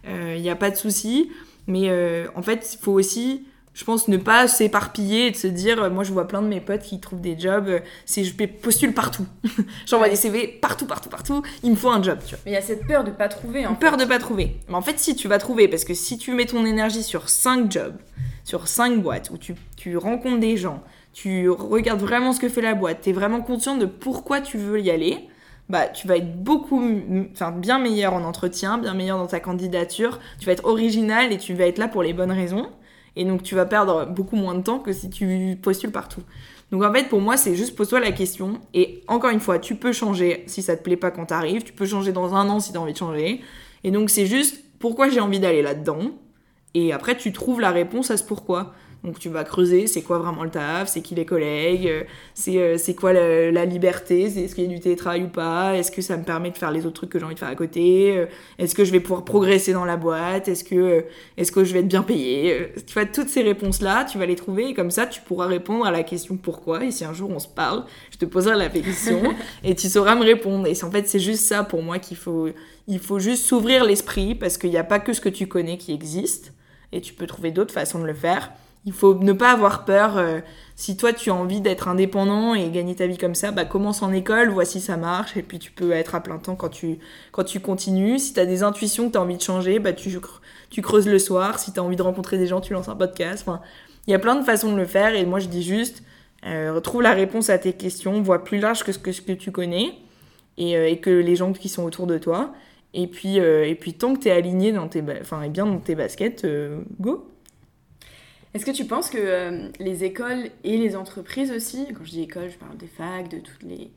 il 0.08 0.40
n'y 0.40 0.50
a 0.50 0.54
pas 0.56 0.70
de 0.70 0.76
souci. 0.76 1.30
Mais 1.66 1.88
euh, 1.88 2.26
en 2.34 2.42
fait, 2.42 2.74
il 2.74 2.82
faut 2.82 2.92
aussi, 2.92 3.44
je 3.76 3.84
pense, 3.84 4.08
ne 4.08 4.16
pas 4.16 4.48
s'éparpiller 4.48 5.26
et 5.26 5.30
de 5.32 5.36
se 5.36 5.46
dire, 5.46 5.82
euh, 5.82 5.90
moi 5.90 6.02
je 6.02 6.10
vois 6.10 6.26
plein 6.26 6.40
de 6.40 6.48
mes 6.48 6.62
potes 6.62 6.80
qui 6.80 6.98
trouvent 6.98 7.20
des 7.20 7.38
jobs, 7.38 7.68
euh, 7.68 7.80
c'est 8.06 8.24
je 8.24 8.34
postule 8.34 8.94
partout. 8.94 9.26
J'envoie 9.86 10.08
des 10.08 10.16
CV 10.16 10.48
partout, 10.48 10.86
partout, 10.86 11.10
partout, 11.10 11.42
il 11.62 11.72
me 11.72 11.76
faut 11.76 11.90
un 11.90 12.02
job, 12.02 12.18
tu 12.24 12.30
vois. 12.30 12.38
Mais 12.46 12.52
il 12.52 12.54
y 12.54 12.56
a 12.56 12.62
cette 12.62 12.86
peur 12.86 13.04
de 13.04 13.10
pas 13.10 13.28
trouver. 13.28 13.66
En 13.66 13.74
Peur 13.74 13.98
de 13.98 14.06
pas 14.06 14.18
trouver. 14.18 14.56
Mais 14.70 14.74
en 14.74 14.80
fait, 14.80 14.98
si 14.98 15.14
tu 15.14 15.28
vas 15.28 15.36
trouver, 15.36 15.68
parce 15.68 15.84
que 15.84 15.92
si 15.92 16.16
tu 16.16 16.32
mets 16.32 16.46
ton 16.46 16.64
énergie 16.64 17.02
sur 17.02 17.28
5 17.28 17.70
jobs, 17.70 17.96
sur 18.44 18.66
5 18.66 19.02
boîtes, 19.02 19.28
où 19.28 19.36
tu, 19.36 19.54
tu 19.76 19.98
rencontres 19.98 20.40
des 20.40 20.56
gens, 20.56 20.82
tu 21.12 21.50
regardes 21.50 22.00
vraiment 22.00 22.32
ce 22.32 22.40
que 22.40 22.48
fait 22.48 22.62
la 22.62 22.74
boîte, 22.74 23.02
tu 23.02 23.10
es 23.10 23.12
vraiment 23.12 23.42
conscient 23.42 23.76
de 23.76 23.84
pourquoi 23.84 24.40
tu 24.40 24.56
veux 24.56 24.80
y 24.80 24.90
aller, 24.90 25.28
bah 25.68 25.86
tu 25.88 26.08
vas 26.08 26.16
être 26.16 26.42
beaucoup, 26.42 26.82
enfin 27.32 27.52
bien 27.52 27.78
meilleur 27.78 28.14
en 28.14 28.24
entretien, 28.24 28.78
bien 28.78 28.94
meilleur 28.94 29.18
dans 29.18 29.26
ta 29.26 29.40
candidature, 29.40 30.18
tu 30.40 30.46
vas 30.46 30.52
être 30.52 30.64
original 30.64 31.30
et 31.30 31.36
tu 31.36 31.52
vas 31.52 31.66
être 31.66 31.78
là 31.78 31.88
pour 31.88 32.02
les 32.02 32.14
bonnes 32.14 32.32
raisons. 32.32 32.70
Et 33.16 33.24
donc 33.24 33.42
tu 33.42 33.54
vas 33.54 33.64
perdre 33.64 34.06
beaucoup 34.06 34.36
moins 34.36 34.54
de 34.54 34.62
temps 34.62 34.78
que 34.78 34.92
si 34.92 35.10
tu 35.10 35.58
postules 35.60 35.90
partout. 35.90 36.22
Donc 36.70 36.82
en 36.82 36.92
fait 36.92 37.08
pour 37.08 37.20
moi 37.20 37.36
c'est 37.36 37.54
juste 37.54 37.74
pose-toi 37.76 38.00
la 38.00 38.12
question 38.12 38.60
et 38.74 39.02
encore 39.08 39.30
une 39.30 39.40
fois 39.40 39.58
tu 39.58 39.76
peux 39.76 39.92
changer 39.92 40.44
si 40.46 40.62
ça 40.62 40.76
te 40.76 40.82
plaît 40.82 40.96
pas 40.96 41.10
quand 41.10 41.26
t'arrives, 41.26 41.62
tu 41.62 41.72
peux 41.72 41.86
changer 41.86 42.12
dans 42.12 42.34
un 42.34 42.48
an 42.48 42.60
si 42.60 42.72
t'as 42.72 42.78
envie 42.78 42.92
de 42.92 42.98
changer. 42.98 43.40
Et 43.84 43.90
donc 43.90 44.10
c'est 44.10 44.26
juste 44.26 44.62
pourquoi 44.78 45.08
j'ai 45.08 45.20
envie 45.20 45.40
d'aller 45.40 45.62
là-dedans 45.62 46.10
et 46.74 46.92
après 46.92 47.16
tu 47.16 47.32
trouves 47.32 47.60
la 47.60 47.70
réponse 47.70 48.10
à 48.10 48.16
ce 48.16 48.24
pourquoi. 48.24 48.74
Donc 49.04 49.18
tu 49.18 49.28
vas 49.28 49.44
creuser, 49.44 49.86
c'est 49.86 50.02
quoi 50.02 50.18
vraiment 50.18 50.42
le 50.42 50.50
taf, 50.50 50.88
c'est 50.88 51.00
qui 51.00 51.14
les 51.14 51.24
collègues, 51.24 51.86
euh, 51.86 52.02
c'est 52.34 52.58
euh, 52.58 52.76
c'est 52.76 52.94
quoi 52.94 53.12
la, 53.12 53.52
la 53.52 53.64
liberté, 53.64 54.28
c'est 54.28 54.42
est-ce 54.42 54.54
qu'il 54.54 54.64
y 54.64 54.66
a 54.66 54.70
du 54.70 54.80
télétravail 54.80 55.22
ou 55.22 55.28
pas, 55.28 55.76
est-ce 55.76 55.92
que 55.92 56.02
ça 56.02 56.16
me 56.16 56.24
permet 56.24 56.50
de 56.50 56.58
faire 56.58 56.72
les 56.72 56.86
autres 56.86 56.94
trucs 56.94 57.10
que 57.10 57.18
j'ai 57.18 57.24
envie 57.24 57.34
de 57.34 57.38
faire 57.38 57.48
à 57.48 57.54
côté, 57.54 58.16
euh, 58.16 58.26
est-ce 58.58 58.74
que 58.74 58.84
je 58.84 58.90
vais 58.90 58.98
pouvoir 58.98 59.24
progresser 59.24 59.72
dans 59.72 59.84
la 59.84 59.96
boîte, 59.96 60.48
est-ce 60.48 60.64
que, 60.64 61.04
est 61.36 61.50
que 61.52 61.62
je 61.62 61.72
vais 61.72 61.80
être 61.80 61.88
bien 61.88 62.02
payé. 62.02 62.72
Tu 62.86 62.94
vois, 62.94 63.04
toutes 63.04 63.28
ces 63.28 63.42
réponses-là, 63.42 64.04
tu 64.04 64.18
vas 64.18 64.26
les 64.26 64.34
trouver 64.34 64.70
et 64.70 64.74
comme 64.74 64.90
ça 64.90 65.06
tu 65.06 65.20
pourras 65.20 65.46
répondre 65.46 65.86
à 65.86 65.92
la 65.92 66.02
question 66.02 66.36
pourquoi. 66.36 66.84
Et 66.84 66.90
si 66.90 67.04
un 67.04 67.12
jour 67.12 67.30
on 67.30 67.38
se 67.38 67.48
parle, 67.48 67.84
je 68.10 68.18
te 68.18 68.24
poserai 68.24 68.56
la 68.56 68.68
question 68.68 69.22
et 69.64 69.76
tu 69.76 69.88
sauras 69.88 70.16
me 70.16 70.24
répondre. 70.24 70.66
Et 70.66 70.84
en 70.84 70.90
fait 70.90 71.06
c'est 71.06 71.20
juste 71.20 71.44
ça 71.44 71.62
pour 71.62 71.82
moi 71.82 71.98
qu'il 72.00 72.16
faut, 72.16 72.48
il 72.88 72.98
faut 72.98 73.20
juste 73.20 73.44
s'ouvrir 73.44 73.84
l'esprit 73.84 74.34
parce 74.34 74.58
qu'il 74.58 74.70
n'y 74.70 74.78
a 74.78 74.84
pas 74.84 74.98
que 74.98 75.12
ce 75.12 75.20
que 75.20 75.28
tu 75.28 75.46
connais 75.46 75.78
qui 75.78 75.92
existe 75.92 76.52
et 76.92 77.00
tu 77.00 77.14
peux 77.14 77.26
trouver 77.26 77.50
d'autres 77.50 77.74
façons 77.74 78.00
de 78.00 78.06
le 78.06 78.14
faire. 78.14 78.52
Il 78.86 78.92
faut 78.92 79.14
ne 79.14 79.32
pas 79.32 79.50
avoir 79.50 79.84
peur. 79.84 80.16
euh, 80.16 80.40
si 80.76 80.96
toi 80.96 81.12
tu 81.12 81.30
as 81.30 81.34
envie 81.34 81.60
d'être 81.60 81.88
indépendant 81.88 82.54
et 82.54 82.70
gagner 82.70 82.94
ta 82.94 83.06
vie 83.06 83.18
comme 83.18 83.34
ça, 83.34 83.50
bah 83.50 83.64
commence 83.64 84.02
en 84.02 84.12
école, 84.12 84.50
vois 84.50 84.64
si 84.64 84.80
ça 84.80 84.96
marche, 84.96 85.36
et 85.36 85.42
puis 85.42 85.58
tu 85.58 85.70
peux 85.72 85.92
être 85.92 86.14
à 86.14 86.22
plein 86.22 86.38
temps 86.38 86.54
quand 86.54 86.68
tu, 86.68 86.98
quand 87.32 87.44
tu 87.44 87.60
continues. 87.60 88.18
Si 88.18 88.32
tu 88.34 88.40
as 88.40 88.46
des 88.46 88.62
intuitions 88.62 89.06
que 89.08 89.12
tu 89.12 89.18
as 89.18 89.22
envie 89.22 89.36
de 89.36 89.42
changer, 89.42 89.78
bah 89.78 89.92
tu, 89.92 90.16
tu 90.70 90.82
creuses 90.82 91.08
le 91.08 91.18
soir. 91.18 91.58
Si 91.58 91.72
tu 91.72 91.80
as 91.80 91.82
envie 91.82 91.96
de 91.96 92.02
rencontrer 92.02 92.38
des 92.38 92.46
gens, 92.46 92.60
tu 92.60 92.74
lances 92.74 92.88
un 92.88 92.96
podcast. 92.96 93.44
Enfin, 93.46 93.60
il 94.06 94.12
y 94.12 94.14
a 94.14 94.18
plein 94.18 94.36
de 94.36 94.44
façons 94.44 94.70
de 94.72 94.76
le 94.76 94.86
faire, 94.86 95.14
et 95.14 95.24
moi 95.26 95.40
je 95.40 95.48
dis 95.48 95.62
juste, 95.62 96.02
euh, 96.46 96.72
retrouve 96.72 97.02
la 97.02 97.12
réponse 97.12 97.50
à 97.50 97.58
tes 97.58 97.72
questions, 97.72 98.22
vois 98.22 98.44
plus 98.44 98.58
large 98.58 98.84
que 98.84 98.92
ce 98.92 98.98
que, 98.98 99.10
ce 99.12 99.20
que 99.20 99.32
tu 99.32 99.50
connais, 99.50 99.94
et, 100.58 100.76
euh, 100.76 100.88
et 100.88 101.00
que 101.00 101.10
les 101.10 101.36
gens 101.36 101.52
qui 101.52 101.68
sont 101.68 101.82
autour 101.84 102.06
de 102.06 102.18
toi. 102.18 102.52
Et 102.94 103.08
puis, 103.08 103.40
euh, 103.40 103.66
et 103.66 103.74
puis 103.74 103.94
tant 103.94 104.14
que 104.14 104.20
tu 104.20 104.28
es 104.28 104.30
aligné 104.30 104.72
dans 104.72 104.88
tes, 104.88 105.02
enfin, 105.20 105.42
et 105.42 105.48
bien 105.48 105.66
dans 105.66 105.78
tes 105.78 105.94
baskets, 105.94 106.44
euh, 106.44 106.80
go. 107.00 107.26
Est-ce 108.56 108.64
que 108.64 108.70
tu 108.70 108.86
penses 108.86 109.10
que 109.10 109.18
euh, 109.20 109.68
les 109.80 110.02
écoles 110.04 110.48
et 110.64 110.78
les 110.78 110.96
entreprises 110.96 111.52
aussi, 111.52 111.88
quand 111.92 112.04
je 112.04 112.10
dis 112.10 112.22
école, 112.22 112.48
je 112.50 112.56
parle 112.56 112.74
des 112.78 112.86
facs, 112.86 113.28
de 113.28 113.38
toutes 113.38 113.62
les. 113.62 113.90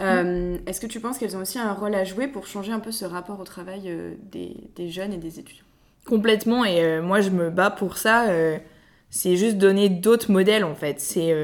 Euh, 0.00 0.58
Est-ce 0.64 0.80
que 0.80 0.86
tu 0.86 1.00
penses 1.00 1.18
qu'elles 1.18 1.36
ont 1.36 1.40
aussi 1.40 1.58
un 1.58 1.72
rôle 1.72 1.96
à 1.96 2.04
jouer 2.04 2.28
pour 2.28 2.46
changer 2.46 2.70
un 2.70 2.78
peu 2.78 2.92
ce 2.92 3.04
rapport 3.04 3.40
au 3.40 3.42
travail 3.42 3.82
euh, 3.86 4.14
des, 4.30 4.54
des 4.76 4.90
jeunes 4.90 5.12
et 5.12 5.16
des 5.16 5.40
étudiants? 5.40 5.64
Complètement, 6.06 6.64
et 6.64 7.00
moi 7.00 7.20
je 7.20 7.30
me 7.30 7.50
bats 7.50 7.70
pour 7.70 7.98
ça. 7.98 8.28
c'est 9.10 9.36
juste 9.36 9.58
donner 9.58 9.88
d'autres 9.88 10.30
modèles 10.30 10.64
en 10.64 10.76
fait. 10.76 11.00
C'est 11.00 11.34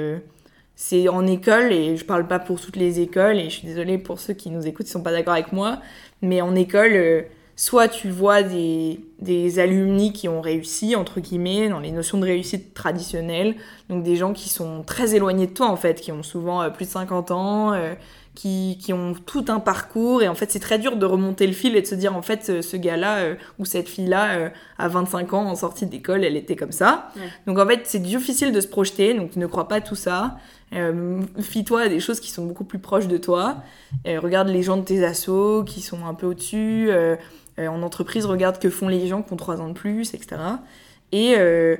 c'est 0.77 1.09
en 1.09 1.27
école, 1.27 1.73
et 1.73 1.97
je 1.97 2.05
parle 2.05 2.27
pas 2.29 2.39
pour 2.39 2.61
toutes 2.61 2.77
les 2.77 3.01
écoles, 3.01 3.39
et 3.39 3.51
je 3.51 3.59
suis 3.59 3.67
désolée 3.67 3.99
pour 3.99 4.21
ceux 4.21 4.35
qui 4.35 4.51
nous 4.51 4.67
écoutent 4.67 4.87
qui 4.87 4.93
sont 4.93 5.03
pas 5.03 5.13
d'accord 5.13 5.35
avec 5.35 5.53
moi, 5.53 5.81
mais 6.23 6.41
en 6.41 6.55
école, 6.55 7.27
soit 7.57 7.88
tu 7.88 8.11
vois 8.11 8.42
des, 8.42 9.01
des 9.19 9.59
alumni 9.59 10.12
qui 10.12 10.29
ont 10.29 10.42
réussi, 10.42 10.95
entre 10.95 11.21
guillemets, 11.21 11.69
dans 11.71 11.81
les 11.81 11.90
notions 11.90 12.19
de 12.19 12.27
réussite 12.27 12.75
traditionnelles, 12.75 13.55
donc 13.88 14.03
des 14.03 14.16
gens 14.16 14.35
qui 14.35 14.51
sont 14.51 14.83
très 14.83 15.14
éloignés 15.14 15.47
de 15.47 15.53
toi 15.53 15.69
en 15.69 15.77
fait, 15.77 16.01
qui 16.01 16.12
ont 16.12 16.23
souvent 16.23 16.62
euh, 16.62 16.69
plus 16.69 16.85
de 16.85 16.90
50 16.90 17.31
ans, 17.31 17.73
euh, 17.73 17.95
qui, 18.35 18.77
qui 18.81 18.92
ont 18.92 19.14
tout 19.14 19.47
un 19.49 19.59
parcours 19.59 20.23
et 20.23 20.29
en 20.29 20.35
fait 20.35 20.53
c'est 20.53 20.61
très 20.61 20.79
dur 20.79 20.97
de 20.97 21.07
remonter 21.07 21.47
le 21.47 21.55
fil 21.55 21.75
et 21.75 21.81
de 21.81 21.87
se 21.87 21.95
dire 21.95 22.14
en 22.14 22.23
fait 22.23 22.45
ce, 22.45 22.61
ce 22.61 22.77
gars-là 22.77 23.16
euh, 23.21 23.35
ou 23.59 23.64
cette 23.64 23.88
fille-là 23.88 24.37
euh, 24.37 24.49
à 24.79 24.88
25 24.88 25.33
ans 25.33 25.47
en 25.47 25.55
sortie 25.55 25.87
d'école 25.87 26.23
elle 26.23 26.37
était 26.37 26.55
comme 26.55 26.71
ça. 26.71 27.09
Ouais. 27.16 27.23
Donc 27.47 27.59
en 27.59 27.66
fait 27.66 27.81
c'est 27.85 27.99
difficile 27.99 28.53
de 28.53 28.61
se 28.61 28.69
projeter 28.69 29.14
donc 29.14 29.35
ne 29.37 29.47
crois 29.47 29.66
pas 29.66 29.81
tout 29.81 29.95
ça. 29.97 30.37
Euh, 30.75 31.21
Fie-toi 31.40 31.83
à 31.83 31.88
des 31.88 32.01
choses 32.01 32.21
qui 32.21 32.31
sont 32.31 32.45
beaucoup 32.45 32.64
plus 32.64 32.79
proches 32.79 33.07
de 33.07 33.16
toi. 33.16 33.57
Euh, 34.07 34.21
regarde 34.21 34.49
les 34.49 34.62
gens 34.62 34.77
de 34.77 34.85
tes 34.85 35.05
assos 35.05 35.64
qui 35.64 35.81
sont 35.81 36.05
un 36.07 36.14
peu 36.14 36.27
au-dessus. 36.27 36.88
Euh, 36.90 37.16
euh, 37.59 37.69
en 37.69 37.83
entreprise 37.83 38.27
regarde 38.27 38.59
que 38.59 38.71
font 38.71 38.88
les 38.88 39.07
gens 39.07 39.23
qui 39.23 39.33
ont 39.33 39.37
3 39.37 39.61
ans 39.61 39.69
de 39.69 39.75
plus 39.75 40.14
etc. 40.14 40.37
Et, 41.12 41.35
euh, 41.37 41.77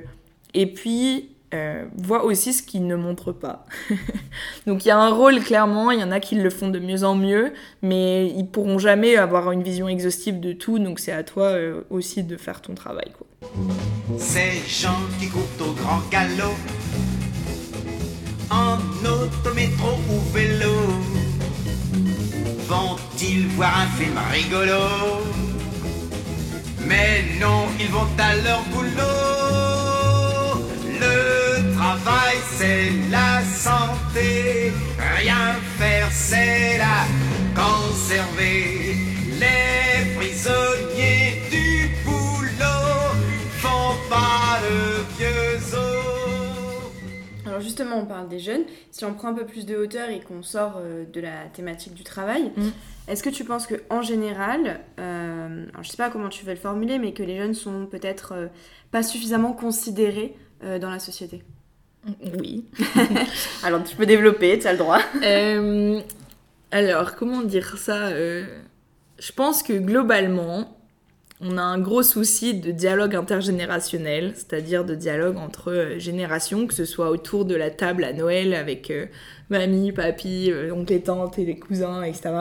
et 0.53 0.67
puis 0.67 1.29
euh, 1.53 1.85
vois 1.95 2.25
aussi 2.25 2.51
ce 2.51 2.61
qu'ils 2.61 2.85
ne 2.87 2.97
montrent 2.97 3.31
pas. 3.31 3.65
Donc 4.67 4.83
il 4.83 4.89
y 4.89 4.91
a 4.91 4.97
un 4.97 5.09
rôle 5.09 5.39
clairement, 5.39 5.91
il 5.91 5.99
y 5.99 6.03
en 6.03 6.11
a 6.11 6.19
qui 6.19 6.35
le 6.35 6.49
font 6.49 6.67
de 6.67 6.79
mieux 6.79 7.05
en 7.05 7.15
mieux, 7.15 7.53
mais 7.81 8.27
ils 8.27 8.45
pourront 8.45 8.79
jamais 8.79 9.15
avoir 9.15 9.51
une 9.51 9.63
vision 9.63 9.87
exhaustive 9.87 10.41
de 10.41 10.51
tout, 10.51 10.77
donc 10.77 10.99
c'est 10.99 11.13
à 11.13 11.23
toi 11.23 11.45
euh, 11.45 11.83
aussi 11.89 12.23
de 12.23 12.35
faire 12.35 12.59
ton 12.61 12.75
travail. 12.75 13.13
Ces 14.17 14.61
gens 14.67 14.99
qui 15.21 15.29
courent 15.29 15.69
au 15.69 15.71
grand 15.71 16.01
galop 16.11 16.53
En 18.49 18.77
ou 19.07 20.33
vélo 20.33 20.73
Vont-ils 22.67 23.47
voir 23.47 23.79
un 23.79 23.87
film 23.97 24.19
rigolo? 24.33 24.81
Mais 26.79 27.23
non, 27.39 27.67
ils 27.79 27.89
vont 27.89 28.07
à 28.17 28.35
leur 28.35 28.61
boulot. 28.73 28.87
Le 30.99 31.73
travail 31.75 32.37
c'est 32.57 32.91
la 33.09 33.41
santé. 33.43 34.71
Rien 35.17 35.55
faire 35.77 36.09
c'est 36.11 36.77
la 36.77 37.05
conserver. 37.55 38.95
Les 39.39 40.15
prisonniers 40.15 41.41
du 41.51 41.89
boulot 42.05 43.15
font 43.59 43.95
pas 44.09 44.59
de 44.63 45.05
vieux 45.17 45.59
os. 45.73 46.26
Alors 47.57 47.65
justement, 47.65 47.97
on 47.97 48.05
parle 48.05 48.27
des 48.27 48.37
jeunes. 48.37 48.65
Si 48.91 49.03
on 49.03 49.15
prend 49.15 49.29
un 49.29 49.33
peu 49.33 49.43
plus 49.43 49.65
de 49.65 49.75
hauteur 49.75 50.09
et 50.11 50.19
qu'on 50.19 50.43
sort 50.43 50.73
euh, 50.77 51.05
de 51.11 51.19
la 51.19 51.45
thématique 51.51 51.95
du 51.95 52.03
travail, 52.03 52.51
Mm. 52.55 52.67
est-ce 53.07 53.23
que 53.23 53.31
tu 53.31 53.45
penses 53.45 53.65
que 53.65 53.81
en 53.89 54.03
général, 54.03 54.79
euh, 54.99 55.65
alors 55.73 55.83
je 55.83 55.89
sais 55.89 55.97
pas 55.97 56.11
comment 56.11 56.29
tu 56.29 56.45
vas 56.45 56.53
le 56.53 56.59
formuler, 56.59 56.99
mais 56.99 57.13
que 57.13 57.23
les 57.23 57.35
jeunes 57.35 57.55
sont 57.55 57.87
peut-être 57.87 58.33
euh, 58.35 58.47
pas 58.91 59.01
suffisamment 59.01 59.53
considérés 59.53 60.35
dans 60.61 60.91
la 60.91 60.99
société? 60.99 61.43
Oui. 62.39 62.65
Alors 63.63 63.83
tu 63.83 63.95
peux 63.95 64.05
développer, 64.05 64.59
tu 64.59 64.67
as 64.67 64.73
le 64.73 64.77
droit. 64.77 64.99
Alors, 66.71 67.15
comment 67.15 67.41
dire 67.41 67.75
ça 67.77 68.11
Je 68.11 69.31
pense 69.35 69.63
que 69.63 69.73
globalement, 69.73 70.76
on 71.39 71.57
a 71.57 71.61
un 71.61 71.77
gros 71.77 72.01
souci 72.01 72.55
de 72.55 72.71
dialogue 72.71 73.15
intergénérationnel, 73.15 74.33
c'est-à-dire 74.35 74.83
de 74.83 74.95
dialogue 74.95 75.37
entre 75.37 75.71
euh, 75.71 75.99
générations, 75.99 76.65
que 76.65 76.73
ce 76.73 76.85
soit 76.85 77.11
autour 77.11 77.45
de 77.45 77.55
la 77.55 77.69
table 77.69 78.03
à 78.03 78.13
Noël 78.13 78.55
avec 78.55 78.89
euh, 78.89 79.05
mamie, 79.49 79.91
papy, 79.91 80.49
euh, 80.51 80.73
oncle 80.73 80.93
et 80.93 81.01
tante 81.01 81.37
et 81.37 81.45
les 81.45 81.59
cousins, 81.59 82.01
etc., 82.01 82.31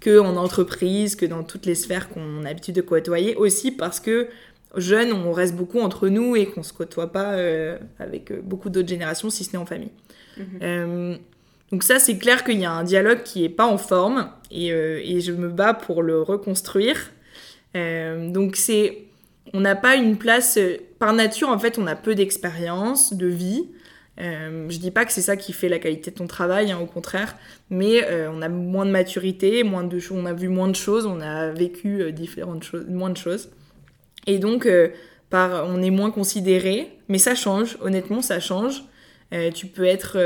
que 0.00 0.18
en 0.18 0.36
entreprise, 0.36 1.14
que 1.14 1.24
dans 1.24 1.44
toutes 1.44 1.66
les 1.66 1.76
sphères 1.76 2.08
qu'on 2.08 2.40
a 2.40 2.44
l'habitude 2.44 2.74
de 2.74 2.80
côtoyer, 2.80 3.36
aussi 3.36 3.70
parce 3.70 4.00
que 4.00 4.28
jeunes, 4.76 5.12
on 5.12 5.32
reste 5.32 5.54
beaucoup 5.54 5.78
entre 5.78 6.08
nous 6.08 6.34
et 6.34 6.46
qu'on 6.46 6.64
se 6.64 6.72
côtoie 6.72 7.12
pas 7.12 7.34
euh, 7.34 7.78
avec 8.00 8.32
beaucoup 8.42 8.70
d'autres 8.70 8.88
générations, 8.88 9.30
si 9.30 9.44
ce 9.44 9.52
n'est 9.52 9.58
en 9.58 9.66
famille. 9.66 9.92
Mhm. 10.36 11.18
Donc 11.70 11.84
ça, 11.84 11.98
c'est 11.98 12.18
clair 12.18 12.44
qu'il 12.44 12.58
y 12.58 12.64
a 12.64 12.72
un 12.72 12.84
dialogue 12.84 13.22
qui 13.22 13.44
est 13.44 13.48
pas 13.48 13.66
en 13.66 13.78
forme 13.78 14.30
et, 14.50 14.68
et 14.68 15.20
je 15.20 15.32
me 15.32 15.48
bats 15.48 15.72
pour 15.72 16.02
le 16.02 16.20
reconstruire. 16.20 16.98
Euh, 17.76 18.30
donc 18.30 18.56
c'est, 18.56 19.04
on 19.54 19.60
n'a 19.60 19.76
pas 19.76 19.96
une 19.96 20.16
place 20.16 20.56
euh, 20.56 20.76
par 20.98 21.12
nature. 21.12 21.48
En 21.48 21.58
fait, 21.58 21.78
on 21.78 21.86
a 21.86 21.94
peu 21.94 22.14
d'expérience, 22.14 23.14
de 23.14 23.26
vie. 23.26 23.68
Euh, 24.20 24.66
je 24.68 24.78
dis 24.78 24.90
pas 24.90 25.04
que 25.04 25.12
c'est 25.12 25.22
ça 25.22 25.36
qui 25.36 25.52
fait 25.52 25.68
la 25.68 25.78
qualité 25.78 26.10
de 26.10 26.16
ton 26.16 26.26
travail, 26.26 26.70
hein, 26.70 26.78
au 26.78 26.86
contraire, 26.86 27.34
mais 27.70 28.04
euh, 28.04 28.30
on 28.30 28.42
a 28.42 28.48
moins 28.48 28.84
de 28.84 28.90
maturité, 28.90 29.62
moins 29.62 29.84
de 29.84 29.98
on 30.10 30.26
a 30.26 30.34
vu 30.34 30.48
moins 30.48 30.68
de 30.68 30.76
choses, 30.76 31.06
on 31.06 31.20
a 31.20 31.50
vécu 31.50 32.12
différentes 32.12 32.62
choses, 32.62 32.84
moins 32.88 33.08
de 33.08 33.16
choses, 33.16 33.50
et 34.26 34.38
donc 34.38 34.68
par, 35.30 35.66
on 35.66 35.80
est 35.80 35.90
moins 35.90 36.10
considéré. 36.10 36.90
Mais 37.08 37.16
ça 37.16 37.34
change, 37.34 37.78
honnêtement, 37.80 38.20
ça 38.20 38.38
change. 38.38 38.84
Tu 39.54 39.66
peux 39.66 39.84
être 39.84 40.18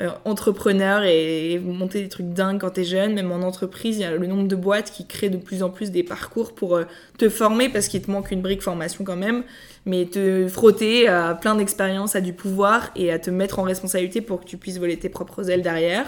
euh, 0.00 0.10
entrepreneur 0.24 1.02
et, 1.02 1.52
et 1.52 1.58
monter 1.58 2.02
des 2.02 2.08
trucs 2.08 2.32
dingues 2.32 2.60
quand 2.60 2.70
t'es 2.70 2.84
jeune. 2.84 3.14
Même 3.14 3.32
en 3.32 3.42
entreprise, 3.42 3.96
il 3.96 4.02
y 4.02 4.04
a 4.04 4.12
le 4.12 4.26
nombre 4.26 4.48
de 4.48 4.56
boîtes 4.56 4.90
qui 4.90 5.06
créent 5.06 5.30
de 5.30 5.36
plus 5.38 5.62
en 5.62 5.70
plus 5.70 5.90
des 5.90 6.02
parcours 6.02 6.54
pour 6.54 6.76
euh, 6.76 6.84
te 7.18 7.28
former 7.28 7.68
parce 7.68 7.88
qu'il 7.88 8.02
te 8.02 8.10
manque 8.10 8.30
une 8.30 8.42
brique 8.42 8.62
formation 8.62 9.04
quand 9.04 9.16
même, 9.16 9.42
mais 9.86 10.06
te 10.06 10.46
frotter 10.48 11.08
à 11.08 11.34
plein 11.34 11.54
d'expériences, 11.54 12.16
à 12.16 12.20
du 12.20 12.32
pouvoir 12.32 12.90
et 12.96 13.10
à 13.10 13.18
te 13.18 13.30
mettre 13.30 13.58
en 13.58 13.62
responsabilité 13.62 14.20
pour 14.20 14.40
que 14.40 14.44
tu 14.44 14.56
puisses 14.56 14.78
voler 14.78 14.98
tes 14.98 15.08
propres 15.08 15.50
ailes 15.50 15.62
derrière. 15.62 16.06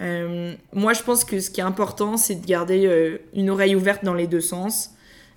Euh, 0.00 0.54
moi, 0.72 0.92
je 0.92 1.02
pense 1.02 1.24
que 1.24 1.40
ce 1.40 1.50
qui 1.50 1.60
est 1.60 1.64
important, 1.64 2.16
c'est 2.16 2.36
de 2.36 2.46
garder 2.46 2.86
euh, 2.86 3.18
une 3.34 3.50
oreille 3.50 3.74
ouverte 3.74 4.04
dans 4.04 4.14
les 4.14 4.26
deux 4.26 4.40
sens. 4.40 4.90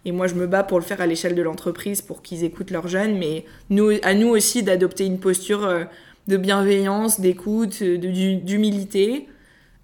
Et 0.05 0.11
moi, 0.11 0.27
je 0.27 0.33
me 0.35 0.47
bats 0.47 0.63
pour 0.63 0.79
le 0.79 0.85
faire 0.85 1.01
à 1.01 1.07
l'échelle 1.07 1.35
de 1.35 1.41
l'entreprise 1.41 2.01
pour 2.01 2.21
qu'ils 2.21 2.43
écoutent 2.43 2.71
leurs 2.71 2.87
jeunes, 2.87 3.17
mais 3.17 3.45
nous, 3.69 3.91
à 4.01 4.13
nous 4.13 4.29
aussi 4.29 4.63
d'adopter 4.63 5.05
une 5.05 5.19
posture 5.19 5.65
euh, 5.65 5.83
de 6.27 6.37
bienveillance, 6.37 7.19
d'écoute, 7.19 7.81
du- 7.83 8.35
d'humilité. 8.37 9.27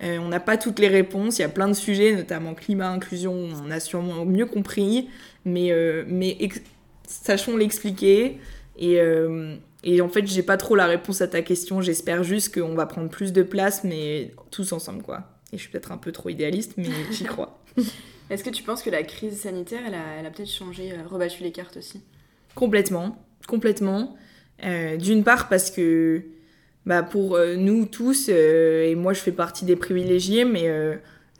Euh, 0.03 0.19
on 0.19 0.27
n'a 0.27 0.39
pas 0.39 0.57
toutes 0.57 0.77
les 0.79 0.87
réponses, 0.87 1.39
il 1.39 1.41
y 1.41 1.45
a 1.45 1.49
plein 1.49 1.67
de 1.67 1.73
sujets, 1.73 2.15
notamment 2.15 2.53
climat, 2.53 2.89
inclusion, 2.89 3.33
on 3.33 3.71
a 3.71 3.79
sûrement 3.79 4.25
mieux 4.25 4.45
compris, 4.45 5.09
mais, 5.43 5.71
euh, 5.71 6.03
mais 6.07 6.37
sachons 7.07 7.57
l'expliquer. 7.57 8.37
Et, 8.77 8.99
euh, 9.01 9.55
et 9.83 10.01
en 10.01 10.09
fait, 10.09 10.27
j'ai 10.27 10.43
pas 10.43 10.57
trop 10.57 10.75
la 10.75 10.85
réponse 10.85 11.21
à 11.21 11.27
ta 11.27 11.41
question, 11.41 11.81
j'espère 11.81 12.23
juste 12.23 12.53
qu'on 12.53 12.75
va 12.75 12.85
prendre 12.85 13.09
plus 13.09 13.33
de 13.33 13.41
place, 13.41 13.83
mais 13.83 14.31
tous 14.51 14.71
ensemble, 14.71 15.01
quoi. 15.01 15.23
Et 15.51 15.57
je 15.57 15.61
suis 15.63 15.71
peut-être 15.71 15.91
un 15.91 15.97
peu 15.97 16.11
trop 16.11 16.29
idéaliste, 16.29 16.73
mais 16.77 16.89
j'y 17.11 17.23
crois. 17.23 17.57
Est-ce 18.29 18.43
que 18.43 18.49
tu 18.51 18.61
penses 18.61 18.83
que 18.83 18.89
la 18.91 19.01
crise 19.01 19.39
sanitaire, 19.41 19.81
elle 19.87 19.95
a, 19.95 20.27
a 20.27 20.29
peut-être 20.29 20.51
changé, 20.51 20.91
euh, 20.91 21.07
rebattu 21.07 21.41
les 21.41 21.51
cartes 21.51 21.77
aussi? 21.77 22.01
Complètement, 22.53 23.17
complètement. 23.47 24.15
Euh, 24.63 24.97
D'une 24.97 25.23
part 25.23 25.49
parce 25.49 25.71
que 25.71 26.21
bah, 26.85 27.03
pour 27.03 27.35
euh, 27.35 27.55
nous 27.55 27.85
tous, 27.85 28.29
euh, 28.29 28.85
et 28.85 28.95
moi 28.95 29.13
je 29.13 29.19
fais 29.19 29.31
partie 29.31 29.65
des 29.65 29.75
privilégiés, 29.75 30.45
mais 30.45 30.71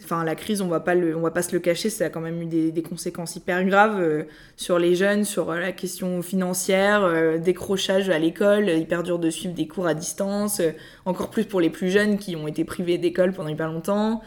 enfin 0.04 0.24
la 0.24 0.36
crise, 0.36 0.62
on 0.62 0.68
va 0.68 0.80
pas 0.80 0.94
le, 0.94 1.16
on 1.16 1.22
va 1.22 1.32
pas 1.32 1.42
se 1.42 1.54
le 1.54 1.60
cacher, 1.60 1.90
ça 1.90 2.06
a 2.06 2.10
quand 2.10 2.22
même 2.22 2.42
eu 2.42 2.46
des, 2.46 2.84
conséquences 2.84 3.36
hyper 3.36 3.64
graves 3.66 4.26
sur 4.56 4.78
les 4.78 4.96
jeunes, 4.96 5.24
sur 5.24 5.54
la 5.54 5.72
question 5.72 6.22
financière, 6.22 7.40
décrochage 7.40 8.10
à 8.10 8.20
l'école, 8.20 8.70
hyper 8.70 9.04
dur 9.04 9.20
de 9.20 9.30
suivre 9.30 9.56
des 9.56 9.68
cours 9.68 9.88
à 9.88 9.94
distance, 9.94 10.62
encore 11.06 11.30
plus 11.30 11.46
pour 11.46 11.62
les 11.62 11.70
plus 11.70 11.90
jeunes 11.90 12.18
qui 12.18 12.36
ont 12.36 12.48
été 12.48 12.64
privés 12.64 12.98
d'école 12.98 13.34
pendant 13.34 13.50
hyper 13.50 13.72
longtemps. 13.72 14.22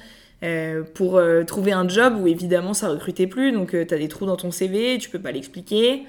Pour 0.95 1.21
trouver 1.47 1.73
un 1.73 1.87
job 1.87 2.17
où 2.19 2.27
évidemment 2.27 2.75
ça 2.75 2.89
recrutait 2.89 3.27
plus, 3.27 3.53
donc 3.53 3.71
tu 3.71 3.87
t'as 3.87 3.99
des 3.99 4.09
trous 4.09 4.27
dans 4.27 4.37
ton 4.37 4.51
CV, 4.51 4.99
tu 4.99 5.11
peux 5.11 5.21
pas 5.21 5.33
l'expliquer. 5.33 6.07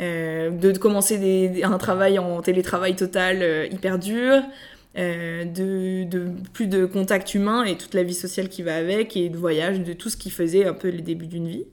Euh, 0.00 0.50
de, 0.50 0.76
commencer 0.76 1.62
un 1.62 1.78
travail 1.78 2.18
en 2.18 2.42
télétravail 2.42 2.96
total 2.96 3.38
euh, 3.42 3.66
hyper 3.70 4.00
dur, 4.00 4.42
euh, 4.98 5.44
de, 5.44 6.30
plus 6.52 6.66
de 6.66 6.84
contact 6.84 7.34
humain 7.34 7.62
et 7.62 7.76
toute 7.76 7.94
la 7.94 8.02
vie 8.02 8.14
sociale 8.14 8.48
qui 8.48 8.62
va 8.62 8.74
avec, 8.76 9.16
et 9.16 9.28
de 9.28 9.36
voyage, 9.36 9.80
de 9.80 9.92
tout 9.92 10.08
ce 10.08 10.16
qui 10.16 10.30
faisait 10.30 10.66
un 10.66 10.74
peu 10.74 10.90
le 10.90 11.00
début 11.00 11.26
d'une 11.26 11.48
vie. 11.48 11.66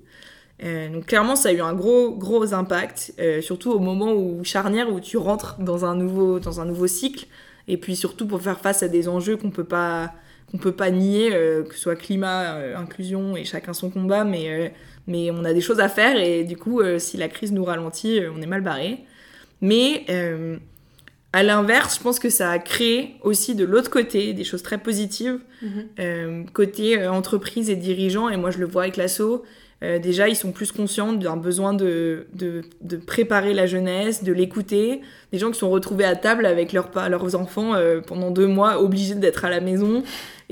Donc 0.93 1.07
clairement, 1.07 1.35
ça 1.35 1.49
a 1.49 1.53
eu 1.53 1.61
un 1.61 1.73
gros, 1.73 2.11
gros 2.11 2.53
impact, 2.53 3.15
surtout 3.41 3.71
au 3.71 3.79
moment 3.79 4.13
où 4.13 4.43
charnière 4.43 4.93
où 4.93 4.99
tu 4.99 5.17
rentres 5.17 5.57
dans 5.57 5.85
un 5.85 5.95
nouveau, 5.95 6.39
dans 6.39 6.61
un 6.61 6.65
nouveau 6.65 6.85
cycle, 6.85 7.25
et 7.67 7.77
puis 7.77 7.95
surtout 7.95 8.27
pour 8.27 8.43
faire 8.43 8.59
face 8.59 8.83
à 8.83 8.87
des 8.87 9.07
enjeux 9.07 9.37
qu'on 9.37 9.49
peut 9.49 9.63
pas, 9.63 10.13
qu'on 10.51 10.57
peut 10.57 10.73
pas 10.73 10.91
nier, 10.91 11.29
euh, 11.33 11.63
que 11.63 11.73
ce 11.73 11.79
soit 11.81 11.95
climat, 11.95 12.55
euh, 12.55 12.75
inclusion 12.77 13.37
et 13.37 13.45
chacun 13.45 13.73
son 13.73 13.89
combat, 13.89 14.23
mais 14.25 14.49
euh, 14.49 14.69
mais 15.07 15.31
on 15.31 15.43
a 15.45 15.53
des 15.53 15.61
choses 15.61 15.79
à 15.79 15.89
faire 15.89 16.15
et 16.19 16.43
du 16.43 16.57
coup, 16.57 16.81
si 16.99 17.17
la 17.17 17.27
crise 17.27 17.51
nous 17.51 17.63
ralentit, 17.63 18.19
on 18.37 18.39
est 18.41 18.45
mal 18.45 18.61
barré. 18.61 18.99
Mais 19.59 20.05
à 21.33 21.43
l'inverse, 21.43 21.97
je 21.97 22.03
pense 22.03 22.19
que 22.19 22.29
ça 22.29 22.51
a 22.51 22.59
créé 22.59 23.15
aussi 23.23 23.55
de 23.55 23.65
l'autre 23.65 23.89
côté 23.89 24.33
des 24.33 24.43
choses 24.43 24.61
très 24.61 24.77
positives, 24.77 25.39
euh, 25.99 26.43
côté 26.53 27.07
entreprise 27.07 27.69
et 27.71 27.75
dirigeants. 27.75 28.29
Et 28.29 28.37
moi, 28.37 28.51
je 28.51 28.59
le 28.59 28.67
vois 28.67 28.83
avec 28.83 28.95
l'assaut. 28.95 29.43
Déjà, 29.81 30.29
ils 30.29 30.35
sont 30.35 30.51
plus 30.51 30.71
conscients 30.71 31.11
d'un 31.11 31.37
besoin 31.37 31.73
de, 31.73 32.27
de, 32.35 32.61
de 32.81 32.97
préparer 32.97 33.55
la 33.55 33.65
jeunesse, 33.65 34.23
de 34.23 34.31
l'écouter. 34.31 35.01
Des 35.31 35.39
gens 35.39 35.49
qui 35.49 35.57
sont 35.57 35.71
retrouvés 35.71 36.05
à 36.05 36.15
table 36.15 36.45
avec 36.45 36.71
leurs, 36.71 36.91
pa- 36.91 37.09
leurs 37.09 37.33
enfants 37.33 37.73
pendant 38.05 38.29
deux 38.29 38.45
mois, 38.45 38.79
obligés 38.79 39.15
d'être 39.15 39.43
à 39.45 39.49
la 39.49 39.59
maison. 39.59 40.03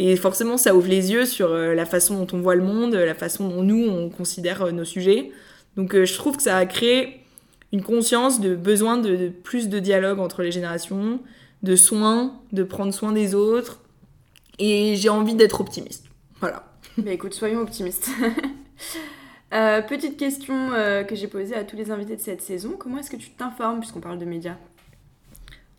Et 0.01 0.15
forcément, 0.15 0.55
ça 0.55 0.73
ouvre 0.73 0.87
les 0.87 1.11
yeux 1.11 1.25
sur 1.25 1.51
euh, 1.51 1.73
la 1.73 1.85
façon 1.85 2.23
dont 2.23 2.37
on 2.37 2.39
voit 2.39 2.55
le 2.55 2.63
monde, 2.63 2.93
la 2.93 3.13
façon 3.13 3.49
dont 3.49 3.63
nous, 3.63 3.85
on 3.85 4.09
considère 4.09 4.61
euh, 4.61 4.71
nos 4.71 4.85
sujets. 4.85 5.29
Donc 5.75 5.93
euh, 5.93 6.05
je 6.05 6.13
trouve 6.13 6.37
que 6.37 6.43
ça 6.43 6.55
a 6.55 6.65
créé 6.65 7.19
une 7.73 7.83
conscience 7.83 8.39
de 8.39 8.55
besoin 8.55 8.95
de, 8.95 9.27
plus 9.27 9.67
de 9.67 9.77
dialogue 9.77 10.19
entre 10.19 10.41
les 10.41 10.53
générations, 10.53 11.19
de 11.63 11.75
soins, 11.75 12.39
de 12.53 12.63
prendre 12.63 12.93
soin 12.93 13.11
des 13.11 13.35
autres. 13.35 13.81
Et 14.57 14.95
j'ai 14.95 15.09
envie 15.09 15.35
d'être 15.35 15.59
optimiste. 15.59 16.05
Voilà. 16.39 16.65
Bah 16.97 17.11
écoute, 17.11 17.33
soyons 17.33 17.59
optimistes. 17.59 18.09
Petite 19.51 20.17
question 20.17 20.71
que 21.07 21.15
j'ai 21.15 21.27
posée 21.27 21.55
à 21.55 21.63
tous 21.63 21.77
les 21.77 21.91
invités 21.91 22.17
de 22.17 22.21
cette 22.21 22.41
saison. 22.41 22.75
Comment 22.77 22.97
est-ce 22.97 23.09
que 23.09 23.15
tu 23.15 23.29
t'informes 23.29 23.79
puisqu'on 23.79 24.01
parle 24.01 24.19
de 24.19 24.25
médias? 24.25 24.57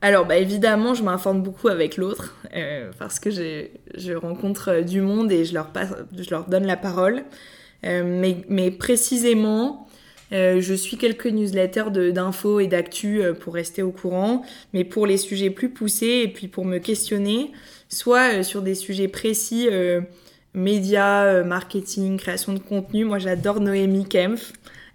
Alors, 0.03 0.25
bah, 0.25 0.39
évidemment, 0.39 0.95
je 0.95 1.03
m'informe 1.03 1.43
beaucoup 1.43 1.69
avec 1.69 1.97
l'autre 1.97 2.37
euh, 2.57 2.91
parce 2.99 3.21
que 3.21 3.31
je 3.31 4.13
rencontre 4.15 4.71
euh, 4.71 4.83
du 4.83 5.03
monde 5.03 5.31
et 5.31 5.45
je 5.45 5.53
leur, 5.53 5.69
donne 6.49 6.67
la 6.67 6.77
parole. 6.77 7.25
Euh, 7.85 8.35
mais, 8.49 8.71
précisément, 8.71 9.87
je 10.33 10.75
suis 10.75 10.97
quelques 10.97 11.27
newsletters 11.27 11.91
d'infos 12.13 12.61
et 12.61 12.67
d'actu 12.67 13.21
pour 13.41 13.55
rester 13.55 13.83
au 13.83 13.91
courant, 13.91 14.43
mais 14.73 14.85
pour 14.85 15.07
les 15.07 15.17
sujets 15.17 15.51
plus 15.51 15.71
poussés 15.71 16.23
et 16.25 16.29
puis 16.29 16.47
pour 16.47 16.65
me 16.65 16.79
questionner, 16.79 17.51
soit 17.89 18.43
sur 18.45 18.63
des 18.63 18.77
sujets 18.77 19.09
précis, 19.09 19.69
médias, 20.55 21.43
marketing, 21.43 22.17
création 22.17 22.53
de 22.53 22.61
contenu. 22.61 23.05
Moi, 23.05 23.19
j'adore 23.19 23.61
Noémie 23.61 24.07
Kempf. 24.07 24.53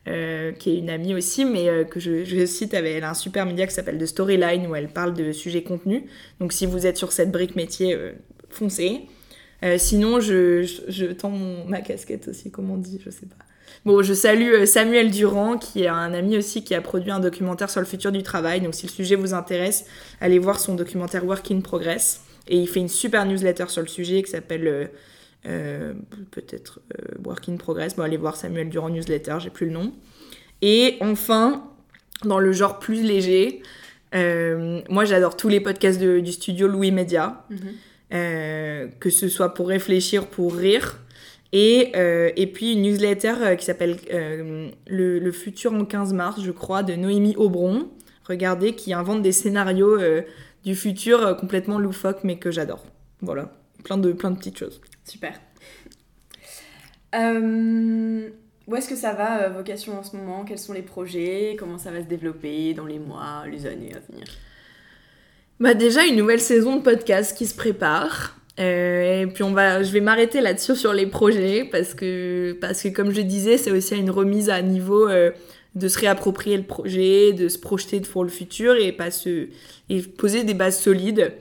Euh, 0.07 0.51
qui 0.51 0.69
est 0.69 0.77
une 0.77 0.91
amie 0.91 1.15
aussi, 1.15 1.45
mais 1.45 1.67
euh, 1.67 1.83
que 1.83 1.99
je, 1.99 2.45
cite, 2.45 2.75
elle 2.75 3.03
a 3.03 3.09
un 3.09 3.15
super 3.15 3.43
média 3.47 3.65
qui 3.65 3.73
s'appelle 3.73 3.97
The 3.97 4.05
Storyline, 4.05 4.67
où 4.67 4.75
elle 4.75 4.87
parle 4.87 5.15
de 5.15 5.31
sujets 5.31 5.63
contenus. 5.63 6.03
Donc 6.39 6.53
si 6.53 6.67
vous 6.67 6.85
êtes 6.85 6.97
sur 6.97 7.11
cette 7.11 7.31
brique 7.31 7.55
métier, 7.55 7.95
euh, 7.95 8.11
foncez. 8.49 9.07
Sinon, 9.77 10.19
je, 10.19 11.11
tends 11.13 11.31
ma 11.67 11.81
casquette 11.81 12.27
aussi, 12.27 12.51
comme 12.51 12.69
on 12.69 12.77
dit, 12.77 13.01
je 13.03 13.09
sais 13.09 13.25
pas. 13.25 13.43
Bon, 13.83 14.03
je 14.03 14.13
salue 14.13 14.63
Samuel 14.65 15.09
Durand, 15.09 15.57
qui 15.57 15.81
est 15.81 15.87
un 15.87 16.13
ami 16.13 16.37
aussi 16.37 16.63
qui 16.63 16.75
a 16.75 16.81
produit 16.81 17.09
un 17.09 17.19
documentaire 17.19 17.71
sur 17.71 17.79
le 17.79 17.87
futur 17.87 18.11
du 18.11 18.21
travail. 18.21 18.61
Donc 18.61 18.75
si 18.75 18.85
le 18.85 18.91
sujet 18.91 19.15
vous 19.15 19.33
intéresse, 19.33 19.85
allez 20.21 20.37
voir 20.37 20.59
son 20.59 20.75
documentaire 20.75 21.25
Work 21.25 21.49
in 21.49 21.61
Progress. 21.61 22.21
Et 22.47 22.57
il 22.57 22.67
fait 22.67 22.79
une 22.79 22.89
super 22.89 23.25
newsletter 23.25 23.65
sur 23.69 23.81
le 23.81 23.87
sujet 23.87 24.21
qui 24.21 24.29
s'appelle 24.29 24.91
euh, 25.47 25.93
peut-être 26.31 26.79
euh, 26.99 27.15
Work 27.25 27.49
in 27.49 27.57
Progress. 27.57 27.95
Bon, 27.95 28.03
allez 28.03 28.17
voir 28.17 28.35
Samuel 28.35 28.69
Durand 28.69 28.89
newsletter, 28.89 29.37
j'ai 29.39 29.49
plus 29.49 29.65
le 29.67 29.71
nom. 29.73 29.93
Et 30.61 30.97
enfin, 31.01 31.69
dans 32.23 32.39
le 32.39 32.51
genre 32.51 32.79
plus 32.79 33.03
léger, 33.03 33.61
euh, 34.15 34.81
moi 34.89 35.05
j'adore 35.05 35.35
tous 35.37 35.49
les 35.49 35.59
podcasts 35.59 35.99
de- 35.99 36.19
du 36.19 36.31
studio 36.31 36.67
Louis 36.67 36.91
Média, 36.91 37.45
euh, 38.13 38.87
que 38.99 39.09
ce 39.09 39.27
soit 39.27 39.53
pour 39.53 39.67
réfléchir, 39.67 40.27
pour 40.27 40.55
rire. 40.55 40.99
Et, 41.53 41.93
et 42.35 42.47
puis 42.47 42.73
une 42.73 42.81
newsletter 42.81 43.55
qui 43.57 43.63
s'appelle 43.63 43.95
le, 44.11 45.19
le 45.19 45.31
futur 45.31 45.71
en 45.73 45.85
15 45.85 46.11
mars, 46.13 46.41
je 46.43 46.51
crois, 46.51 46.83
de 46.83 46.95
Noémie 46.95 47.35
Aubron. 47.37 47.89
Regardez, 48.27 48.73
qui 48.73 48.91
invente 48.93 49.21
des 49.21 49.31
scénarios 49.31 49.97
du 50.65 50.75
futur 50.75 51.37
complètement 51.37 51.79
loufoques, 51.79 52.25
mais 52.25 52.37
que 52.39 52.51
j'adore. 52.51 52.83
Voilà, 53.21 53.53
plein 53.85 53.97
de, 53.97 54.11
plein 54.11 54.31
de 54.31 54.37
petites 54.37 54.57
choses. 54.57 54.81
Super. 55.05 55.39
Euh, 57.15 58.29
où 58.67 58.75
est-ce 58.75 58.89
que 58.89 58.95
ça 58.95 59.13
va, 59.13 59.43
euh, 59.43 59.49
Vocation, 59.49 59.97
en 59.97 60.03
ce 60.03 60.15
moment? 60.15 60.43
Quels 60.43 60.59
sont 60.59 60.73
les 60.73 60.81
projets? 60.81 61.55
Comment 61.57 61.77
ça 61.77 61.91
va 61.91 62.01
se 62.01 62.07
développer 62.07 62.73
dans 62.73 62.85
les 62.85 62.99
mois, 62.99 63.43
les 63.49 63.65
années 63.67 63.93
à 63.93 64.11
venir? 64.11 64.25
Bah 65.59 65.73
déjà 65.73 66.05
une 66.05 66.17
nouvelle 66.17 66.41
saison 66.41 66.75
de 66.75 66.81
podcast 66.81 67.37
qui 67.37 67.45
se 67.45 67.55
prépare. 67.55 68.37
Euh, 68.59 69.21
et 69.21 69.27
puis 69.27 69.43
on 69.43 69.53
va, 69.53 69.83
je 69.83 69.91
vais 69.91 70.01
m'arrêter 70.01 70.41
là-dessus 70.41 70.75
sur 70.75 70.91
les 70.91 71.07
projets 71.07 71.65
parce 71.65 71.93
que 71.93 72.57
parce 72.59 72.81
que 72.81 72.89
comme 72.89 73.11
je 73.11 73.21
disais, 73.21 73.57
c'est 73.57 73.71
aussi 73.71 73.95
une 73.95 74.09
remise 74.09 74.49
à 74.49 74.61
niveau 74.61 75.07
de 75.09 75.87
se 75.87 75.99
réapproprier 75.99 76.57
le 76.57 76.63
projet, 76.63 77.31
de 77.31 77.47
se 77.47 77.57
projeter 77.57 78.01
pour 78.01 78.23
le 78.23 78.29
futur 78.29 78.75
et 78.75 78.91
pas 78.91 79.11
se 79.11 79.47
et 79.89 80.01
poser 80.01 80.43
des 80.43 80.53
bases 80.53 80.79
solides. 80.79 81.33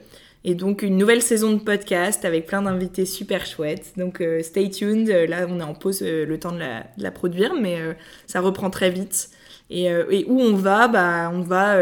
Et 0.47 0.53
donc 0.53 0.83
une 0.83 0.95
nouvelle 0.95 1.23
saison 1.23 1.53
de 1.53 1.59
podcast 1.59 2.23
avec 2.23 2.45
plein 2.45 2.61
d'invités 2.61 3.07
super 3.07 3.47
chouettes. 3.47 3.93
Donc 3.97 4.21
euh, 4.21 4.43
stay 4.43 4.69
tuned. 4.69 5.09
Euh, 5.09 5.25
Là, 5.25 5.47
on 5.49 5.59
est 5.59 5.63
en 5.63 5.73
pause 5.73 6.03
euh, 6.03 6.23
le 6.23 6.39
temps 6.39 6.51
de 6.51 6.59
la, 6.59 7.11
produire, 7.11 7.55
mais 7.59 7.79
ça 8.27 8.41
reprend 8.41 8.69
très 8.69 8.91
vite. 8.91 9.31
Et, 9.71 9.89
où 10.27 10.39
on 10.39 10.53
va? 10.53 10.87
Bah, 10.87 11.31
On 11.33 11.41
va 11.41 11.79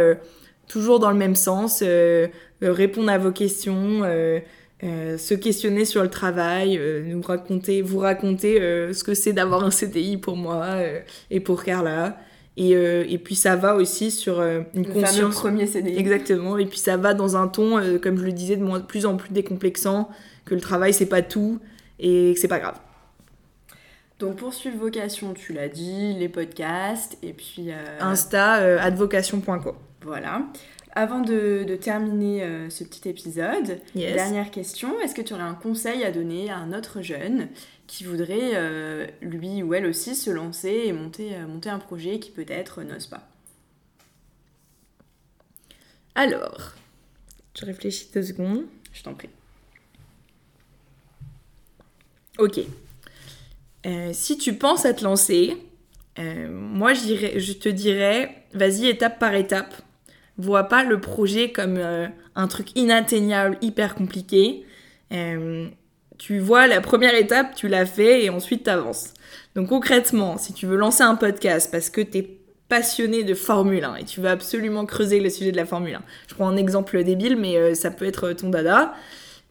toujours 0.70 1.00
dans 1.00 1.12
le 1.12 1.18
même 1.18 1.36
sens, 1.36 1.84
répondre 2.62 3.12
à 3.12 3.18
vos 3.18 3.32
questions, 3.32 4.04
se 4.82 5.34
questionner 5.34 5.84
sur 5.84 6.02
le 6.02 6.10
travail, 6.10 6.80
nous 7.06 7.22
raconter, 7.22 7.82
vous 7.82 8.00
raconter 8.00 8.60
ce 8.94 9.04
que 9.04 9.14
c'est 9.14 9.34
d'avoir 9.34 9.66
un 9.66 9.72
CDI 9.72 10.16
pour 10.16 10.38
moi 10.38 10.78
et 11.30 11.42
pour 11.42 11.64
Carla. 11.64 12.18
Et, 12.56 12.76
euh, 12.76 13.04
et 13.10 13.18
puis 13.18 13.36
ça 13.36 13.56
va 13.56 13.76
aussi 13.76 14.12
sur 14.12 14.40
euh, 14.40 14.62
une 14.76 14.86
Le 14.86 14.94
conscience. 14.94 15.36
premier 15.36 15.66
CDI. 15.66 15.98
Exactement. 15.98 16.58
Et 16.58 16.66
puis 16.66 16.78
ça 16.78 16.98
va 16.98 17.14
dans 17.16 17.36
un 17.36 17.48
ton, 17.48 17.80
euh, 17.80 17.98
comme 17.98 18.18
je 18.18 18.24
le 18.26 18.32
disais, 18.32 18.56
de 18.58 18.80
plus 18.80 19.06
en 19.08 19.18
plus 19.18 19.32
décomplexant, 19.34 20.10
que 20.46 20.54
le 20.54 20.62
travail 20.62 20.94
c'est 20.94 21.08
pas 21.08 21.22
tout 21.24 21.60
et 22.00 22.34
que 22.36 22.40
c'est 22.40 22.48
pas 22.48 22.60
grave. 22.60 22.80
Donc 24.20 24.36
pour 24.38 24.54
suivre 24.54 24.78
vocation, 24.78 25.34
tu 25.34 25.54
l'as 25.54 25.68
dit, 25.68 26.14
les 26.14 26.30
podcasts, 26.30 27.18
et 27.24 27.34
puis... 27.34 27.72
Insta, 28.00 28.54
advocation.co. 28.82 29.74
Voilà. 30.04 30.44
Avant 30.96 31.22
de, 31.22 31.64
de 31.64 31.76
terminer 31.76 32.48
ce 32.70 32.84
petit 32.84 33.10
épisode, 33.10 33.80
Yes. 33.96 34.14
dernière 34.16 34.52
question, 34.52 34.90
est-ce 35.04 35.16
que 35.16 35.22
tu 35.22 35.34
aurais 35.34 35.44
un 35.44 35.56
conseil 35.56 36.04
à 36.04 36.12
donner 36.12 36.52
à 36.52 36.58
un 36.58 36.72
autre 36.72 37.02
jeune 37.02 37.48
qui 37.94 38.06
voudrait, 38.06 38.56
euh, 38.56 39.06
lui 39.22 39.62
ou 39.62 39.76
elle 39.76 39.86
aussi, 39.86 40.16
se 40.16 40.32
lancer 40.32 40.84
et 40.86 40.94
monter, 40.94 41.36
euh, 41.36 41.46
monter 41.46 41.70
un 41.70 41.78
projet 41.78 42.18
qui 42.18 42.32
peut-être 42.32 42.82
n'ose 42.82 43.06
pas 43.06 43.30
Alors, 46.16 46.74
je 47.56 47.66
réfléchis 47.66 48.10
deux 48.12 48.24
secondes. 48.24 48.64
Je 48.94 49.04
t'en 49.04 49.14
prie. 49.14 49.30
Ok. 52.40 52.62
Euh, 53.86 54.10
si 54.12 54.40
tu 54.40 54.54
penses 54.54 54.88
à 54.88 54.96
te 54.96 55.04
lancer, 55.04 55.56
euh, 56.18 56.50
moi 56.50 56.96
je, 56.96 57.54
te 57.54 57.70
dirais, 57.70 58.44
vas-y 58.56 58.88
étape 58.88 59.20
par 59.20 59.36
étape. 59.36 59.76
Vois 60.40 60.64
pas 60.64 60.84
le 60.84 61.00
projet 61.00 61.52
comme 61.52 61.78
euh, 61.78 62.08
un 62.34 62.48
truc 62.48 62.76
inatteignable, 62.76 63.60
hyper 63.62 63.94
compliqué. 63.94 64.66
Euh, 66.14 66.18
tu 66.18 66.40
vois 66.40 66.68
la 66.68 66.82
première 66.82 67.16
étape, 67.16 67.56
tu 67.56 67.68
l'as 67.68 67.86
fait 67.86 68.24
et 68.24 68.30
ensuite 68.30 68.64
t'avances. 68.64 69.14
Donc 69.56 69.70
concrètement, 69.70 70.38
si 70.38 70.54
tu 70.54 70.66
veux 70.66 70.78
lancer 70.78 71.04
un 71.04 71.16
podcast 71.16 71.70
parce 71.72 71.90
que 71.90 72.02
t'es 72.02 72.40
passionné 72.70 73.24
de 73.24 73.34
Formule 73.36 73.84
1 73.84 73.96
et 73.98 74.04
tu 74.04 74.22
veux 74.22 74.30
absolument 74.30 74.86
creuser 74.86 75.20
le 75.20 75.30
sujet 75.30 75.52
de 75.52 75.58
la 75.58 75.66
Formule 75.66 75.96
1, 75.96 76.02
je 76.30 76.34
prends 76.36 76.48
un 76.48 76.58
exemple 76.58 77.04
débile, 77.04 77.36
mais 77.38 77.58
euh, 77.58 77.76
ça 77.76 77.92
peut 77.92 78.06
être 78.06 78.32
ton 78.34 78.50
dada. 78.50 78.94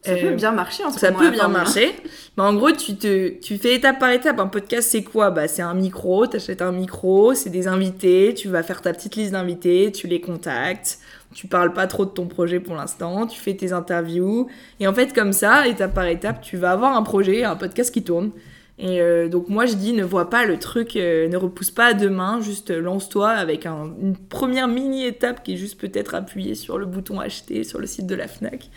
Ça 0.04 0.12
Euh, 0.12 0.20
peut 0.30 0.34
bien 0.34 0.50
marcher 0.50 0.82
en 0.84 0.90
ce 0.90 0.98
ça 0.98 1.12
moment, 1.12 1.20
peut 1.22 1.30
bien 1.30 1.42
Formule 1.42 1.56
1. 1.60 1.64
marcher. 1.64 1.94
Mais 2.36 2.42
en 2.42 2.54
gros, 2.54 2.72
tu, 2.72 2.96
te, 2.96 3.38
tu 3.38 3.56
fais 3.58 3.74
étape 3.76 4.00
par 4.00 4.10
étape. 4.10 4.40
Un 4.40 4.48
podcast, 4.48 4.88
c'est 4.90 5.04
quoi? 5.04 5.30
Bah, 5.30 5.46
C'est 5.46 5.62
un 5.62 5.74
micro, 5.74 6.26
t'achètes 6.26 6.60
un 6.62 6.72
micro, 6.72 7.34
c'est 7.34 7.50
des 7.50 7.68
invités, 7.68 8.34
tu 8.34 8.48
vas 8.48 8.64
faire 8.64 8.82
ta 8.82 8.92
petite 8.92 9.14
liste 9.14 9.30
d'invités, 9.32 9.92
tu 9.92 10.08
les 10.08 10.20
contactes, 10.20 10.98
tu 11.32 11.46
parles 11.46 11.72
pas 11.72 11.86
trop 11.86 12.04
de 12.04 12.10
ton 12.10 12.26
projet 12.26 12.60
pour 12.60 12.74
l'instant, 12.74 13.26
tu 13.26 13.38
fais 13.40 13.54
tes 13.54 13.72
interviews. 13.72 14.48
Et 14.80 14.86
en 14.86 14.94
fait, 14.94 15.12
comme 15.14 15.32
ça, 15.32 15.66
étape 15.66 15.94
par 15.94 16.06
étape, 16.06 16.40
tu 16.42 16.56
vas 16.56 16.72
avoir 16.72 16.96
un 16.96 17.02
projet, 17.02 17.44
un 17.44 17.56
podcast 17.56 17.92
qui 17.92 18.02
tourne. 18.02 18.30
Et 18.78 19.00
euh, 19.02 19.28
donc 19.28 19.48
moi 19.48 19.66
je 19.66 19.74
dis 19.74 19.92
ne 19.92 20.02
vois 20.02 20.30
pas 20.30 20.44
le 20.46 20.58
truc, 20.58 20.96
euh, 20.96 21.28
ne 21.28 21.36
repousse 21.36 21.70
pas 21.70 21.86
à 21.86 21.94
demain, 21.94 22.40
juste 22.40 22.70
euh, 22.70 22.80
lance-toi 22.80 23.28
avec 23.28 23.66
un- 23.66 23.92
une 24.00 24.16
première 24.16 24.66
mini 24.66 25.04
étape 25.04 25.44
qui 25.44 25.52
est 25.54 25.56
juste 25.56 25.78
peut-être 25.78 26.14
appuyer 26.14 26.54
sur 26.54 26.78
le 26.78 26.86
bouton 26.86 27.20
acheter 27.20 27.64
sur 27.64 27.78
le 27.78 27.86
site 27.86 28.06
de 28.06 28.14
la 28.14 28.26
Fnac. 28.26 28.70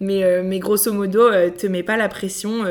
Mais, 0.00 0.42
mais 0.42 0.58
grosso 0.58 0.92
modo, 0.92 1.30
te 1.56 1.66
mets 1.66 1.82
pas 1.84 1.96
la 1.96 2.08
pression. 2.08 2.64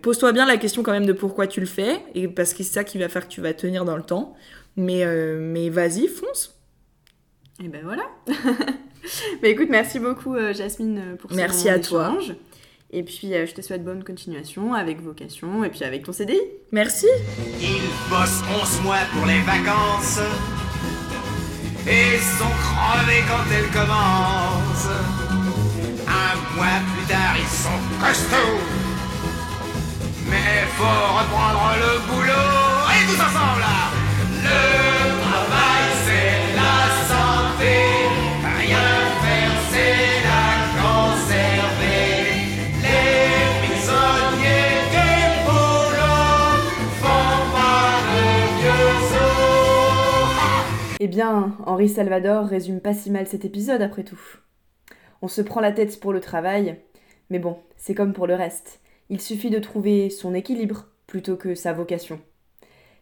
Pose-toi 0.00 0.32
bien 0.32 0.46
la 0.46 0.56
question 0.56 0.82
quand 0.82 0.92
même 0.92 1.06
de 1.06 1.12
pourquoi 1.12 1.46
tu 1.46 1.60
le 1.60 1.66
fais, 1.66 1.98
et 2.14 2.28
parce 2.28 2.54
que 2.54 2.62
c'est 2.62 2.72
ça 2.72 2.84
qui 2.84 2.96
va 2.96 3.08
faire 3.08 3.26
que 3.28 3.32
tu 3.32 3.40
vas 3.42 3.52
tenir 3.52 3.84
dans 3.84 3.96
le 3.96 4.02
temps. 4.02 4.34
Mais, 4.76 5.04
mais 5.38 5.68
vas-y, 5.68 6.06
fonce. 6.06 6.59
Et 7.62 7.68
ben 7.68 7.82
voilà. 7.84 8.04
bah 8.26 9.48
écoute, 9.48 9.68
merci 9.70 9.98
beaucoup 9.98 10.34
euh, 10.34 10.54
Jasmine 10.54 11.16
pour 11.18 11.30
ce 11.30 11.36
Merci 11.36 11.68
à 11.68 11.78
toi. 11.78 12.14
d'échange. 12.18 12.36
Et 12.92 13.02
puis 13.02 13.34
euh, 13.34 13.46
je 13.46 13.54
te 13.54 13.60
souhaite 13.60 13.84
bonne 13.84 14.02
continuation 14.02 14.74
avec 14.74 15.00
vocation 15.00 15.62
et 15.62 15.68
puis 15.68 15.84
avec 15.84 16.04
ton 16.04 16.12
CDI. 16.12 16.40
Merci. 16.72 17.06
Ils 17.60 17.90
bossent 18.08 18.42
11 18.62 18.82
mois 18.82 18.96
pour 19.12 19.26
les 19.26 19.40
vacances 19.40 20.20
et 21.86 22.18
sont 22.38 22.54
crevés 22.62 23.22
quand 23.28 23.44
elles 23.54 23.70
commencent. 23.70 24.96
Un 26.08 26.56
mois 26.56 26.80
plus 26.96 27.06
tard, 27.06 27.36
ils 27.38 27.46
sont 27.46 28.04
costauds. 28.04 28.79
Eh 51.02 51.08
bien, 51.08 51.56
Henri 51.64 51.88
Salvador 51.88 52.44
résume 52.44 52.78
pas 52.78 52.92
si 52.92 53.10
mal 53.10 53.26
cet 53.26 53.46
épisode 53.46 53.80
après 53.80 54.04
tout. 54.04 54.20
On 55.22 55.28
se 55.28 55.40
prend 55.40 55.62
la 55.62 55.72
tête 55.72 55.98
pour 55.98 56.12
le 56.12 56.20
travail, 56.20 56.78
mais 57.30 57.38
bon, 57.38 57.56
c'est 57.78 57.94
comme 57.94 58.12
pour 58.12 58.26
le 58.26 58.34
reste. 58.34 58.80
Il 59.08 59.18
suffit 59.18 59.48
de 59.48 59.58
trouver 59.58 60.10
son 60.10 60.34
équilibre 60.34 60.88
plutôt 61.06 61.36
que 61.36 61.54
sa 61.54 61.72
vocation. 61.72 62.20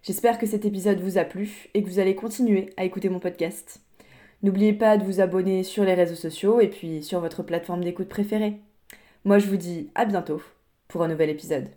J'espère 0.04 0.38
que 0.38 0.46
cet 0.46 0.64
épisode 0.64 1.00
vous 1.00 1.18
a 1.18 1.24
plu 1.24 1.70
et 1.74 1.82
que 1.82 1.88
vous 1.88 1.98
allez 1.98 2.14
continuer 2.14 2.70
à 2.76 2.84
écouter 2.84 3.08
mon 3.08 3.18
podcast. 3.18 3.80
N'oubliez 4.44 4.74
pas 4.74 4.96
de 4.96 5.02
vous 5.02 5.20
abonner 5.20 5.64
sur 5.64 5.82
les 5.82 5.94
réseaux 5.94 6.14
sociaux 6.14 6.60
et 6.60 6.68
puis 6.68 7.02
sur 7.02 7.18
votre 7.18 7.42
plateforme 7.42 7.82
d'écoute 7.82 8.08
préférée. 8.08 8.60
Moi 9.24 9.40
je 9.40 9.48
vous 9.48 9.56
dis 9.56 9.90
à 9.96 10.04
bientôt 10.04 10.40
pour 10.86 11.02
un 11.02 11.08
nouvel 11.08 11.30
épisode. 11.30 11.68